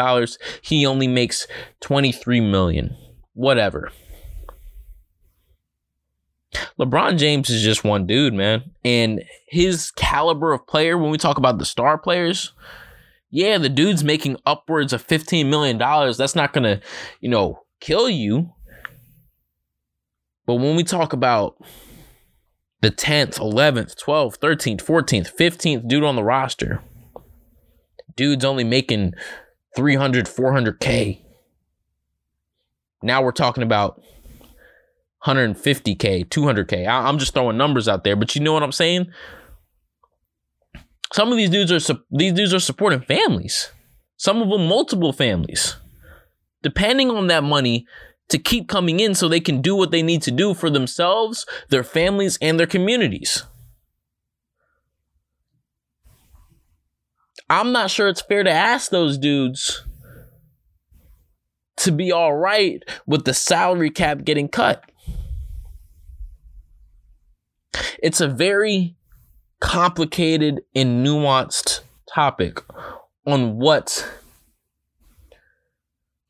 He 0.62 0.86
only 0.86 1.08
makes 1.08 1.46
23 1.80 2.40
million. 2.40 2.96
Whatever. 3.34 3.92
LeBron 6.78 7.18
James 7.18 7.50
is 7.50 7.62
just 7.62 7.84
one 7.84 8.06
dude, 8.06 8.34
man. 8.34 8.70
And 8.84 9.22
his 9.48 9.90
caliber 9.92 10.52
of 10.52 10.66
player, 10.66 10.96
when 10.98 11.10
we 11.10 11.18
talk 11.18 11.38
about 11.38 11.58
the 11.58 11.64
star 11.64 11.98
players, 11.98 12.52
yeah, 13.30 13.58
the 13.58 13.68
dude's 13.68 14.04
making 14.04 14.36
upwards 14.46 14.92
of 14.92 15.06
$15 15.06 15.48
million. 15.48 15.78
That's 15.78 16.34
not 16.34 16.52
going 16.52 16.64
to, 16.64 16.80
you 17.20 17.28
know, 17.28 17.62
kill 17.80 18.08
you. 18.08 18.52
But 20.48 20.54
when 20.54 20.76
we 20.76 20.82
talk 20.82 21.12
about 21.12 21.62
the 22.80 22.90
10th, 22.90 23.38
11th, 23.38 24.02
12th, 24.02 24.38
13th, 24.38 24.82
14th, 24.82 25.36
15th 25.36 25.86
dude 25.86 26.02
on 26.02 26.16
the 26.16 26.24
roster, 26.24 26.82
dude's 28.16 28.46
only 28.46 28.64
making 28.64 29.12
300, 29.76 30.24
400K. 30.24 31.20
Now 33.02 33.20
we're 33.20 33.30
talking 33.32 33.62
about 33.62 34.00
150K, 35.26 36.26
200K. 36.30 36.88
I'm 36.88 37.18
just 37.18 37.34
throwing 37.34 37.58
numbers 37.58 37.86
out 37.86 38.02
there, 38.02 38.16
but 38.16 38.34
you 38.34 38.40
know 38.40 38.54
what 38.54 38.62
I'm 38.62 38.72
saying? 38.72 39.08
Some 41.12 41.30
of 41.30 41.36
these 41.36 41.50
dudes 41.50 41.90
are 41.90 41.98
these 42.10 42.32
dudes 42.32 42.54
are 42.54 42.58
supporting 42.58 43.02
families. 43.02 43.70
Some 44.16 44.40
of 44.40 44.48
them 44.48 44.66
multiple 44.66 45.12
families. 45.12 45.76
Depending 46.62 47.10
on 47.10 47.26
that 47.26 47.44
money, 47.44 47.86
to 48.28 48.38
keep 48.38 48.68
coming 48.68 49.00
in 49.00 49.14
so 49.14 49.28
they 49.28 49.40
can 49.40 49.60
do 49.62 49.74
what 49.74 49.90
they 49.90 50.02
need 50.02 50.22
to 50.22 50.30
do 50.30 50.54
for 50.54 50.70
themselves, 50.70 51.46
their 51.70 51.84
families, 51.84 52.38
and 52.40 52.58
their 52.58 52.66
communities. 52.66 53.44
I'm 57.50 57.72
not 57.72 57.90
sure 57.90 58.08
it's 58.08 58.20
fair 58.20 58.42
to 58.42 58.50
ask 58.50 58.90
those 58.90 59.16
dudes 59.16 59.82
to 61.78 61.92
be 61.92 62.12
all 62.12 62.34
right 62.34 62.82
with 63.06 63.24
the 63.24 63.32
salary 63.32 63.90
cap 63.90 64.24
getting 64.24 64.48
cut. 64.48 64.84
It's 68.02 68.20
a 68.20 68.28
very 68.28 68.96
complicated 69.60 70.60
and 70.74 71.06
nuanced 71.06 71.80
topic 72.12 72.62
on 73.26 73.58
what 73.58 74.08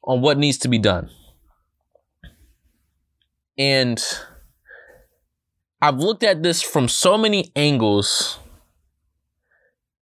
on 0.04 0.20
what 0.20 0.38
needs 0.38 0.58
to 0.58 0.68
be 0.68 0.78
done. 0.78 1.10
And 3.58 4.02
I've 5.82 5.98
looked 5.98 6.22
at 6.22 6.42
this 6.42 6.62
from 6.62 6.88
so 6.88 7.18
many 7.18 7.50
angles, 7.56 8.38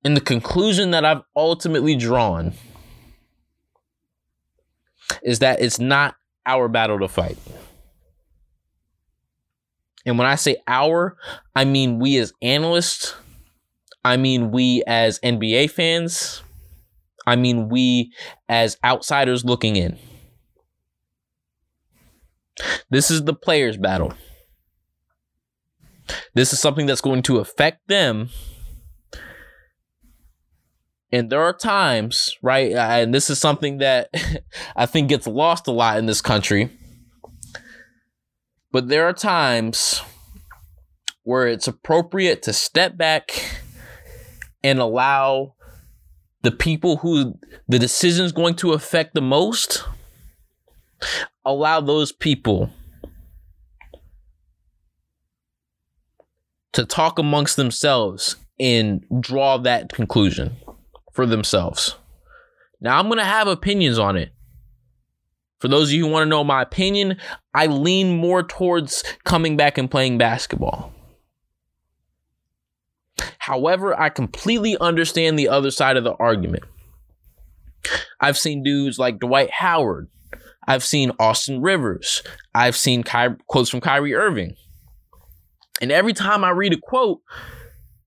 and 0.05 0.17
the 0.17 0.21
conclusion 0.21 0.91
that 0.91 1.05
I've 1.05 1.23
ultimately 1.35 1.97
drawn 1.97 2.53
is 5.23 5.39
that 5.41 5.61
it's 5.61 5.79
not 5.79 6.17
our 6.45 6.69
battle 6.69 6.99
to 7.01 7.09
fight. 7.09 7.39
And 10.05 10.19
when 10.19 10.27
I 10.29 10.37
say 10.37 10.57
our, 10.69 11.17
I 11.55 11.65
mean 11.65 11.99
we 11.99 12.19
as 12.19 12.33
analysts, 12.41 13.15
I 14.05 14.17
mean 14.17 14.53
we 14.53 14.85
as 14.87 15.19
NBA 15.21 15.71
fans, 15.71 16.43
I 17.27 17.35
mean 17.35 17.69
we 17.69 18.13
as 18.49 18.77
outsiders 18.85 19.45
looking 19.45 19.75
in. 19.75 19.99
This 22.91 23.11
is 23.11 23.25
the 23.25 23.35
players' 23.35 23.77
battle. 23.77 24.15
This 26.35 26.53
is 26.53 26.61
something 26.61 26.87
that's 26.87 27.01
going 27.01 27.23
to 27.23 27.39
affect 27.39 27.89
them. 27.89 28.31
And 31.13 31.31
there 31.31 31.43
are 31.43 31.53
times, 31.53 32.37
right? 32.43 32.73
And 32.73 33.15
this 33.15 33.31
is 33.31 33.39
something 33.39 33.79
that 33.79 34.11
I 34.77 34.87
think 34.87 35.09
gets 35.09 35.27
lost 35.27 35.67
a 35.67 35.73
lot 35.73 35.99
in 35.99 36.07
this 36.07 36.21
country 36.21 36.71
but 38.77 38.89
there 38.89 39.07
are 39.07 39.15
times 39.15 40.03
where 41.23 41.47
it's 41.49 41.67
appropriate 41.67 42.43
to 42.43 42.53
step 42.53 42.95
back 42.95 43.63
and 44.63 44.79
allow 44.79 45.55
the 46.43 46.51
people 46.51 46.99
who 46.99 47.39
the 47.67 47.79
decision 47.79 48.27
is 48.27 48.33
going 48.33 48.55
to 48.57 48.75
affect 48.75 49.15
the 49.15 49.23
most 49.23 49.83
allow 51.45 51.81
those 51.81 52.13
people 52.13 52.71
to 56.73 56.85
talk 56.85 57.19
amongst 57.19 57.57
themselves 57.57 58.37
and 58.61 59.05
draw 59.21 59.59
that 59.59 59.93
conclusion 59.93 60.57
for 61.13 61.27
themselves. 61.27 61.97
Now, 62.81 62.99
I'm 62.99 63.07
going 63.07 63.19
to 63.19 63.25
have 63.25 63.49
opinions 63.49 63.99
on 63.99 64.17
it. 64.17 64.33
For 65.59 65.69
those 65.69 65.89
of 65.89 65.95
you 65.95 66.05
who 66.05 66.13
want 66.13 66.25
to 66.25 66.29
know 66.29 66.45
my 66.45 66.61
opinion, 66.61 67.17
I 67.55 67.67
lean 67.67 68.19
more 68.19 68.43
towards 68.43 69.03
coming 69.25 69.57
back 69.57 69.79
and 69.79 69.91
playing 69.91 70.19
basketball. 70.19 70.93
However, 73.39 73.99
I 73.99 74.11
completely 74.11 74.77
understand 74.79 75.39
the 75.39 75.49
other 75.49 75.71
side 75.71 75.97
of 75.97 76.05
the 76.05 76.15
argument. 76.15 76.65
I've 78.21 78.37
seen 78.37 78.63
dudes 78.63 78.99
like 78.99 79.19
Dwight 79.19 79.51
Howard. 79.51 80.09
I've 80.67 80.85
seen 80.85 81.13
Austin 81.19 81.63
Rivers. 81.63 82.23
I've 82.55 82.77
seen 82.77 83.03
Ky- 83.03 83.37
quotes 83.47 83.71
from 83.71 83.81
Kyrie 83.81 84.15
Irving. 84.15 84.57
And 85.81 85.93
every 85.93 86.13
time 86.13 86.43
I 86.45 86.51
read 86.51 86.73
a 86.73 86.79
quote 86.81 87.21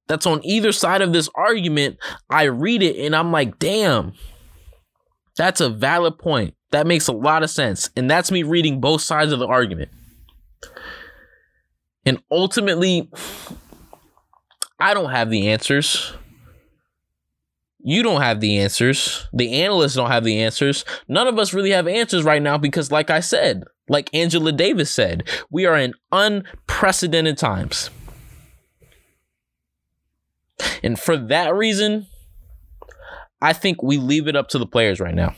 that's 0.07 0.25
on 0.25 0.43
either 0.43 0.71
side 0.71 1.01
of 1.01 1.13
this 1.13 1.29
argument, 1.35 1.97
I 2.29 2.43
read 2.43 2.81
it 2.81 2.97
and 2.97 3.15
I'm 3.15 3.31
like, 3.31 3.59
damn, 3.59 4.13
that's 5.37 5.61
a 5.61 5.69
valid 5.69 6.17
point. 6.17 6.55
That 6.71 6.87
makes 6.87 7.07
a 7.07 7.13
lot 7.13 7.43
of 7.43 7.49
sense. 7.49 7.89
And 7.95 8.09
that's 8.09 8.31
me 8.31 8.43
reading 8.43 8.81
both 8.81 9.01
sides 9.01 9.31
of 9.31 9.39
the 9.39 9.47
argument. 9.47 9.89
And 12.05 12.21
ultimately, 12.31 13.09
I 14.79 14.93
don't 14.93 15.11
have 15.11 15.29
the 15.29 15.49
answers. 15.49 16.13
You 17.81 18.03
don't 18.03 18.21
have 18.21 18.41
the 18.41 18.59
answers. 18.59 19.27
The 19.31 19.61
analysts 19.61 19.95
don't 19.95 20.11
have 20.11 20.25
the 20.25 20.41
answers. 20.41 20.83
None 21.07 21.27
of 21.27 21.39
us 21.39 21.53
really 21.53 21.71
have 21.71 21.87
answers 21.87 22.23
right 22.23 22.41
now 22.41 22.57
because, 22.57 22.91
like 22.91 23.09
I 23.09 23.21
said, 23.21 23.63
like 23.87 24.13
Angela 24.13 24.51
Davis 24.51 24.91
said, 24.91 25.27
we 25.49 25.65
are 25.65 25.77
in 25.77 25.93
unprecedented 26.11 27.37
times. 27.37 27.89
And 30.83 30.99
for 30.99 31.15
that 31.15 31.55
reason, 31.55 32.07
I 33.41 33.53
think 33.53 33.81
we 33.81 33.97
leave 33.97 34.27
it 34.27 34.35
up 34.35 34.49
to 34.49 34.59
the 34.59 34.65
players 34.65 34.99
right 34.99 35.15
now. 35.15 35.35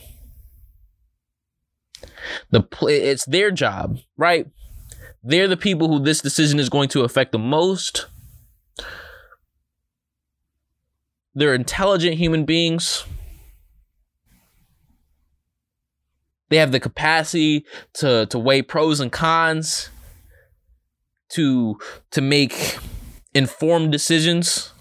The 2.50 2.66
it's 2.82 3.24
their 3.24 3.50
job, 3.50 3.98
right? 4.16 4.46
They're 5.22 5.48
the 5.48 5.56
people 5.56 5.88
who 5.88 6.00
this 6.00 6.20
decision 6.20 6.58
is 6.58 6.68
going 6.68 6.88
to 6.90 7.02
affect 7.02 7.32
the 7.32 7.38
most. 7.38 8.06
They're 11.34 11.54
intelligent 11.54 12.16
human 12.16 12.44
beings. 12.44 13.04
They 16.50 16.58
have 16.58 16.72
the 16.72 16.80
capacity 16.80 17.64
to 17.94 18.26
to 18.26 18.38
weigh 18.38 18.62
pros 18.62 19.00
and 19.00 19.10
cons, 19.10 19.88
to 21.30 21.78
to 22.10 22.20
make 22.20 22.78
informed 23.34 23.92
decisions. 23.92 24.72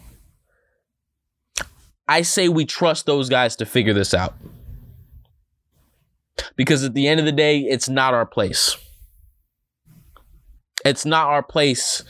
I 2.08 2.24
say 2.24 2.50
we 2.50 2.66
trust 2.66 3.06
those 3.06 3.30
guys 3.30 3.56
to 3.56 3.66
figure 3.66 3.94
this 3.94 4.14
out 4.14 4.36
because 6.56 6.84
at 6.84 6.94
the 6.94 7.08
end 7.08 7.20
of 7.20 7.26
the 7.26 7.32
day, 7.32 7.60
it's 7.60 7.90
not 7.90 8.14
our 8.14 8.26
place. 8.26 8.78
It's 10.84 11.06
not 11.06 11.28
our 11.28 11.44
place 11.44 12.04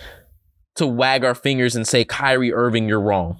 to 0.75 0.87
wag 0.87 1.23
our 1.23 1.35
fingers 1.35 1.75
and 1.75 1.87
say, 1.87 2.03
Kyrie 2.03 2.53
Irving, 2.53 2.87
you're 2.87 3.01
wrong. 3.01 3.39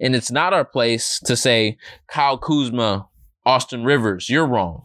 And 0.00 0.14
it's 0.14 0.30
not 0.30 0.52
our 0.52 0.64
place 0.64 1.20
to 1.24 1.36
say, 1.36 1.78
Kyle 2.08 2.38
Kuzma, 2.38 3.08
Austin 3.44 3.84
Rivers, 3.84 4.28
you're 4.28 4.46
wrong. 4.46 4.82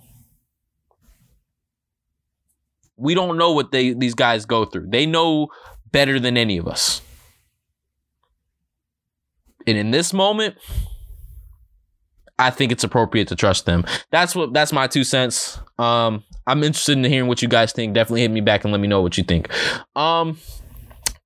We 2.96 3.14
don't 3.16 3.38
know 3.38 3.52
what 3.52 3.72
they 3.72 3.94
these 3.94 4.14
guys 4.14 4.46
go 4.46 4.66
through. 4.66 4.88
They 4.90 5.06
know 5.06 5.48
better 5.92 6.20
than 6.20 6.38
any 6.38 6.58
of 6.58 6.68
us. 6.68 7.02
And 9.68 9.78
in 9.78 9.92
this 9.92 10.14
moment, 10.14 10.56
I 12.38 12.50
think 12.50 12.72
it's 12.72 12.84
appropriate 12.84 13.28
to 13.30 13.36
trust 13.36 13.66
them. 13.66 13.86
That's 14.12 14.36
what 14.36 14.54
that's 14.54 14.72
my 14.72 14.88
two 14.88 15.04
cents. 15.04 15.60
Um, 15.78 16.24
I'm 16.48 16.64
interested 16.64 16.98
in 16.98 17.04
hearing 17.04 17.28
what 17.28 17.42
you 17.42 17.48
guys 17.48 17.72
think. 17.72 17.94
Definitely 17.94 18.22
hit 18.22 18.32
me 18.32 18.42
back 18.42 18.64
and 18.64 18.72
let 18.72 18.82
me 18.82 18.88
know 18.88 19.02
what 19.02 19.18
you 19.18 19.24
think. 19.24 19.50
Um, 19.96 20.40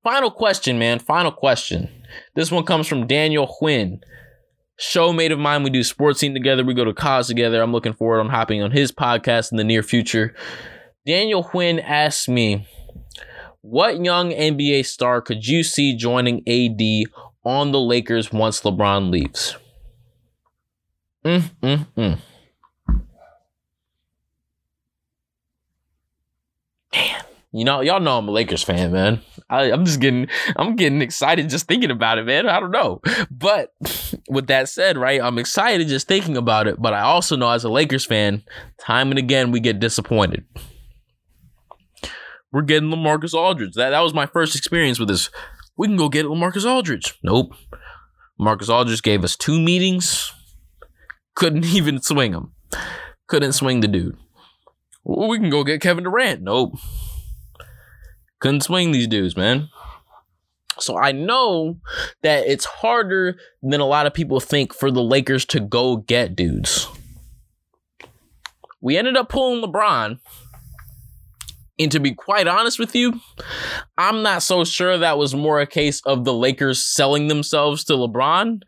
final 0.02 0.30
question, 0.30 0.78
man. 0.78 0.98
Final 0.98 1.32
question. 1.32 1.88
This 2.34 2.50
one 2.50 2.64
comes 2.64 2.86
from 2.86 3.06
Daniel 3.06 3.46
Quinn. 3.46 4.00
Show 4.78 5.12
mate 5.12 5.32
of 5.32 5.38
mine. 5.38 5.62
We 5.62 5.70
do 5.70 5.82
sports 5.82 6.20
scene 6.20 6.34
together. 6.34 6.62
We 6.64 6.74
go 6.74 6.84
to 6.84 6.92
college 6.92 7.28
together. 7.28 7.62
I'm 7.62 7.72
looking 7.72 7.94
forward 7.94 8.20
on 8.20 8.28
hopping 8.28 8.62
on 8.62 8.72
his 8.72 8.92
podcast 8.92 9.50
in 9.50 9.56
the 9.56 9.64
near 9.64 9.82
future. 9.82 10.34
Daniel 11.06 11.42
Quinn 11.42 11.78
asked 11.78 12.28
me, 12.28 12.66
"What 13.62 14.04
young 14.04 14.32
NBA 14.32 14.84
star 14.84 15.22
could 15.22 15.46
you 15.46 15.62
see 15.62 15.96
joining 15.96 16.42
AD 16.46 17.06
on 17.44 17.72
the 17.72 17.80
Lakers 17.80 18.32
once 18.32 18.60
LeBron 18.60 19.10
leaves?" 19.10 19.56
Mm, 21.24 21.50
mm, 21.62 21.86
mm. 21.96 22.18
Man, 26.94 27.22
you 27.52 27.64
know, 27.64 27.80
y'all 27.80 28.00
know 28.00 28.18
I'm 28.18 28.28
a 28.28 28.32
Lakers 28.32 28.62
fan, 28.62 28.92
man. 28.92 29.20
I, 29.48 29.70
I'm 29.72 29.84
just 29.84 30.00
getting, 30.00 30.28
I'm 30.56 30.76
getting 30.76 31.00
excited 31.00 31.48
just 31.48 31.66
thinking 31.66 31.90
about 31.90 32.18
it, 32.18 32.26
man. 32.26 32.48
I 32.48 32.60
don't 32.60 32.70
know, 32.70 33.00
but 33.30 33.72
with 34.28 34.48
that 34.48 34.68
said, 34.68 34.96
right, 34.96 35.20
I'm 35.20 35.38
excited 35.38 35.88
just 35.88 36.08
thinking 36.08 36.36
about 36.36 36.66
it. 36.66 36.80
But 36.80 36.92
I 36.92 37.00
also 37.00 37.36
know, 37.36 37.50
as 37.50 37.64
a 37.64 37.70
Lakers 37.70 38.04
fan, 38.04 38.42
time 38.78 39.10
and 39.10 39.18
again 39.18 39.52
we 39.52 39.60
get 39.60 39.80
disappointed. 39.80 40.44
We're 42.52 42.62
getting 42.62 42.90
LaMarcus 42.90 43.34
Aldridge. 43.34 43.74
That 43.74 43.90
that 43.90 44.00
was 44.00 44.14
my 44.14 44.26
first 44.26 44.56
experience 44.56 44.98
with 44.98 45.08
this. 45.08 45.30
We 45.76 45.86
can 45.86 45.96
go 45.96 46.08
get 46.08 46.26
LaMarcus 46.26 46.68
Aldridge. 46.68 47.18
Nope. 47.22 47.54
Marcus 48.38 48.68
Aldridge 48.68 49.02
gave 49.02 49.24
us 49.24 49.36
two 49.36 49.60
meetings 49.60 50.32
couldn't 51.36 51.64
even 51.76 52.02
swing 52.02 52.32
him. 52.32 52.52
Couldn't 53.28 53.52
swing 53.52 53.80
the 53.80 53.88
dude. 53.88 54.16
We 55.04 55.38
can 55.38 55.50
go 55.50 55.62
get 55.62 55.80
Kevin 55.80 56.02
Durant. 56.02 56.42
Nope. 56.42 56.74
Couldn't 58.46 58.60
swing 58.60 58.92
these 58.92 59.08
dudes, 59.08 59.36
man. 59.36 59.68
So 60.78 60.96
I 60.96 61.10
know 61.10 61.80
that 62.22 62.46
it's 62.46 62.64
harder 62.64 63.40
than 63.60 63.80
a 63.80 63.86
lot 63.86 64.06
of 64.06 64.14
people 64.14 64.38
think 64.38 64.72
for 64.72 64.92
the 64.92 65.02
Lakers 65.02 65.44
to 65.46 65.58
go 65.58 65.96
get 65.96 66.36
dudes. 66.36 66.86
We 68.80 68.96
ended 68.96 69.16
up 69.16 69.30
pulling 69.30 69.64
LeBron. 69.64 70.20
And 71.80 71.90
to 71.90 71.98
be 71.98 72.14
quite 72.14 72.46
honest 72.46 72.78
with 72.78 72.94
you, 72.94 73.20
I'm 73.98 74.22
not 74.22 74.44
so 74.44 74.62
sure 74.62 74.96
that 74.96 75.18
was 75.18 75.34
more 75.34 75.60
a 75.60 75.66
case 75.66 76.00
of 76.06 76.24
the 76.24 76.32
Lakers 76.32 76.80
selling 76.80 77.26
themselves 77.26 77.82
to 77.86 77.94
LeBron 77.94 78.62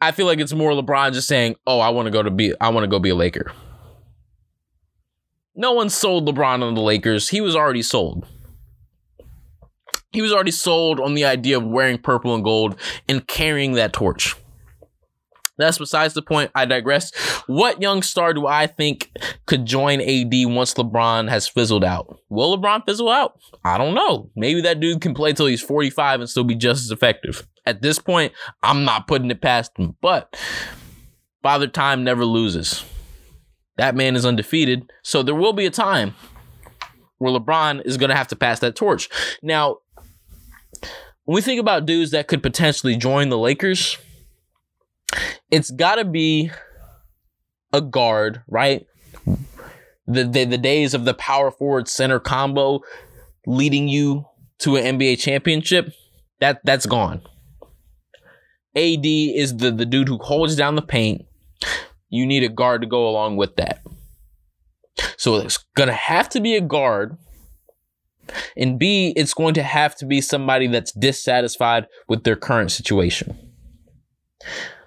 I 0.00 0.12
feel 0.12 0.26
like 0.26 0.38
it's 0.38 0.52
more 0.52 0.72
LeBron 0.72 1.12
just 1.12 1.28
saying, 1.28 1.54
"Oh, 1.64 1.78
I 1.78 1.90
want 1.90 2.06
to 2.06 2.10
go 2.10 2.22
to 2.24 2.30
be 2.30 2.52
I 2.60 2.70
want 2.70 2.84
to 2.84 2.88
go 2.88 2.98
be 2.98 3.10
a 3.10 3.14
Laker." 3.14 3.52
No 5.54 5.72
one 5.72 5.90
sold 5.90 6.26
LeBron 6.26 6.62
on 6.62 6.74
the 6.74 6.80
Lakers. 6.80 7.28
He 7.28 7.40
was 7.40 7.54
already 7.54 7.82
sold. 7.82 8.26
He 10.12 10.22
was 10.22 10.32
already 10.32 10.50
sold 10.50 11.00
on 11.00 11.14
the 11.14 11.24
idea 11.24 11.56
of 11.56 11.64
wearing 11.64 11.98
purple 11.98 12.34
and 12.34 12.44
gold 12.44 12.76
and 13.08 13.26
carrying 13.26 13.72
that 13.72 13.92
torch. 13.92 14.36
That's 15.58 15.78
besides 15.78 16.14
the 16.14 16.22
point. 16.22 16.50
I 16.54 16.64
digress. 16.64 17.14
What 17.46 17.82
young 17.82 18.02
star 18.02 18.32
do 18.32 18.46
I 18.46 18.66
think 18.66 19.10
could 19.46 19.66
join 19.66 20.00
AD 20.00 20.32
once 20.46 20.74
LeBron 20.74 21.28
has 21.28 21.46
fizzled 21.46 21.84
out? 21.84 22.18
Will 22.30 22.56
LeBron 22.56 22.84
fizzle 22.86 23.10
out? 23.10 23.38
I 23.64 23.78
don't 23.78 23.94
know. 23.94 24.30
Maybe 24.34 24.62
that 24.62 24.80
dude 24.80 25.00
can 25.00 25.14
play 25.14 25.32
till 25.32 25.46
he's 25.46 25.62
45 25.62 26.20
and 26.20 26.28
still 26.28 26.44
be 26.44 26.54
just 26.54 26.84
as 26.84 26.90
effective. 26.90 27.46
At 27.66 27.82
this 27.82 27.98
point, 27.98 28.32
I'm 28.62 28.84
not 28.84 29.06
putting 29.06 29.30
it 29.30 29.42
past 29.42 29.72
him, 29.78 29.94
but 30.00 30.36
Father 31.42 31.68
Time 31.68 32.02
never 32.02 32.24
loses. 32.24 32.84
That 33.76 33.94
man 33.94 34.16
is 34.16 34.26
undefeated. 34.26 34.90
So 35.02 35.22
there 35.22 35.34
will 35.34 35.52
be 35.52 35.66
a 35.66 35.70
time 35.70 36.14
where 37.18 37.32
LeBron 37.32 37.86
is 37.86 37.98
going 37.98 38.10
to 38.10 38.16
have 38.16 38.28
to 38.28 38.36
pass 38.36 38.58
that 38.60 38.74
torch. 38.74 39.08
Now, 39.42 39.78
when 41.24 41.34
we 41.36 41.40
think 41.40 41.60
about 41.60 41.86
dudes 41.86 42.10
that 42.10 42.28
could 42.28 42.42
potentially 42.42 42.96
join 42.96 43.28
the 43.28 43.38
Lakers, 43.38 43.96
it's 45.50 45.70
got 45.70 45.96
to 45.96 46.04
be 46.04 46.50
a 47.72 47.80
guard, 47.80 48.42
right? 48.48 48.86
The, 50.06 50.24
the 50.24 50.44
the 50.44 50.58
days 50.58 50.94
of 50.94 51.04
the 51.04 51.14
power 51.14 51.50
forward 51.50 51.88
center 51.88 52.18
combo 52.18 52.80
leading 53.46 53.88
you 53.88 54.26
to 54.58 54.76
an 54.76 54.98
NBA 54.98 55.20
championship, 55.20 55.92
that 56.40 56.60
that's 56.64 56.86
gone. 56.86 57.22
AD 58.74 59.04
is 59.04 59.56
the 59.58 59.70
the 59.70 59.86
dude 59.86 60.08
who 60.08 60.18
holds 60.18 60.56
down 60.56 60.74
the 60.74 60.82
paint. 60.82 61.24
You 62.08 62.26
need 62.26 62.42
a 62.42 62.48
guard 62.48 62.82
to 62.82 62.86
go 62.86 63.08
along 63.08 63.36
with 63.36 63.56
that. 63.56 63.82
So 65.16 65.36
it's 65.36 65.58
gonna 65.76 65.92
have 65.92 66.28
to 66.30 66.40
be 66.40 66.56
a 66.56 66.60
guard. 66.60 67.16
And 68.56 68.78
B, 68.78 69.12
it's 69.16 69.34
going 69.34 69.54
to 69.54 69.62
have 69.62 69.94
to 69.96 70.06
be 70.06 70.20
somebody 70.20 70.66
that's 70.66 70.92
dissatisfied 70.92 71.86
with 72.08 72.24
their 72.24 72.36
current 72.36 72.72
situation. 72.72 73.38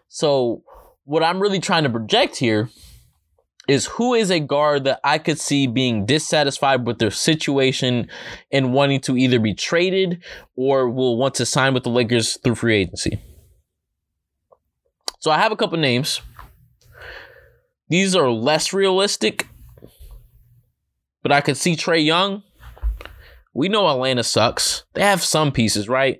So, 0.07 0.63
what 1.03 1.23
I'm 1.23 1.39
really 1.39 1.59
trying 1.59 1.83
to 1.83 1.89
project 1.89 2.37
here 2.37 2.69
is 3.67 3.85
who 3.87 4.13
is 4.13 4.29
a 4.29 4.39
guard 4.39 4.83
that 4.83 4.99
I 5.03 5.17
could 5.17 5.39
see 5.39 5.67
being 5.67 6.05
dissatisfied 6.05 6.85
with 6.85 6.99
their 6.99 7.11
situation 7.11 8.09
and 8.51 8.73
wanting 8.73 9.01
to 9.01 9.17
either 9.17 9.39
be 9.39 9.53
traded 9.53 10.23
or 10.55 10.89
will 10.89 11.17
want 11.17 11.35
to 11.35 11.45
sign 11.45 11.73
with 11.73 11.83
the 11.83 11.89
Lakers 11.89 12.37
through 12.43 12.55
free 12.55 12.75
agency. 12.75 13.19
So 15.19 15.31
I 15.31 15.39
have 15.39 15.51
a 15.51 15.55
couple 15.55 15.79
names. 15.79 16.21
These 17.89 18.15
are 18.15 18.29
less 18.29 18.73
realistic, 18.73 19.47
but 21.23 21.31
I 21.31 21.41
could 21.41 21.57
see 21.57 21.75
Trae 21.75 22.03
Young. 22.03 22.43
We 23.56 23.70
know 23.70 23.89
Atlanta 23.89 24.24
sucks. 24.24 24.84
They 24.93 25.01
have 25.01 25.24
some 25.24 25.53
pieces, 25.53 25.88
right? 25.88 26.20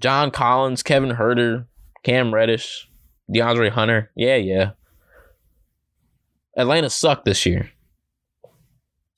John 0.00 0.32
Collins, 0.32 0.82
Kevin 0.82 1.10
Huerter, 1.10 1.66
Cam 2.02 2.34
Reddish, 2.34 2.88
DeAndre 3.32 3.70
Hunter. 3.70 4.10
Yeah, 4.16 4.34
yeah. 4.34 4.70
Atlanta 6.56 6.90
sucked 6.90 7.24
this 7.24 7.46
year. 7.46 7.70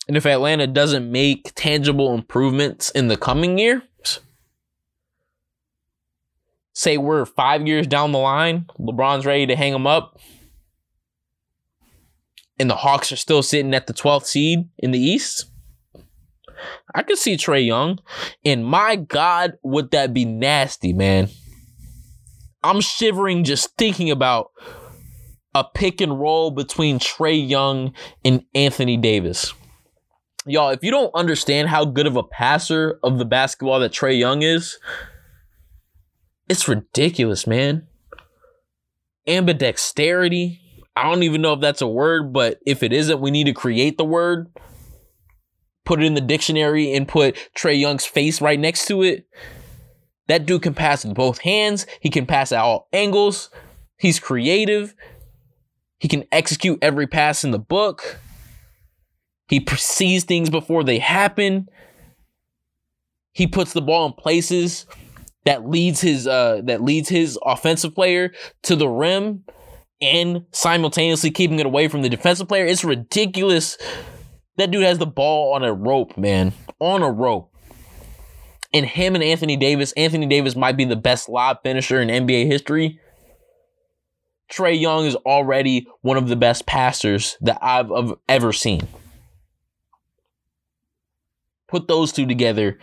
And 0.09 0.17
if 0.17 0.27
Atlanta 0.27 0.67
doesn't 0.67 1.11
make 1.11 1.53
tangible 1.55 2.13
improvements 2.15 2.91
in 2.91 3.09
the 3.09 3.17
coming 3.17 3.59
years, 3.59 4.21
say 6.75 6.99
we're 6.99 7.25
five 7.25 7.67
years 7.67 7.87
down 7.87 8.13
the 8.13 8.19
line, 8.19 8.67
LeBron's 8.79 9.25
ready 9.25 9.47
to 9.47 9.57
hang 9.57 9.73
them 9.73 9.87
up, 9.87 10.19
and 12.59 12.69
the 12.69 12.77
Hawks 12.77 13.11
are 13.11 13.17
still 13.17 13.43
sitting 13.43 13.73
at 13.73 13.87
the 13.87 13.95
12th 13.95 14.27
seed 14.27 14.69
in 14.79 14.91
the 14.91 14.99
East, 14.99 15.50
I 16.95 17.03
could 17.03 17.19
see 17.19 17.37
Trae 17.37 17.67
Young. 17.67 17.99
And 18.45 18.65
my 18.65 18.97
God, 18.97 19.59
would 19.63 19.91
that 19.91 20.13
be 20.13 20.25
nasty, 20.25 20.93
man? 20.93 21.29
I'm 22.63 22.81
shivering 22.81 23.45
just 23.45 23.77
thinking 23.77 24.11
about 24.11 24.51
a 25.55 25.65
pick 25.65 26.01
and 26.01 26.21
roll 26.21 26.51
between 26.51 26.99
Trae 26.99 27.49
Young 27.49 27.93
and 28.25 28.45
Anthony 28.55 28.97
Davis. 28.97 29.53
Y'all, 30.47 30.71
if 30.71 30.83
you 30.83 30.91
don't 30.91 31.15
understand 31.15 31.69
how 31.69 31.85
good 31.85 32.07
of 32.07 32.17
a 32.17 32.23
passer 32.23 32.99
of 33.03 33.19
the 33.19 33.25
basketball 33.25 33.81
that 33.81 33.93
Trae 33.93 34.19
Young 34.19 34.43
is, 34.43 34.79
it's 36.49 36.67
ridiculous, 36.69 37.47
man. 37.47 37.87
Ambidexterity. 39.29 40.59
I 40.97 41.05
don't 41.05 41.23
even 41.23 41.43
know 41.43 41.53
if 41.53 41.61
that's 41.61 41.83
a 41.83 41.87
word, 41.87 42.33
but 42.33 42.59
if 42.67 42.83
it 42.83 42.93
isn't, 42.93 43.21
we 43.21 43.31
need 43.31 43.45
to 43.45 43.53
create 43.53 43.97
the 43.99 44.05
word. 44.05 44.51
Put 45.85 46.03
it 46.03 46.07
in 46.07 46.15
the 46.15 46.21
dictionary 46.21 46.93
and 46.95 47.09
put 47.09 47.37
Trae 47.57 47.79
Young's 47.79 48.07
face 48.07 48.41
right 48.41 48.59
next 48.59 48.87
to 48.87 49.03
it. 49.03 49.27
That 50.29 50.47
dude 50.47 50.63
can 50.63 50.75
pass 50.75 51.05
with 51.05 51.15
both 51.15 51.39
hands. 51.39 51.87
He 52.01 52.11
can 52.11 52.27
pass 52.27 52.53
at 52.53 52.61
all 52.61 52.89
angles. 52.93 53.51
He's 53.99 54.21
creative. 54.21 54.95
He 55.99 56.09
can 56.09 56.25
execute 56.33 56.79
every 56.81 57.07
pass 57.07 57.45
in 57.45 57.51
the 57.51 57.59
book. 57.59 58.21
He 59.49 59.65
sees 59.77 60.25
things 60.25 60.49
before 60.49 60.85
they 60.85 60.99
happen. 60.99 61.69
He 63.33 63.47
puts 63.47 63.73
the 63.73 63.83
ball 63.83 64.07
in 64.07 64.13
places 64.13 64.87
that 65.45 65.69
leads 65.69 66.01
his 66.01 66.27
uh 66.27 66.61
that 66.65 66.83
leads 66.83 67.09
his 67.09 67.39
offensive 67.45 67.95
player 67.95 68.33
to 68.63 68.77
the 68.77 68.89
rim 68.89 69.45
and 70.01 70.45
simultaneously 70.53 71.31
keeping 71.31 71.59
it 71.59 71.67
away 71.67 71.89
from 71.89 72.03
the 72.03 72.09
defensive 72.09 72.49
player. 72.49 72.67
It's 72.67 72.85
ridiculous. 72.85 73.77
That 74.57 74.71
dude 74.71 74.85
has 74.85 74.99
the 74.99 75.07
ball 75.07 75.55
on 75.55 75.63
a 75.63 75.73
rope, 75.73 76.17
man. 76.17 76.53
On 76.81 77.03
a 77.03 77.11
rope 77.11 77.51
and 78.73 78.87
him 78.87 79.15
and 79.15 79.25
Anthony 79.25 79.57
Davis, 79.57 79.93
Anthony 79.93 80.27
Davis 80.27 80.55
might 80.55 80.77
be 80.77 80.85
the 80.85 80.97
best 80.97 81.29
lob 81.29 81.59
finisher 81.63 82.01
in 82.01 82.09
NBA 82.09 82.47
history. 82.47 83.01
Trae 84.51 84.81
Young 84.81 85.07
is 85.07 85.17
already 85.17 85.87
one 86.03 86.17
of 86.17 86.29
the 86.29 86.37
best 86.37 86.67
passers 86.67 87.37
that 87.41 87.59
I've 87.63 87.91
ever 88.29 88.53
seen. 88.53 88.87
Put 91.69 91.87
those 91.87 92.13
two 92.13 92.27
together. 92.27 92.79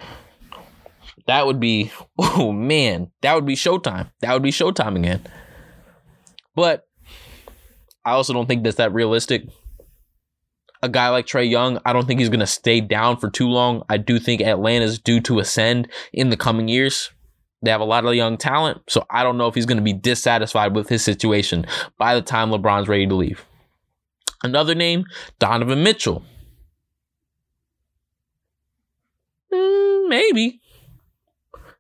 That 1.27 1.45
would 1.45 1.59
be, 1.59 1.91
oh 2.17 2.53
man, 2.53 3.11
that 3.21 3.35
would 3.35 3.45
be 3.45 3.55
showtime. 3.55 4.11
That 4.21 4.33
would 4.33 4.43
be 4.43 4.51
showtime 4.51 4.95
again. 4.95 5.21
But 6.55 6.87
I 8.05 8.11
also 8.11 8.33
don't 8.33 8.47
think 8.47 8.63
that's 8.63 8.77
that 8.77 8.93
realistic 8.93 9.43
a 10.81 10.89
guy 10.89 11.09
like 11.09 11.25
Trae 11.25 11.49
Young, 11.49 11.79
I 11.85 11.93
don't 11.93 12.05
think 12.05 12.19
he's 12.19 12.29
going 12.29 12.39
to 12.39 12.47
stay 12.47 12.81
down 12.81 13.17
for 13.17 13.29
too 13.29 13.47
long. 13.47 13.83
I 13.89 13.97
do 13.97 14.19
think 14.19 14.41
Atlanta's 14.41 14.99
due 14.99 15.19
to 15.21 15.39
ascend 15.39 15.87
in 16.13 16.29
the 16.29 16.37
coming 16.37 16.67
years. 16.67 17.11
They 17.61 17.71
have 17.71 17.81
a 17.81 17.85
lot 17.85 18.05
of 18.05 18.13
young 18.13 18.37
talent, 18.37 18.81
so 18.87 19.05
I 19.09 19.23
don't 19.23 19.37
know 19.37 19.47
if 19.47 19.55
he's 19.55 19.65
going 19.65 19.79
to 19.79 19.83
be 19.83 19.93
dissatisfied 19.93 20.75
with 20.75 20.89
his 20.89 21.03
situation 21.03 21.65
by 21.97 22.13
the 22.13 22.21
time 22.21 22.51
LeBron's 22.51 22.87
ready 22.87 23.07
to 23.07 23.15
leave. 23.15 23.45
Another 24.43 24.75
name, 24.75 25.05
Donovan 25.39 25.81
Mitchell. 25.81 26.23
Mm, 29.51 30.09
maybe. 30.09 30.61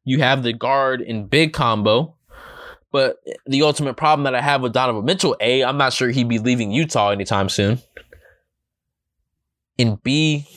You 0.03 0.19
have 0.19 0.41
the 0.41 0.53
guard 0.53 1.01
in 1.01 1.27
big 1.27 1.53
combo. 1.53 2.15
But 2.91 3.17
the 3.45 3.61
ultimate 3.63 3.95
problem 3.95 4.23
that 4.23 4.33
I 4.33 4.41
have 4.41 4.61
with 4.61 4.73
Donovan 4.73 5.05
Mitchell, 5.05 5.35
A, 5.41 5.63
I'm 5.63 5.77
not 5.77 5.93
sure 5.93 6.09
he'd 6.09 6.29
be 6.29 6.39
leaving 6.39 6.71
Utah 6.71 7.11
anytime 7.11 7.49
soon. 7.49 7.79
And 9.79 10.01
B, 10.03 10.47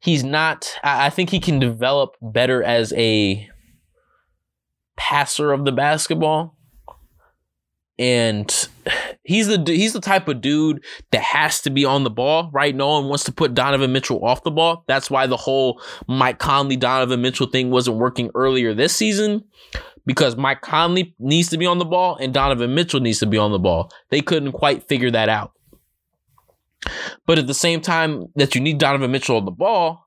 he's 0.00 0.24
not, 0.24 0.72
I 0.82 1.10
think 1.10 1.30
he 1.30 1.40
can 1.40 1.58
develop 1.58 2.16
better 2.20 2.62
as 2.62 2.92
a 2.94 3.48
passer 4.96 5.52
of 5.52 5.64
the 5.64 5.72
basketball. 5.72 6.56
And 8.00 8.68
he's 9.24 9.48
the 9.48 9.60
he's 9.66 9.92
the 9.92 10.00
type 10.00 10.28
of 10.28 10.40
dude 10.40 10.84
that 11.10 11.20
has 11.20 11.60
to 11.62 11.70
be 11.70 11.84
on 11.84 12.04
the 12.04 12.10
ball, 12.10 12.48
right? 12.52 12.74
No 12.74 12.86
one 12.88 13.08
wants 13.08 13.24
to 13.24 13.32
put 13.32 13.54
Donovan 13.54 13.92
Mitchell 13.92 14.24
off 14.24 14.44
the 14.44 14.52
ball. 14.52 14.84
That's 14.86 15.10
why 15.10 15.26
the 15.26 15.36
whole 15.36 15.82
Mike 16.06 16.38
Conley 16.38 16.76
Donovan 16.76 17.20
Mitchell 17.20 17.48
thing 17.48 17.70
wasn't 17.70 17.96
working 17.96 18.30
earlier 18.36 18.72
this 18.72 18.94
season 18.94 19.42
because 20.06 20.36
Mike 20.36 20.60
Conley 20.60 21.14
needs 21.18 21.48
to 21.48 21.58
be 21.58 21.66
on 21.66 21.78
the 21.78 21.84
ball 21.84 22.16
and 22.20 22.32
Donovan 22.32 22.72
Mitchell 22.74 23.00
needs 23.00 23.18
to 23.18 23.26
be 23.26 23.36
on 23.36 23.50
the 23.50 23.58
ball. 23.58 23.90
They 24.10 24.20
couldn't 24.20 24.52
quite 24.52 24.86
figure 24.86 25.10
that 25.10 25.28
out. 25.28 25.52
But 27.26 27.38
at 27.38 27.46
the 27.46 27.54
same 27.54 27.80
time 27.80 28.26
that 28.36 28.54
you 28.54 28.60
need 28.60 28.78
Donovan 28.78 29.10
Mitchell 29.10 29.36
on 29.36 29.44
the 29.44 29.50
ball, 29.50 30.06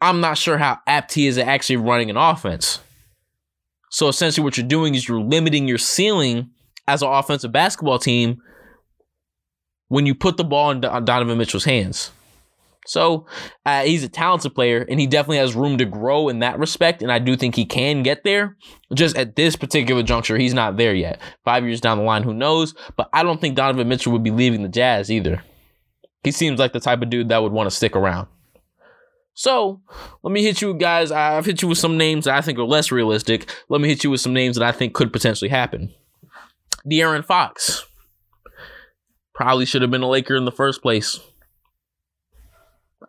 I'm 0.00 0.20
not 0.20 0.38
sure 0.38 0.58
how 0.58 0.78
apt 0.86 1.14
he 1.14 1.26
is 1.26 1.38
at 1.38 1.48
actually 1.48 1.76
running 1.76 2.10
an 2.10 2.16
offense. 2.16 2.80
So 3.90 4.08
essentially, 4.08 4.44
what 4.44 4.56
you're 4.56 4.66
doing 4.66 4.94
is 4.94 5.08
you're 5.08 5.22
limiting 5.22 5.68
your 5.68 5.78
ceiling 5.78 6.50
as 6.86 7.02
an 7.02 7.08
offensive 7.08 7.52
basketball 7.52 7.98
team 7.98 8.42
when 9.88 10.04
you 10.04 10.14
put 10.14 10.36
the 10.36 10.44
ball 10.44 10.70
in 10.72 10.80
Donovan 10.80 11.38
Mitchell's 11.38 11.64
hands. 11.64 12.10
So 12.86 13.26
uh, 13.64 13.84
he's 13.84 14.04
a 14.04 14.08
talented 14.08 14.54
player, 14.54 14.84
and 14.88 15.00
he 15.00 15.06
definitely 15.06 15.38
has 15.38 15.54
room 15.54 15.78
to 15.78 15.84
grow 15.84 16.28
in 16.28 16.40
that 16.40 16.58
respect. 16.58 17.02
And 17.02 17.10
I 17.10 17.18
do 17.18 17.34
think 17.36 17.54
he 17.54 17.64
can 17.64 18.02
get 18.02 18.24
there. 18.24 18.56
Just 18.92 19.16
at 19.16 19.36
this 19.36 19.56
particular 19.56 20.02
juncture, 20.02 20.36
he's 20.36 20.54
not 20.54 20.76
there 20.76 20.94
yet. 20.94 21.20
Five 21.44 21.64
years 21.64 21.80
down 21.80 21.98
the 21.98 22.04
line, 22.04 22.24
who 22.24 22.34
knows? 22.34 22.74
But 22.96 23.08
I 23.12 23.22
don't 23.22 23.40
think 23.40 23.54
Donovan 23.56 23.88
Mitchell 23.88 24.12
would 24.12 24.22
be 24.22 24.30
leaving 24.30 24.62
the 24.62 24.68
Jazz 24.68 25.10
either. 25.10 25.42
He 26.24 26.32
seems 26.32 26.58
like 26.58 26.72
the 26.72 26.80
type 26.80 27.02
of 27.02 27.10
dude 27.10 27.28
that 27.28 27.42
would 27.42 27.52
want 27.52 27.68
to 27.68 27.76
stick 27.76 27.94
around. 27.94 28.28
So 29.34 29.80
let 30.22 30.32
me 30.32 30.42
hit 30.42 30.62
you 30.62 30.74
guys. 30.74 31.12
I've 31.12 31.44
hit 31.44 31.60
you 31.60 31.68
with 31.68 31.78
some 31.78 31.98
names 31.98 32.24
that 32.24 32.36
I 32.36 32.40
think 32.40 32.58
are 32.58 32.64
less 32.64 32.90
realistic. 32.90 33.52
Let 33.68 33.80
me 33.80 33.88
hit 33.88 34.04
you 34.04 34.10
with 34.10 34.20
some 34.20 34.32
names 34.32 34.56
that 34.56 34.66
I 34.66 34.72
think 34.72 34.94
could 34.94 35.12
potentially 35.12 35.48
happen. 35.48 35.92
De'Aaron 36.90 37.24
Fox 37.24 37.84
probably 39.34 39.66
should 39.66 39.82
have 39.82 39.90
been 39.90 40.02
a 40.02 40.08
Laker 40.08 40.36
in 40.36 40.44
the 40.44 40.52
first 40.52 40.82
place. 40.82 41.18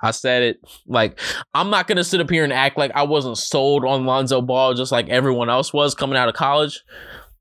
I 0.01 0.11
said 0.11 0.43
it. 0.43 0.57
Like, 0.88 1.20
I'm 1.53 1.70
not 1.70 1.88
gonna 1.88 2.03
sit 2.03 2.20
up 2.20 2.30
here 2.30 2.43
and 2.43 2.51
act 2.51 2.78
like 2.78 2.91
I 2.95 3.03
wasn't 3.03 3.38
sold 3.38 3.86
on 3.86 4.05
Lonzo 4.05 4.41
Ball 4.41 4.74
just 4.74 4.91
like 4.91 5.07
everyone 5.09 5.49
else 5.49 5.72
was 5.72 5.95
coming 5.95 6.18
out 6.18 6.28
of 6.28 6.36
college. 6.36 6.84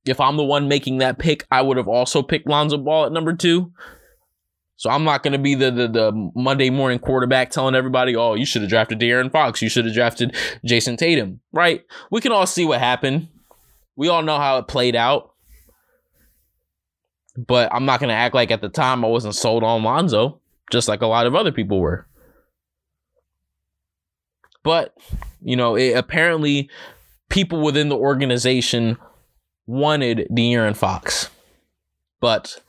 If 0.06 0.20
I'm 0.20 0.36
the 0.36 0.44
one 0.44 0.68
making 0.68 0.98
that 0.98 1.18
pick, 1.18 1.46
I 1.50 1.62
would 1.62 1.78
have 1.78 1.88
also 1.88 2.22
picked 2.22 2.46
Lonzo 2.46 2.76
Ball 2.76 3.06
at 3.06 3.12
number 3.12 3.32
two. 3.32 3.72
So 4.76 4.90
I'm 4.90 5.04
not 5.04 5.22
going 5.22 5.32
to 5.32 5.38
be 5.38 5.54
the, 5.54 5.70
the, 5.70 5.88
the 5.88 6.30
Monday 6.34 6.70
morning 6.70 6.98
quarterback 6.98 7.50
telling 7.50 7.74
everybody, 7.74 8.16
"Oh, 8.16 8.34
you 8.34 8.44
should 8.44 8.62
have 8.62 8.70
drafted 8.70 8.98
De'Aaron 8.98 9.30
Fox. 9.30 9.62
You 9.62 9.68
should 9.68 9.84
have 9.84 9.94
drafted 9.94 10.34
Jayson 10.64 10.96
Tatum." 10.96 11.40
Right? 11.52 11.84
We 12.10 12.20
can 12.20 12.32
all 12.32 12.46
see 12.46 12.64
what 12.64 12.80
happened. 12.80 13.28
We 13.96 14.08
all 14.08 14.22
know 14.22 14.38
how 14.38 14.58
it 14.58 14.68
played 14.68 14.96
out. 14.96 15.32
But 17.36 17.72
I'm 17.72 17.84
not 17.84 18.00
going 18.00 18.08
to 18.08 18.14
act 18.14 18.34
like 18.34 18.50
at 18.50 18.60
the 18.60 18.68
time 18.68 19.04
I 19.04 19.08
wasn't 19.08 19.34
sold 19.34 19.64
on 19.64 19.82
Lonzo, 19.82 20.40
just 20.70 20.88
like 20.88 21.02
a 21.02 21.06
lot 21.06 21.26
of 21.26 21.34
other 21.34 21.52
people 21.52 21.80
were. 21.80 22.06
But 24.64 24.96
you 25.40 25.56
know, 25.56 25.76
it, 25.76 25.92
apparently, 25.92 26.68
people 27.28 27.60
within 27.60 27.90
the 27.90 27.96
organization 27.96 28.96
wanted 29.66 30.26
De'Aaron 30.32 30.76
Fox, 30.76 31.30
but 32.20 32.60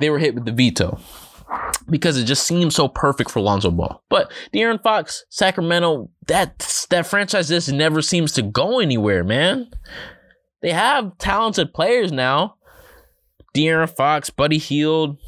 they 0.00 0.10
were 0.10 0.18
hit 0.18 0.34
with 0.34 0.44
the 0.44 0.52
veto 0.52 0.98
because 1.92 2.18
it 2.18 2.24
just 2.24 2.44
seems 2.44 2.74
so 2.74 2.88
perfect 2.88 3.30
for 3.30 3.40
Lonzo 3.40 3.70
Ball. 3.70 4.02
But 4.08 4.32
De'Aaron 4.52 4.82
Fox, 4.82 5.24
Sacramento, 5.28 6.10
that 6.26 6.86
that 6.90 7.06
franchise 7.06 7.48
just 7.48 7.70
never 7.70 8.02
seems 8.02 8.32
to 8.32 8.42
go 8.42 8.80
anywhere, 8.80 9.22
man. 9.22 9.70
They 10.62 10.72
have 10.72 11.16
talented 11.18 11.72
players 11.72 12.10
now. 12.10 12.56
De'Aaron 13.54 13.94
Fox, 13.94 14.30
Buddy 14.30 14.58
Hield, 14.58 15.18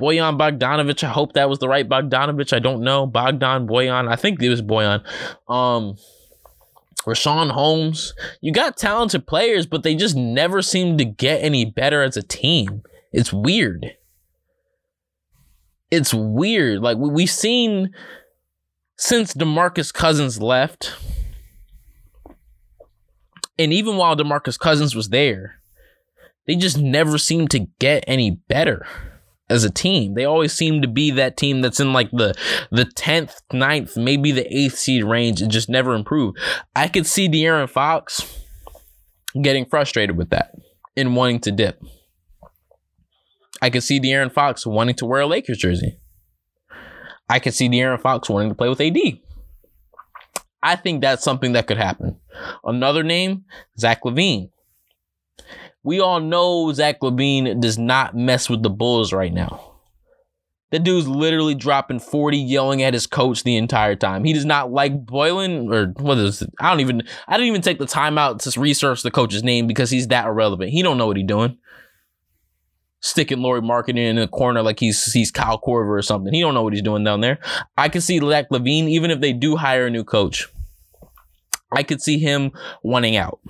Bojan 0.00 0.38
Bogdanovich. 0.38 1.02
I 1.02 1.08
hope 1.08 1.32
that 1.32 1.50
was 1.50 1.58
the 1.58 1.68
right 1.68 1.88
Bogdanovich. 1.88 2.54
I 2.54 2.60
don't 2.60 2.82
know. 2.82 3.06
Bogdan 3.06 3.66
Boyan. 3.66 4.08
I 4.08 4.16
think 4.16 4.40
it 4.40 4.48
was 4.48 4.62
Boyan. 4.62 5.04
Um 5.52 5.96
Richaun 7.06 7.50
Holmes. 7.50 8.14
You 8.42 8.52
got 8.52 8.76
talented 8.76 9.26
players, 9.26 9.66
but 9.66 9.82
they 9.82 9.94
just 9.94 10.14
never 10.14 10.62
seem 10.62 10.98
to 10.98 11.04
get 11.04 11.42
any 11.42 11.64
better 11.64 12.02
as 12.02 12.16
a 12.16 12.22
team. 12.22 12.82
It's 13.10 13.32
weird 13.32 13.96
it's 15.90 16.14
weird. 16.14 16.80
Like 16.80 16.98
we, 16.98 17.10
we've 17.10 17.30
seen 17.30 17.92
since 18.96 19.34
DeMarcus 19.34 19.92
Cousins 19.92 20.40
left, 20.40 20.94
and 23.58 23.72
even 23.72 23.96
while 23.96 24.16
DeMarcus 24.16 24.58
Cousins 24.58 24.94
was 24.94 25.08
there, 25.08 25.60
they 26.46 26.56
just 26.56 26.78
never 26.78 27.18
seemed 27.18 27.50
to 27.50 27.66
get 27.78 28.04
any 28.06 28.30
better 28.30 28.86
as 29.48 29.64
a 29.64 29.70
team. 29.70 30.14
They 30.14 30.24
always 30.24 30.52
seem 30.52 30.80
to 30.82 30.88
be 30.88 31.10
that 31.12 31.36
team 31.36 31.60
that's 31.60 31.80
in 31.80 31.92
like 31.92 32.10
the 32.12 32.34
the 32.70 32.84
10th, 32.84 33.34
9th, 33.52 33.96
maybe 33.96 34.32
the 34.32 34.44
8th 34.44 34.76
seed 34.76 35.04
range 35.04 35.42
and 35.42 35.50
just 35.50 35.68
never 35.68 35.94
improve. 35.94 36.34
I 36.74 36.88
could 36.88 37.06
see 37.06 37.28
De'Aaron 37.28 37.68
Fox 37.68 38.46
getting 39.40 39.66
frustrated 39.66 40.16
with 40.16 40.30
that 40.30 40.54
and 40.96 41.16
wanting 41.16 41.40
to 41.40 41.52
dip. 41.52 41.82
I 43.62 43.70
could 43.70 43.82
see 43.82 44.00
De'Aaron 44.00 44.32
Fox 44.32 44.66
wanting 44.66 44.94
to 44.96 45.06
wear 45.06 45.20
a 45.20 45.26
Lakers 45.26 45.58
jersey. 45.58 45.98
I 47.28 47.38
could 47.38 47.54
see 47.54 47.68
De'Aaron 47.68 48.00
Fox 48.00 48.28
wanting 48.28 48.48
to 48.48 48.54
play 48.54 48.68
with 48.68 48.80
AD. 48.80 48.96
I 50.62 50.76
think 50.76 51.00
that's 51.00 51.24
something 51.24 51.52
that 51.52 51.66
could 51.66 51.78
happen. 51.78 52.18
Another 52.64 53.02
name, 53.02 53.44
Zach 53.78 54.02
LaVine. 54.02 54.50
We 55.82 56.00
all 56.00 56.20
know 56.20 56.72
Zach 56.72 57.00
LaVine 57.00 57.60
does 57.60 57.78
not 57.78 58.14
mess 58.14 58.50
with 58.50 58.62
the 58.62 58.70
Bulls 58.70 59.12
right 59.12 59.32
now. 59.32 59.66
That 60.70 60.84
dude's 60.84 61.08
literally 61.08 61.56
dropping 61.56 61.98
40, 61.98 62.36
yelling 62.38 62.82
at 62.82 62.94
his 62.94 63.06
coach 63.06 63.42
the 63.42 63.56
entire 63.56 63.96
time. 63.96 64.22
He 64.22 64.32
does 64.32 64.44
not 64.44 64.70
like 64.70 65.04
Boylen 65.04 65.72
or 65.72 65.86
what 66.00 66.18
is 66.18 66.42
it? 66.42 66.50
I 66.60 66.70
don't 66.70 66.80
even 66.80 67.02
I 67.26 67.36
didn't 67.36 67.48
even 67.48 67.62
take 67.62 67.78
the 67.78 67.86
time 67.86 68.18
out 68.18 68.40
to 68.40 68.60
research 68.60 69.02
the 69.02 69.10
coach's 69.10 69.42
name 69.42 69.66
because 69.66 69.90
he's 69.90 70.08
that 70.08 70.26
irrelevant. 70.26 70.70
He 70.70 70.82
don't 70.82 70.96
know 70.96 71.08
what 71.08 71.16
he's 71.16 71.26
doing 71.26 71.58
sticking 73.00 73.40
Lauri 73.40 73.60
Markkanen 73.60 74.10
in 74.10 74.18
a 74.18 74.28
corner 74.28 74.62
like 74.62 74.78
he's 74.78 75.12
he's 75.12 75.30
Kyle 75.30 75.60
Korver 75.60 75.98
or 75.98 76.02
something. 76.02 76.32
He 76.32 76.40
don't 76.40 76.54
know 76.54 76.62
what 76.62 76.72
he's 76.72 76.82
doing 76.82 77.04
down 77.04 77.20
there. 77.20 77.38
I 77.76 77.88
can 77.88 78.00
see 78.00 78.18
Zach 78.18 78.50
LaVine, 78.50 78.88
even 78.88 79.10
if 79.10 79.20
they 79.20 79.32
do 79.32 79.56
hire 79.56 79.86
a 79.86 79.90
new 79.90 80.04
coach, 80.04 80.48
I 81.72 81.82
could 81.82 82.02
see 82.02 82.18
him 82.18 82.52
wanting 82.82 83.16
out. 83.16 83.40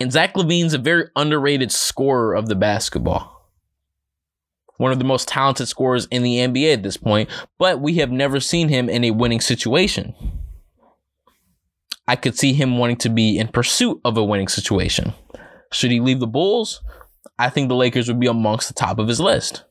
And 0.00 0.12
Zach 0.12 0.34
LaVine's 0.34 0.74
a 0.74 0.78
very 0.78 1.08
underrated 1.16 1.72
scorer 1.72 2.34
of 2.34 2.48
the 2.48 2.54
basketball. 2.54 3.34
One 4.76 4.92
of 4.92 4.98
the 4.98 5.04
most 5.04 5.26
talented 5.26 5.66
scorers 5.66 6.06
in 6.10 6.22
the 6.22 6.36
NBA 6.36 6.72
at 6.72 6.82
this 6.84 6.96
point, 6.96 7.28
but 7.58 7.80
we 7.80 7.96
have 7.96 8.12
never 8.12 8.38
seen 8.38 8.68
him 8.68 8.88
in 8.88 9.02
a 9.02 9.10
winning 9.10 9.40
situation. 9.40 10.14
I 12.06 12.14
could 12.14 12.38
see 12.38 12.52
him 12.52 12.78
wanting 12.78 12.96
to 12.98 13.08
be 13.08 13.38
in 13.38 13.48
pursuit 13.48 14.00
of 14.04 14.16
a 14.16 14.24
winning 14.24 14.48
situation. 14.48 15.14
Should 15.72 15.90
he 15.90 16.00
leave 16.00 16.20
the 16.20 16.28
Bulls? 16.28 16.80
I 17.38 17.50
think 17.50 17.68
the 17.68 17.76
Lakers 17.76 18.08
would 18.08 18.20
be 18.20 18.26
amongst 18.26 18.68
the 18.68 18.74
top 18.74 18.98
of 18.98 19.08
his 19.08 19.20
list. 19.20 19.64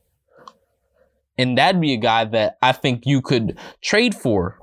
And 1.36 1.56
that'd 1.56 1.80
be 1.80 1.92
a 1.92 1.98
guy 1.98 2.24
that 2.24 2.58
I 2.60 2.72
think 2.72 3.06
you 3.06 3.22
could 3.22 3.58
trade 3.80 4.14
for, 4.14 4.58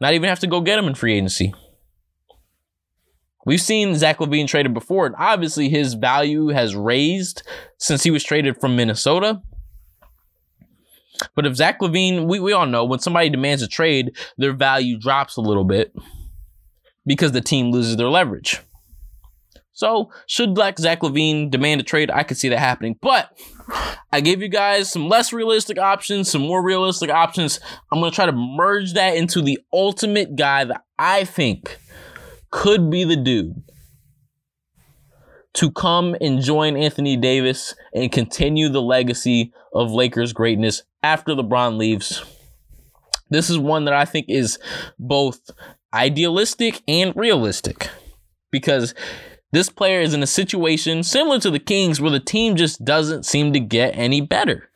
not 0.00 0.12
even 0.12 0.28
have 0.28 0.40
to 0.40 0.46
go 0.46 0.60
get 0.60 0.78
him 0.78 0.86
in 0.86 0.94
free 0.94 1.14
agency. 1.14 1.54
We've 3.46 3.60
seen 3.60 3.94
Zach 3.94 4.18
LaVine 4.18 4.46
traded 4.46 4.74
before, 4.74 5.06
and 5.06 5.14
obviously 5.18 5.70
his 5.70 5.94
value 5.94 6.48
has 6.48 6.76
raised 6.76 7.42
since 7.78 8.02
he 8.02 8.10
was 8.10 8.22
traded 8.22 8.60
from 8.60 8.76
Minnesota. 8.76 9.40
But 11.34 11.46
if 11.46 11.56
Zach 11.56 11.80
LaVine, 11.80 12.26
we, 12.26 12.38
we 12.38 12.52
all 12.52 12.66
know 12.66 12.84
when 12.84 12.98
somebody 12.98 13.30
demands 13.30 13.62
a 13.62 13.68
trade, 13.68 14.16
their 14.36 14.52
value 14.52 14.98
drops 14.98 15.36
a 15.36 15.40
little 15.40 15.64
bit 15.64 15.94
because 17.06 17.32
the 17.32 17.40
team 17.40 17.70
loses 17.70 17.96
their 17.96 18.08
leverage. 18.08 18.60
So, 19.80 20.10
should 20.26 20.54
Black 20.54 20.78
Zach 20.78 21.00
LaVine 21.00 21.50
demand 21.50 21.80
a 21.80 21.84
trade? 21.84 22.10
I 22.10 22.22
could 22.22 22.36
see 22.36 22.50
that 22.50 22.58
happening. 22.58 22.98
But 23.00 23.34
I 24.12 24.20
gave 24.20 24.42
you 24.42 24.48
guys 24.48 24.92
some 24.92 25.08
less 25.08 25.32
realistic 25.32 25.78
options, 25.78 26.30
some 26.30 26.42
more 26.42 26.62
realistic 26.62 27.08
options. 27.08 27.60
I'm 27.90 27.98
going 27.98 28.12
to 28.12 28.14
try 28.14 28.26
to 28.26 28.32
merge 28.32 28.92
that 28.92 29.16
into 29.16 29.40
the 29.40 29.58
ultimate 29.72 30.36
guy 30.36 30.64
that 30.64 30.82
I 30.98 31.24
think 31.24 31.78
could 32.50 32.90
be 32.90 33.04
the 33.04 33.16
dude 33.16 33.54
to 35.54 35.70
come 35.70 36.14
and 36.20 36.42
join 36.42 36.76
Anthony 36.76 37.16
Davis 37.16 37.74
and 37.94 38.12
continue 38.12 38.68
the 38.68 38.82
legacy 38.82 39.50
of 39.72 39.90
Lakers 39.92 40.34
greatness 40.34 40.82
after 41.02 41.32
LeBron 41.32 41.78
leaves. 41.78 42.22
This 43.30 43.48
is 43.48 43.58
one 43.58 43.86
that 43.86 43.94
I 43.94 44.04
think 44.04 44.26
is 44.28 44.58
both 44.98 45.40
idealistic 45.94 46.82
and 46.86 47.16
realistic 47.16 47.88
because 48.50 48.94
this 49.52 49.68
player 49.68 50.00
is 50.00 50.14
in 50.14 50.22
a 50.22 50.28
situation 50.28 51.02
similar 51.02 51.40
to 51.40 51.50
the 51.50 51.58
Kings 51.58 52.00
where 52.00 52.10
the 52.10 52.20
team 52.20 52.56
just 52.56 52.84
doesn't 52.84 53.26
seem 53.26 53.52
to 53.52 53.60
get 53.60 53.96
any 53.96 54.20
better. 54.20 54.70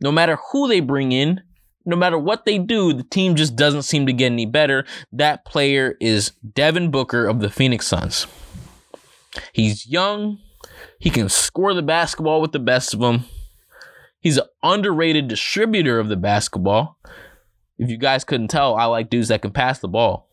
No 0.00 0.12
matter 0.12 0.38
who 0.50 0.68
they 0.68 0.80
bring 0.80 1.12
in, 1.12 1.42
no 1.84 1.96
matter 1.96 2.18
what 2.18 2.44
they 2.44 2.58
do, 2.58 2.92
the 2.92 3.04
team 3.04 3.36
just 3.36 3.54
doesn't 3.54 3.82
seem 3.82 4.06
to 4.06 4.12
get 4.12 4.32
any 4.32 4.46
better. 4.46 4.84
That 5.12 5.44
player 5.44 5.96
is 6.00 6.32
Devin 6.54 6.90
Booker 6.90 7.26
of 7.26 7.40
the 7.40 7.48
Phoenix 7.48 7.86
Suns. 7.86 8.26
He's 9.52 9.86
young. 9.86 10.38
He 10.98 11.10
can 11.10 11.28
score 11.28 11.72
the 11.72 11.82
basketball 11.82 12.40
with 12.40 12.52
the 12.52 12.58
best 12.58 12.92
of 12.92 13.00
them. 13.00 13.24
He's 14.20 14.38
an 14.38 14.46
underrated 14.62 15.28
distributor 15.28 16.00
of 16.00 16.08
the 16.08 16.16
basketball. 16.16 16.98
If 17.78 17.90
you 17.90 17.96
guys 17.96 18.24
couldn't 18.24 18.48
tell, 18.48 18.74
I 18.74 18.86
like 18.86 19.08
dudes 19.08 19.28
that 19.28 19.42
can 19.42 19.52
pass 19.52 19.78
the 19.78 19.88
ball. 19.88 20.25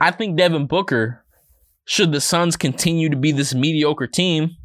I 0.00 0.10
think 0.10 0.36
Devin 0.36 0.66
Booker, 0.66 1.24
should 1.84 2.12
the 2.12 2.20
Suns 2.20 2.56
continue 2.56 3.08
to 3.08 3.16
be 3.16 3.32
this 3.32 3.54
mediocre 3.54 4.06
team, 4.06 4.56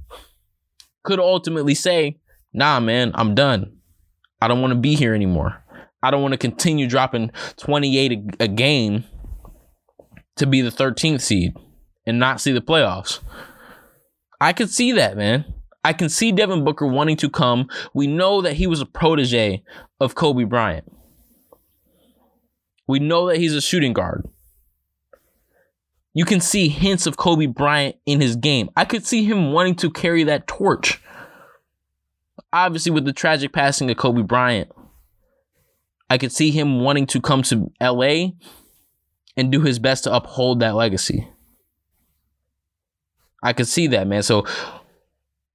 could 1.04 1.20
ultimately 1.20 1.76
say, 1.76 2.20
nah, 2.54 2.80
man, 2.80 3.12
I'm 3.16 3.34
done. 3.36 3.78
I 4.42 4.48
don't 4.48 4.62
want 4.62 4.72
to 4.72 4.80
be 4.80 4.96
here 4.96 5.14
anymore. 5.14 5.64
I 6.04 6.12
don't 6.12 6.22
want 6.22 6.34
to 6.34 6.38
continue 6.38 6.88
dropping 6.88 7.32
28 7.58 8.12
a, 8.12 8.44
a 8.44 8.48
game 8.48 9.04
to 10.38 10.48
be 10.48 10.62
the 10.62 10.70
13th 10.70 11.22
seed 11.22 11.54
and 12.06 12.20
not 12.20 12.42
see 12.42 12.52
the 12.52 12.62
playoffs. 12.62 13.20
I 14.40 14.54
could 14.54 14.70
see 14.70 14.92
that, 14.94 15.16
man. 15.16 15.46
I 15.84 15.94
can 15.94 16.10
see 16.10 16.32
Devin 16.32 16.64
Booker 16.64 16.88
wanting 16.88 17.18
to 17.18 17.30
come. 17.30 17.68
We 17.94 18.08
know 18.08 18.42
that 18.42 18.54
he 18.54 18.68
was 18.68 18.82
a 18.82 18.86
protege 18.86 19.64
of 20.00 20.16
Kobe 20.16 20.44
Bryant. 20.44 20.92
We 22.88 23.00
know 23.00 23.28
that 23.28 23.38
he's 23.38 23.56
a 23.56 23.62
shooting 23.62 23.94
guard. 23.94 24.28
You 26.14 26.26
can 26.26 26.41
see 26.41 26.68
hints 26.68 27.07
of 27.07 27.18
Kobe 27.18 27.45
Bryant 27.45 27.95
in 28.05 28.20
his 28.20 28.36
game. 28.36 28.70
I 28.76 28.86
could 28.86 29.05
see 29.05 29.24
him 29.24 29.53
wanting 29.53 29.76
to 29.76 29.89
carry 29.89 30.24
that 30.26 30.47
torch. 30.47 31.01
Obviously, 32.51 32.91
with 32.91 33.05
the 33.05 33.14
tragic 33.14 33.53
passing 33.53 33.89
of 33.89 33.97
Kobe 33.97 34.22
Bryant, 34.22 34.70
I 36.09 36.18
could 36.18 36.34
see 36.34 36.51
him 36.51 36.82
wanting 36.82 37.07
to 37.07 37.22
come 37.22 37.43
to 37.43 37.72
LA 37.82 38.32
and 39.38 39.51
do 39.51 39.62
his 39.62 39.80
best 39.80 40.03
to 40.03 40.14
uphold 40.14 40.59
that 40.59 40.76
legacy. 40.76 41.30
I 43.41 43.53
could 43.53 43.68
see 43.68 43.88
that, 43.88 44.07
man. 44.07 44.22
So 44.22 44.45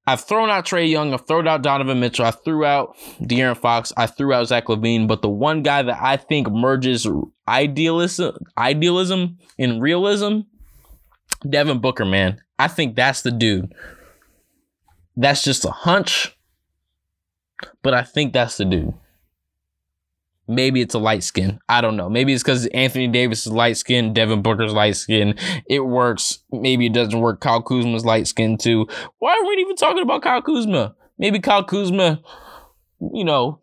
I've 0.07 0.21
thrown 0.21 0.51
out 0.51 0.65
Trae 0.65 0.89
Young, 0.89 1.13
I've 1.13 1.27
thrown 1.27 1.49
out 1.49 1.63
Donovan 1.63 1.99
Mitchell, 1.99 2.27
I 2.27 2.31
threw 2.31 2.65
out 2.65 2.97
De'Aaron 3.21 3.57
Fox, 3.57 3.93
I 3.97 4.07
threw 4.07 4.33
out 4.33 4.47
Zach 4.47 4.67
LaVine. 4.67 5.09
but 5.09 5.21
the 5.21 5.29
one 5.29 5.63
guy 5.63 5.83
that 5.83 6.01
I 6.01 6.17
think 6.17 6.49
merges 6.49 7.07
idealism, 7.49 8.37
idealism 8.57 9.39
and 9.59 9.83
realism, 9.83 10.41
Devin 11.49 11.81
Booker, 11.81 12.05
man. 12.05 12.41
I 12.59 12.69
think 12.69 12.95
that's 12.95 13.23
the 13.23 13.33
dude. 13.33 13.75
That's 15.17 15.43
just 15.43 15.65
a 15.65 15.71
hunch, 15.71 16.37
but 17.83 17.93
I 17.93 18.03
think 18.03 18.33
that's 18.33 18.59
the 18.59 18.65
dude. 18.65 18.95
Maybe 20.49 20.81
it's 20.81 20.95
a 20.95 20.99
light 20.99 21.25
skin. 21.25 21.59
I 21.69 21.81
don't 21.81 21.97
know. 21.97 22.09
Maybe 22.09 22.33
it's 22.33 22.43
because 22.43 22.67
Anthony 22.67 23.09
Davis 23.09 23.47
is 23.47 23.53
light 23.53 23.77
skin, 23.77 24.13
Devin 24.13 24.43
Booker's 24.43 24.73
light 24.73 24.97
skin. 24.97 25.35
It 25.69 25.81
works. 25.81 26.39
Maybe 26.53 26.87
it 26.87 26.93
doesn't 26.93 27.19
work. 27.19 27.41
Kyle 27.41 27.63
Kuzma's 27.63 28.05
light 28.05 28.29
skin 28.29 28.57
too. 28.57 28.87
Why 29.19 29.33
are 29.33 29.47
we 29.47 29.61
even 29.61 29.77
talking 29.77 30.03
about 30.03 30.23
Kyle 30.23 30.43
Kuzma? 30.43 30.95
Maybe 31.19 31.41
Kyle 31.41 31.65
Kuzma, 31.65 32.21
you 33.13 33.25
know, 33.25 33.61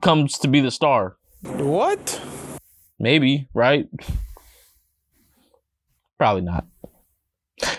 comes 0.00 0.38
to 0.38 0.48
be 0.48 0.60
the 0.60 0.70
star. 0.70 1.16
What? 1.42 2.20
Maybe, 2.98 3.48
right? 3.52 3.88
Probably 6.18 6.42
not. 6.42 6.64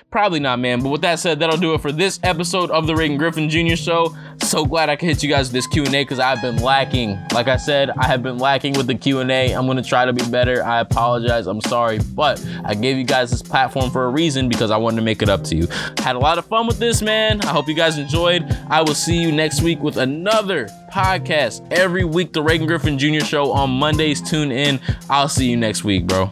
Probably 0.09 0.39
not, 0.39 0.59
man. 0.59 0.81
But 0.81 0.89
with 0.89 1.01
that 1.01 1.19
said, 1.19 1.39
that'll 1.39 1.57
do 1.57 1.73
it 1.73 1.81
for 1.81 1.91
this 1.91 2.19
episode 2.23 2.71
of 2.71 2.87
the 2.87 2.95
Reagan 2.95 3.17
Griffin 3.17 3.49
Jr. 3.49 3.75
Show. 3.75 4.15
So 4.41 4.65
glad 4.65 4.89
I 4.89 4.95
could 4.95 5.09
hit 5.09 5.21
you 5.21 5.29
guys 5.29 5.47
with 5.49 5.53
this 5.53 5.67
Q&A 5.67 5.89
because 5.89 6.17
I've 6.17 6.41
been 6.41 6.57
lacking. 6.57 7.19
Like 7.33 7.47
I 7.47 7.57
said, 7.57 7.91
I 7.91 8.07
have 8.07 8.23
been 8.23 8.37
lacking 8.37 8.73
with 8.73 8.87
the 8.87 8.95
Q&A. 8.95 9.53
I'm 9.53 9.65
going 9.65 9.77
to 9.77 9.83
try 9.83 10.05
to 10.05 10.13
be 10.13 10.27
better. 10.29 10.63
I 10.63 10.79
apologize. 10.79 11.45
I'm 11.45 11.61
sorry. 11.61 11.99
But 11.99 12.43
I 12.65 12.73
gave 12.73 12.97
you 12.97 13.03
guys 13.03 13.29
this 13.29 13.41
platform 13.43 13.91
for 13.91 14.05
a 14.05 14.09
reason 14.09 14.49
because 14.49 14.71
I 14.71 14.77
wanted 14.77 14.95
to 14.95 15.01
make 15.03 15.21
it 15.21 15.29
up 15.29 15.43
to 15.45 15.55
you. 15.55 15.67
Had 15.99 16.15
a 16.15 16.19
lot 16.19 16.37
of 16.37 16.45
fun 16.45 16.65
with 16.65 16.79
this, 16.79 17.01
man. 17.01 17.41
I 17.41 17.47
hope 17.47 17.67
you 17.67 17.75
guys 17.75 17.97
enjoyed. 17.97 18.43
I 18.69 18.81
will 18.81 18.95
see 18.95 19.17
you 19.17 19.31
next 19.31 19.61
week 19.61 19.79
with 19.81 19.97
another 19.97 20.67
podcast. 20.91 21.71
Every 21.71 22.05
week, 22.05 22.33
the 22.33 22.41
Reagan 22.41 22.65
Griffin 22.65 22.97
Jr. 22.97 23.23
Show 23.25 23.51
on 23.51 23.69
Mondays. 23.69 24.21
Tune 24.21 24.51
in. 24.51 24.79
I'll 25.09 25.29
see 25.29 25.49
you 25.49 25.57
next 25.57 25.83
week, 25.83 26.07
bro. 26.07 26.31